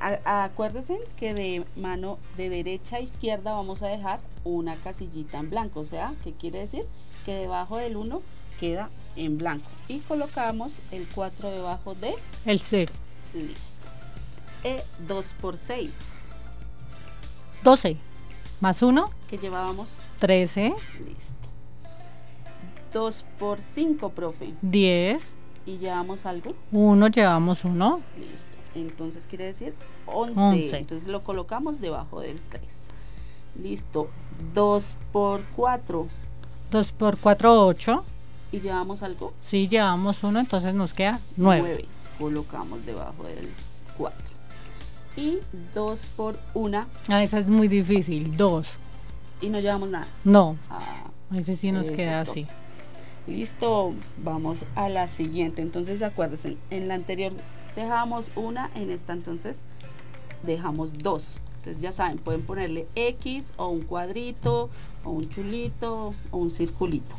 A- 0.00 0.44
acuérdense 0.44 0.98
que 1.16 1.34
de 1.34 1.64
mano 1.76 2.18
de 2.36 2.48
derecha 2.48 2.96
a 2.96 3.00
izquierda 3.00 3.52
vamos 3.52 3.82
a 3.82 3.88
dejar 3.88 4.20
una 4.44 4.76
casillita 4.76 5.38
en 5.38 5.50
blanco. 5.50 5.80
O 5.80 5.84
sea, 5.84 6.14
¿qué 6.24 6.32
quiere 6.32 6.60
decir? 6.60 6.86
Que 7.26 7.34
debajo 7.34 7.76
del 7.76 7.96
1 7.96 8.22
queda 8.58 8.88
en 9.16 9.36
blanco. 9.38 9.68
Y 9.88 9.98
colocamos 10.00 10.80
el 10.90 11.06
4 11.14 11.50
debajo 11.50 11.94
de 11.94 12.14
El 12.46 12.58
0. 12.60 12.92
listo. 13.34 13.86
E 14.64 14.82
2 15.06 15.34
por 15.40 15.56
6 15.56 15.94
12. 17.62 17.96
Más 18.60 18.82
1, 18.82 19.08
que 19.28 19.38
llevábamos 19.38 19.96
13. 20.18 20.74
listo. 21.06 21.36
2 22.92 23.24
por 23.38 23.62
5, 23.62 24.10
profe. 24.10 24.52
10. 24.62 25.36
Y 25.66 25.78
llevamos 25.78 26.26
algo. 26.26 26.54
1, 26.72 27.08
llevamos 27.08 27.64
1. 27.64 28.00
Listo. 28.18 28.58
Entonces 28.74 29.26
quiere 29.28 29.46
decir 29.46 29.74
11. 30.06 30.40
Once. 30.40 30.76
Entonces 30.78 31.08
lo 31.08 31.22
colocamos 31.24 31.80
debajo 31.80 32.20
del 32.20 32.40
3. 32.40 32.62
Listo. 33.62 34.08
2 34.54 34.96
por 35.12 35.42
4. 35.56 36.06
2 36.70 36.92
por 36.92 37.18
4, 37.18 37.66
8. 37.66 38.04
Y 38.52 38.60
llevamos 38.60 39.02
algo. 39.02 39.32
Sí, 39.42 39.68
llevamos 39.68 40.22
1, 40.24 40.40
entonces 40.40 40.74
nos 40.74 40.92
queda 40.94 41.20
9. 41.36 41.62
9. 41.62 41.84
Colocamos 42.18 42.84
debajo 42.86 43.24
del 43.24 43.48
4. 43.98 44.18
Y 45.16 45.38
2 45.74 46.06
por 46.16 46.38
1. 46.54 46.86
Ah, 47.08 47.22
esa 47.22 47.38
es 47.38 47.46
muy 47.48 47.68
difícil. 47.68 48.36
2. 48.36 48.76
Y 49.42 49.48
no 49.48 49.58
llevamos 49.58 49.88
nada. 49.88 50.06
No, 50.24 50.56
Ah, 50.70 51.04
ese 51.34 51.56
sí 51.56 51.72
nos 51.72 51.90
queda 51.90 52.22
profe. 52.24 52.42
así. 52.42 52.46
Listo, 53.26 53.94
vamos 54.22 54.64
a 54.74 54.88
la 54.88 55.06
siguiente. 55.08 55.62
Entonces, 55.62 56.02
acuérdense, 56.02 56.56
en 56.70 56.88
la 56.88 56.94
anterior 56.94 57.32
dejamos 57.84 58.30
una, 58.36 58.70
en 58.74 58.90
esta 58.90 59.12
entonces 59.12 59.62
dejamos 60.42 60.94
dos. 60.98 61.40
Entonces, 61.58 61.82
ya 61.82 61.92
saben, 61.92 62.18
pueden 62.18 62.42
ponerle 62.42 62.86
X 62.94 63.52
o 63.56 63.68
un 63.68 63.82
cuadrito 63.82 64.70
o 65.04 65.10
un 65.10 65.28
chulito 65.28 66.14
o 66.30 66.36
un 66.38 66.50
circulito. 66.50 67.14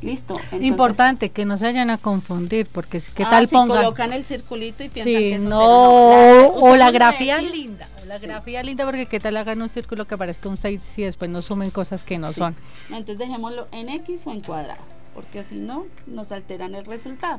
Listo. 0.00 0.34
entonces- 0.34 0.62
Importante 0.64 1.28
que 1.30 1.44
no 1.44 1.56
se 1.56 1.66
vayan 1.66 1.88
a 1.90 1.96
confundir, 1.98 2.66
porque 2.66 3.00
qué 3.14 3.22
Ah, 3.22 3.30
tal 3.30 3.46
si 3.48 3.54
pongan. 3.54 3.76
colocan 3.84 4.12
el 4.12 4.24
circulito 4.24 4.82
y 4.82 4.88
piensan 4.88 5.12
que 5.12 5.18
Sí, 5.20 5.32
es 5.34 5.42
un 5.42 5.48
no, 5.50 5.60
cero, 5.60 6.54
o 6.56 6.74
la 6.76 6.90
grafía 6.90 7.38
X. 7.40 7.52
linda, 7.54 7.88
o 8.02 8.06
la 8.06 8.18
Sí. 8.18 8.26
grafía 8.26 8.62
linda 8.64 8.84
porque 8.84 9.06
qué 9.06 9.20
tal 9.20 9.36
hagan 9.36 9.62
un 9.62 9.68
círculo 9.68 10.06
que 10.08 10.18
parezca 10.18 10.48
un 10.48 10.56
6 10.56 10.80
y 10.98 11.02
después 11.02 11.30
no 11.30 11.40
sumen 11.40 11.70
cosas 11.70 12.02
que 12.02 12.18
no 12.18 12.28
Sí. 12.32 12.40
son. 12.40 12.56
No, 12.90 12.96
Entonces 12.96 13.18
dejémoslo 13.18 13.68
en 13.70 13.90
X 13.90 14.26
o 14.26 14.32
en 14.32 14.40
cuadrado, 14.40 14.80
porque 15.14 15.44
si 15.44 15.60
no 15.60 15.84
nos 16.08 16.32
alteran 16.32 16.74
el 16.74 16.84
resultado. 16.84 17.38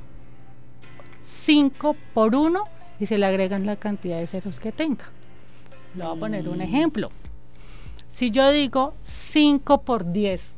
5 1.23 1.97
por 2.15 2.35
1 2.35 2.65
y 3.01 3.07
se 3.07 3.19
le 3.19 3.27
agregan 3.27 3.67
la 3.67 3.77
cantidad 3.77 4.19
de 4.19 4.27
ceros 4.27 4.61
que 4.61 4.73
tenga. 4.73 5.05
Le 5.95 6.05
voy 6.05 6.17
a 6.17 6.21
poner 6.21 6.49
un 6.49 6.59
mm. 6.59 6.63
ejemplo. 6.63 7.11
Si 8.09 8.31
yo 8.31 8.51
digo 8.51 8.95
5 9.03 9.83
por 9.83 10.13
10, 10.13 10.55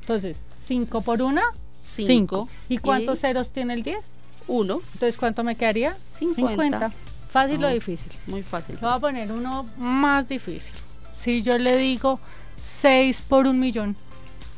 entonces 0.00 0.42
5 0.62 1.02
por 1.02 1.20
1, 1.20 1.40
5. 1.80 2.48
¿Y 2.68 2.78
cuántos 2.78 3.20
ceros 3.20 3.50
tiene 3.50 3.74
el 3.74 3.82
10? 3.82 4.10
1. 4.46 4.74
Entonces, 4.74 5.16
¿cuánto 5.16 5.44
me 5.44 5.54
quedaría? 5.54 5.96
50. 6.12 6.92
¿Fácil 7.28 7.64
o 7.64 7.68
difícil? 7.68 8.12
Muy 8.26 8.42
fácil. 8.42 8.78
Voy 8.80 8.92
a 8.92 8.98
poner 8.98 9.30
uno 9.32 9.68
más 9.76 10.28
difícil. 10.28 10.74
Si 11.12 11.42
yo 11.42 11.58
le 11.58 11.76
digo 11.76 12.20
6 12.56 13.22
por 13.22 13.46
un 13.46 13.58
millón, 13.60 13.96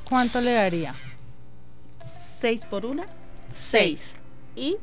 ¿cuánto 0.09 0.41
le 0.41 0.53
daría? 0.53 0.95
6 2.39 2.67
por 2.67 2.87
1, 2.87 3.03
6. 3.55 4.15
¿Y 4.57 4.77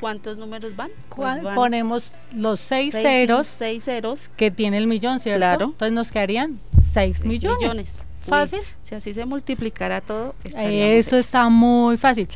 cuántos 0.00 0.38
números 0.38 0.74
van? 0.76 0.90
Pues 1.14 1.38
Ponemos 1.54 2.14
los 2.34 2.60
6 2.60 2.92
ceros, 2.92 3.46
seis 3.46 3.84
ceros 3.84 4.28
que 4.36 4.50
tiene 4.50 4.78
el 4.78 4.86
millón, 4.86 5.20
¿cierto? 5.20 5.38
Claro. 5.38 5.64
Entonces 5.66 5.92
nos 5.92 6.10
quedarían 6.10 6.60
6 6.92 7.24
millones. 7.24 7.58
millones. 7.60 8.08
¿Fácil? 8.26 8.60
si 8.82 8.94
así 8.94 9.14
se 9.14 9.24
multiplicara 9.24 10.00
todo, 10.00 10.34
Eso 10.44 11.16
está 11.16 11.48
muy 11.48 11.96
fácil. 11.96 12.28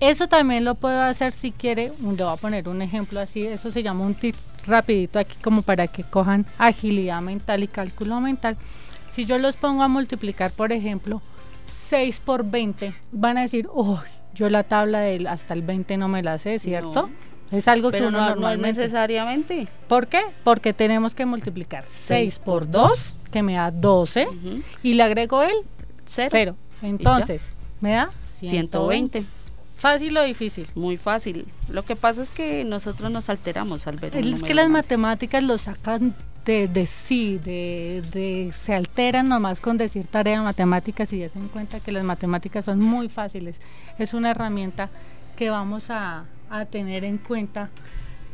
Eso 0.00 0.28
también 0.28 0.64
lo 0.64 0.74
puedo 0.74 1.00
hacer 1.02 1.32
si 1.32 1.50
quiere, 1.50 1.92
le 2.00 2.24
voy 2.24 2.32
a 2.32 2.36
poner 2.36 2.68
un 2.68 2.82
ejemplo 2.82 3.18
así, 3.18 3.46
eso 3.46 3.70
se 3.70 3.82
llama 3.82 4.04
un 4.04 4.14
tip 4.14 4.36
rapidito 4.64 5.18
aquí 5.18 5.36
como 5.42 5.62
para 5.62 5.86
que 5.88 6.04
cojan 6.04 6.46
agilidad 6.58 7.20
mental 7.20 7.64
y 7.64 7.68
cálculo 7.68 8.20
mental. 8.20 8.56
Si 9.08 9.24
yo 9.24 9.38
los 9.38 9.56
pongo 9.56 9.82
a 9.82 9.88
multiplicar, 9.88 10.52
por 10.52 10.70
ejemplo, 10.70 11.22
6 11.68 12.20
por 12.20 12.44
20, 12.44 12.94
van 13.12 13.38
a 13.38 13.42
decir, 13.42 13.68
uy, 13.72 13.98
yo 14.34 14.48
la 14.48 14.64
tabla 14.64 15.00
del 15.00 15.26
hasta 15.26 15.54
el 15.54 15.62
20 15.62 15.96
no 15.96 16.08
me 16.08 16.22
la 16.22 16.38
sé, 16.38 16.58
¿cierto? 16.58 17.10
Es 17.50 17.66
algo 17.66 17.90
que 17.90 18.02
uno 18.02 18.10
no, 18.10 18.36
no 18.36 18.50
es 18.50 18.58
necesariamente. 18.58 19.68
¿Por 19.88 20.06
qué? 20.08 20.20
Porque 20.44 20.72
tenemos 20.72 21.14
que 21.14 21.24
multiplicar 21.24 21.84
6 21.88 22.40
por 22.40 22.70
2, 22.70 23.16
que 23.30 23.42
me 23.42 23.54
da 23.54 23.70
12, 23.70 24.28
y 24.82 24.94
le 24.94 25.02
agrego 25.02 25.42
el 25.42 25.54
0. 26.04 26.56
Entonces, 26.82 27.52
me 27.80 27.92
da 27.92 28.10
120. 28.24 29.24
¿Fácil 29.78 30.16
o 30.16 30.24
difícil? 30.24 30.66
Muy 30.74 30.96
fácil. 30.96 31.46
Lo 31.68 31.84
que 31.84 31.94
pasa 31.94 32.20
es 32.20 32.32
que 32.32 32.64
nosotros 32.64 33.12
nos 33.12 33.30
alteramos 33.30 33.86
al 33.86 33.96
ver. 33.96 34.16
Es 34.16 34.42
que 34.42 34.52
las 34.52 34.68
matemáticas 34.68 35.42
lo 35.42 35.56
sacan 35.56 36.16
de, 36.48 36.86
sí, 36.86 37.38
de, 37.38 38.50
se 38.52 38.74
alteran 38.74 39.28
nomás 39.28 39.60
con 39.60 39.76
decir 39.76 40.06
tarea 40.06 40.38
de 40.38 40.44
matemáticas 40.44 41.12
y 41.12 41.18
ya 41.18 41.28
se 41.28 41.38
cuenta 41.40 41.80
que 41.80 41.92
las 41.92 42.04
matemáticas 42.04 42.64
son 42.64 42.80
muy 42.80 43.10
fáciles. 43.10 43.60
Es 43.98 44.14
una 44.14 44.30
herramienta 44.30 44.88
que 45.36 45.50
vamos 45.50 45.90
a, 45.90 46.24
a 46.48 46.64
tener 46.64 47.04
en 47.04 47.18
cuenta 47.18 47.68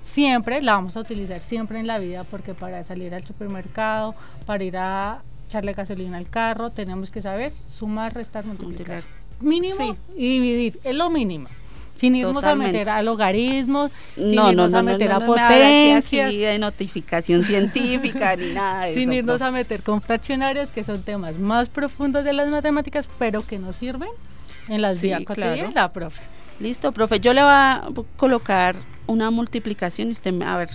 siempre, 0.00 0.62
la 0.62 0.74
vamos 0.74 0.96
a 0.96 1.00
utilizar 1.00 1.42
siempre 1.42 1.80
en 1.80 1.88
la 1.88 1.98
vida 1.98 2.22
porque 2.22 2.54
para 2.54 2.84
salir 2.84 3.14
al 3.14 3.24
supermercado, 3.24 4.14
para 4.46 4.62
ir 4.62 4.76
a 4.76 5.22
echarle 5.48 5.72
gasolina 5.72 6.18
al 6.18 6.28
carro, 6.28 6.70
tenemos 6.70 7.10
que 7.10 7.20
saber 7.20 7.52
sumar, 7.66 8.14
restar, 8.14 8.44
multiplicar 8.44 9.02
mínimo 9.40 9.96
y 10.14 10.40
dividir, 10.40 10.80
es 10.84 10.94
lo 10.94 11.10
mínimo. 11.10 11.48
Sin 11.94 12.16
irnos 12.16 12.44
a 12.44 12.54
meter 12.54 12.88
a 12.88 13.02
logaritmos, 13.02 13.92
sin 14.14 14.34
irnos 14.34 14.74
a 14.74 14.82
meter 14.82 15.12
a 15.12 15.20
potencias. 15.20 16.32
de 16.32 16.58
notificación 16.58 17.42
científica 17.44 18.36
ni 18.36 18.46
nada 18.52 18.86
de 18.86 18.94
Sin 18.94 19.12
irnos 19.12 19.40
a 19.40 19.50
meter 19.50 19.82
con 19.82 20.02
fraccionarios, 20.02 20.70
que 20.70 20.82
son 20.84 21.02
temas 21.02 21.38
más 21.38 21.68
profundos 21.68 22.24
de 22.24 22.32
las 22.32 22.50
matemáticas, 22.50 23.08
pero 23.18 23.46
que 23.46 23.58
nos 23.58 23.76
sirven 23.76 24.10
en 24.68 24.82
las 24.82 24.98
sí, 24.98 25.08
vías 25.08 25.22
profe. 25.92 26.22
Listo, 26.60 26.92
profe. 26.92 27.20
Yo 27.20 27.32
le 27.32 27.42
voy 27.42 27.52
a 27.52 27.88
colocar 28.16 28.76
una 29.06 29.30
multiplicación 29.30 30.08
y 30.08 30.12
usted, 30.12 30.32
me, 30.32 30.44
a 30.44 30.56
ver, 30.56 30.70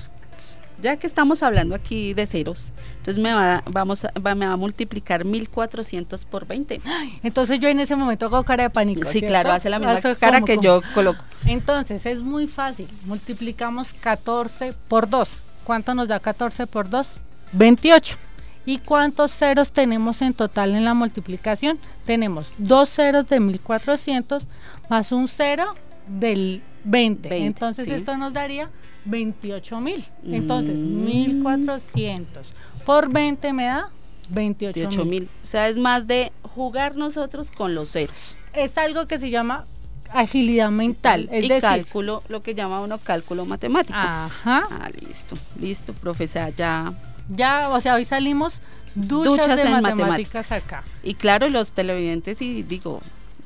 ya 0.81 0.97
que 0.97 1.07
estamos 1.07 1.43
hablando 1.43 1.75
aquí 1.75 2.13
de 2.13 2.25
ceros, 2.25 2.73
entonces 2.97 3.21
me 3.21 3.33
va, 3.33 3.63
vamos 3.69 4.05
me 4.23 4.45
va 4.45 4.53
a 4.53 4.57
multiplicar 4.57 5.25
1400 5.25 6.25
por 6.25 6.47
20. 6.47 6.81
Entonces 7.23 7.59
yo 7.59 7.67
en 7.67 7.79
ese 7.79 7.95
momento 7.95 8.25
hago 8.25 8.43
cara 8.43 8.63
de 8.63 8.69
pánico. 8.69 9.07
Sí, 9.09 9.21
claro, 9.21 9.51
hace 9.51 9.69
la 9.69 9.79
misma 9.79 10.15
cara 10.15 10.41
que 10.41 10.57
yo 10.57 10.81
coloco. 10.93 11.23
Entonces 11.45 12.05
es 12.05 12.21
muy 12.21 12.47
fácil. 12.47 12.87
Multiplicamos 13.05 13.93
14 13.93 14.73
por 14.87 15.09
2. 15.09 15.41
¿Cuánto 15.63 15.93
nos 15.93 16.07
da 16.07 16.19
14 16.19 16.67
por 16.67 16.89
2? 16.89 17.09
28. 17.53 18.17
¿Y 18.65 18.79
cuántos 18.79 19.31
ceros 19.31 19.71
tenemos 19.71 20.21
en 20.21 20.33
total 20.33 20.75
en 20.75 20.85
la 20.85 20.93
multiplicación? 20.93 21.77
Tenemos 22.05 22.51
dos 22.57 22.89
ceros 22.89 23.27
de 23.27 23.39
1400 23.39 24.45
más 24.89 25.11
un 25.11 25.27
cero 25.27 25.73
del 26.07 26.61
20. 26.83 27.37
Entonces 27.45 27.87
esto 27.87 28.17
nos 28.17 28.33
daría 28.33 28.69
28 29.05 29.79
mil. 29.79 30.05
Entonces, 30.25 30.77
1400 30.77 32.53
mm. 32.53 32.85
por 32.85 33.11
20 33.11 33.53
me 33.53 33.65
da 33.65 33.89
28 34.29 35.05
mil. 35.05 35.29
O 35.41 35.45
sea, 35.45 35.67
es 35.67 35.77
más 35.77 36.07
de 36.07 36.31
jugar 36.43 36.95
nosotros 36.95 37.51
con 37.51 37.75
los 37.75 37.91
ceros. 37.91 38.37
Es 38.53 38.77
algo 38.77 39.07
que 39.07 39.19
se 39.19 39.29
llama 39.29 39.65
agilidad 40.11 40.71
mental. 40.71 41.29
Es 41.31 41.45
y 41.45 41.49
cálculo, 41.59 42.23
lo 42.29 42.41
que 42.41 42.55
llama 42.55 42.81
uno 42.81 42.97
cálculo 42.97 43.45
matemático. 43.45 43.97
Ajá. 43.97 44.67
Ah, 44.69 44.89
listo, 44.99 45.35
listo, 45.59 45.93
profesora, 45.93 46.49
ya. 46.49 46.93
Ya, 47.29 47.69
o 47.69 47.79
sea, 47.79 47.95
hoy 47.95 48.05
salimos 48.05 48.61
duchas, 48.95 49.63
de 49.63 49.69
matemáticas, 49.81 50.51
acá. 50.51 50.83
Y 51.03 51.13
claro, 51.13 51.47
los 51.47 51.73
televidentes 51.73 52.41
y 52.41 52.63
digo, 52.63 52.99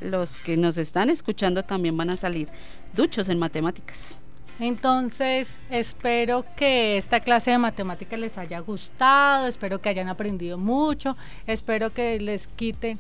los 0.04 0.38
que 0.38 0.58
nos 0.58 0.78
están 0.78 1.10
escuchando 1.10 1.64
también 1.64 1.96
van 1.98 2.10
a 2.10 2.18
salir 2.18 2.50
duchos 2.96 3.30
en 3.30 3.40
matemáticas. 3.40 4.18
Entonces, 4.60 5.60
espero 5.70 6.46
que 6.56 6.98
esta 6.98 7.20
clase 7.20 7.52
de 7.52 7.58
matemáticas 7.58 8.20
les 8.20 8.38
haya 8.38 8.60
gustado, 8.60 9.48
espero 9.48 9.82
que 9.82 9.90
hayan 9.90 10.10
aprendido 10.10 10.58
mucho, 10.58 11.18
espero 11.48 11.92
que 11.92 12.20
les 12.20 12.48
quiten, 12.48 13.00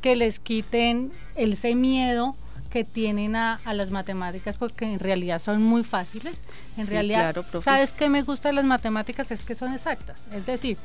que 0.00 0.14
les 0.14 0.38
quiten 0.38 1.12
ese 1.34 1.74
miedo 1.74 2.36
que 2.70 2.84
tienen 2.84 3.34
a, 3.34 3.60
las 3.72 3.90
matemáticas 3.90 4.56
porque 4.56 4.84
en 4.84 5.00
realidad 5.00 5.40
son 5.40 5.62
muy 5.62 5.82
fáciles. 5.84 6.42
En 6.76 6.86
realidad, 6.86 7.34
¿sabes 7.62 7.92
qué 7.92 8.08
me 8.08 8.22
gusta 8.22 8.50
de 8.50 8.54
las 8.54 8.64
matemáticas? 8.64 9.30
Es 9.30 9.42
que 9.44 9.54
son 9.54 9.72
exactas. 9.72 10.28
Es 10.32 10.46
decir, 10.46 10.76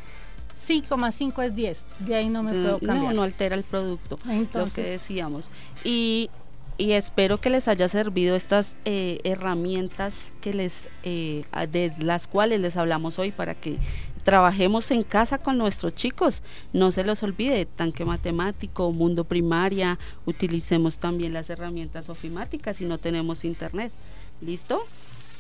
5 0.64 1.42
es 1.42 1.56
10, 1.56 1.86
de 2.00 2.16
ahí 2.16 2.30
no 2.30 2.44
me 2.44 2.52
puedo 2.52 2.80
cambiar. 2.80 2.98
No, 2.98 3.14
no 3.14 3.24
altera 3.24 3.56
el 3.56 3.64
producto, 3.64 4.18
lo 4.54 4.72
que 4.72 4.82
decíamos. 4.82 5.50
Y, 5.84 6.30
y, 6.78 6.94
espero 6.94 7.40
que 7.40 7.50
les 7.50 7.68
haya 7.68 7.88
servido 7.88 8.36
estas 8.36 8.78
eh, 8.86 9.20
herramientas 9.24 10.36
que 10.42 10.54
les, 10.54 10.90
eh, 11.04 11.44
de 11.70 11.94
las 12.00 12.28
cuales 12.28 12.62
les 12.62 12.78
hablamos 12.78 13.20
hoy 13.20 13.32
para 13.32 13.56
que 13.56 13.78
trabajemos 14.24 14.90
en 14.92 15.04
casa 15.04 15.38
con 15.38 15.58
nuestros 15.58 15.94
chicos. 15.94 16.42
No 16.72 16.92
se 16.92 17.04
los 17.04 17.24
olvide, 17.24 17.66
tanque 17.66 18.06
matemático, 18.06 18.92
mundo 18.92 19.26
primaria, 19.26 20.00
utilicemos 20.26 20.98
también 21.00 21.34
las 21.34 21.50
herramientas 21.50 22.10
ofimáticas 22.10 22.78
si 22.78 22.86
no 22.86 22.98
tenemos 22.98 23.46
internet. 23.46 23.92
¿Listo? 24.42 24.84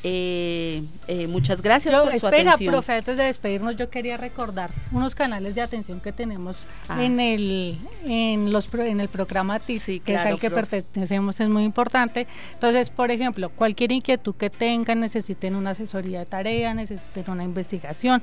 Eh, 0.06 0.84
eh, 1.08 1.28
muchas 1.28 1.62
gracias 1.62 1.96
por 1.96 2.10
su 2.12 2.28
espera, 2.28 2.52
atención. 2.52 2.74
profe, 2.74 2.94
antes 2.94 3.16
de 3.16 3.24
despedirnos, 3.24 3.78
yo 3.78 3.90
quería 3.90 4.18
recordar 4.18 4.70
unos 4.92 5.16
canales 5.16 5.56
de 5.56 5.62
atención 5.62 6.02
que 6.02 6.12
tenemos 6.12 6.68
ah. 6.90 7.02
en 7.02 7.22
el 7.22 7.80
en 8.06 8.52
los 8.52 8.74
en 8.74 9.00
el 9.00 9.08
programa 9.08 9.60
TIS, 9.60 10.02
que 10.04 10.16
es 10.16 10.20
al 10.20 10.42
que 10.42 10.52
pertenecemos, 10.52 11.40
es 11.40 11.48
muy 11.48 11.64
importante. 11.64 12.28
Entonces, 12.54 12.90
por 12.90 13.12
ejemplo, 13.12 13.50
cualquier 13.50 13.94
inquietud 13.94 14.36
que 14.36 14.50
tengan, 14.50 14.98
necesiten 14.98 15.56
una 15.56 15.70
asesoría 15.70 16.20
de 16.20 16.26
tarea, 16.26 16.74
necesiten 16.74 17.24
una 17.30 17.46
investigación, 17.46 18.22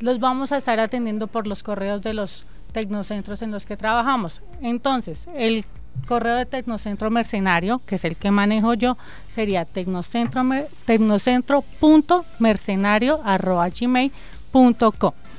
los 0.00 0.20
vamos 0.20 0.52
a 0.52 0.58
estar 0.58 0.78
atendiendo 0.80 1.28
por 1.28 1.46
los 1.46 1.62
correos 1.62 2.02
de 2.02 2.12
los 2.12 2.46
tecnocentros 2.72 3.40
en 3.40 3.52
los 3.52 3.64
que 3.64 3.78
trabajamos. 3.78 4.42
Entonces, 4.60 5.26
el 5.34 5.64
correo 6.06 6.36
de 6.36 6.46
Tecnocentro 6.46 7.10
Mercenario, 7.10 7.80
que 7.86 7.96
es 7.96 8.04
el 8.04 8.16
que 8.16 8.30
manejo 8.30 8.74
yo, 8.74 8.96
sería 9.30 9.64
tecnocentro. 9.64 10.42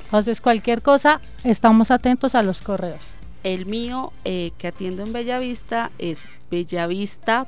Entonces, 0.05 0.41
cualquier 0.41 0.81
cosa, 0.81 1.21
estamos 1.43 1.91
atentos 1.91 2.35
a 2.35 2.41
los 2.41 2.61
correos. 2.61 3.03
El 3.43 3.65
mío, 3.65 4.11
eh, 4.25 4.51
que 4.57 4.67
atiendo 4.67 5.03
en 5.03 5.13
Bellavista, 5.13 5.91
es 5.99 6.27
bellavista 6.49 7.47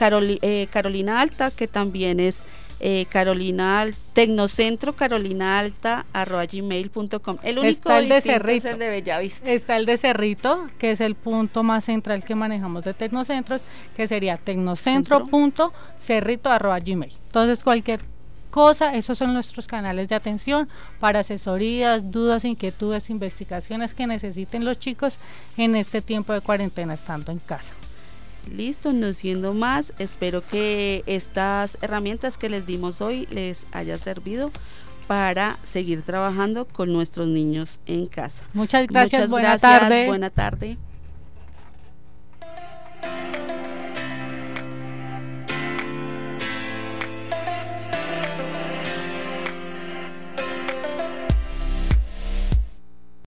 Carolina 0.72 1.22
Alta 1.22 1.52
que 1.52 1.68
también 1.68 2.20
es 2.20 2.44
eh, 2.86 3.06
Carolina 3.10 3.88
Tecnocentro 4.12 4.92
Carolina 4.92 5.58
Alta 5.58 6.06
arroba 6.12 6.46
gmail.com. 6.46 7.38
El 7.42 7.60
único 7.60 7.70
Está 7.70 8.00
el 8.00 8.10
de 8.10 8.20
Cerrito. 8.20 8.68
Es 8.68 8.74
el 8.74 8.80
de 8.80 8.90
Bellavista. 8.90 9.50
Está 9.50 9.78
el 9.78 9.86
de 9.86 9.96
Cerrito, 9.96 10.68
que 10.78 10.92
es 10.92 11.00
el 11.00 11.16
punto 11.16 11.64
más 11.64 11.86
central 11.86 12.26
que 12.26 12.36
manejamos 12.36 12.84
de 12.84 12.94
Tecnocentros, 12.94 13.62
que 13.96 14.06
sería 14.06 14.36
tecnocentro.cerrito 14.36 16.50
arroba 16.50 16.78
gmail. 16.82 17.14
Entonces 17.28 17.64
cualquier 17.64 18.02
cosa, 18.52 18.94
esos 18.96 19.18
son 19.18 19.34
nuestros 19.34 19.66
canales 19.66 20.10
de 20.10 20.16
atención 20.16 20.68
para 21.00 21.22
asesorías, 21.22 22.12
dudas, 22.12 22.44
inquietudes, 22.44 23.10
investigaciones 23.10 23.94
que 23.94 24.08
necesiten 24.08 24.66
los 24.66 24.78
chicos 24.78 25.20
en 25.56 25.78
este 25.78 26.02
tiempo 26.02 26.34
de 26.34 26.42
cuarentena 26.42 26.96
estando 26.96 27.32
en 27.32 27.40
casa. 27.40 27.74
Listo, 28.52 28.94
no 28.94 29.14
siendo 29.14 29.54
más, 29.54 29.94
espero 30.00 30.42
que 30.42 31.04
estas 31.08 31.78
herramientas 31.82 32.38
que 32.38 32.50
les 32.50 32.66
dimos 32.66 33.02
hoy 33.02 33.28
les 33.32 33.68
haya 33.72 33.98
servido 33.98 34.52
para 35.08 35.58
seguir 35.62 36.02
trabajando 36.02 36.66
con 36.66 36.92
nuestros 36.94 37.28
niños 37.28 37.80
en 37.86 38.08
casa. 38.08 38.44
Muchas 38.54 38.88
gracias, 38.88 39.22
Muchas 39.22 39.32
buena 39.32 39.58
tarde. 39.58 40.08
Buena 40.08 40.30
tarde. 40.30 40.78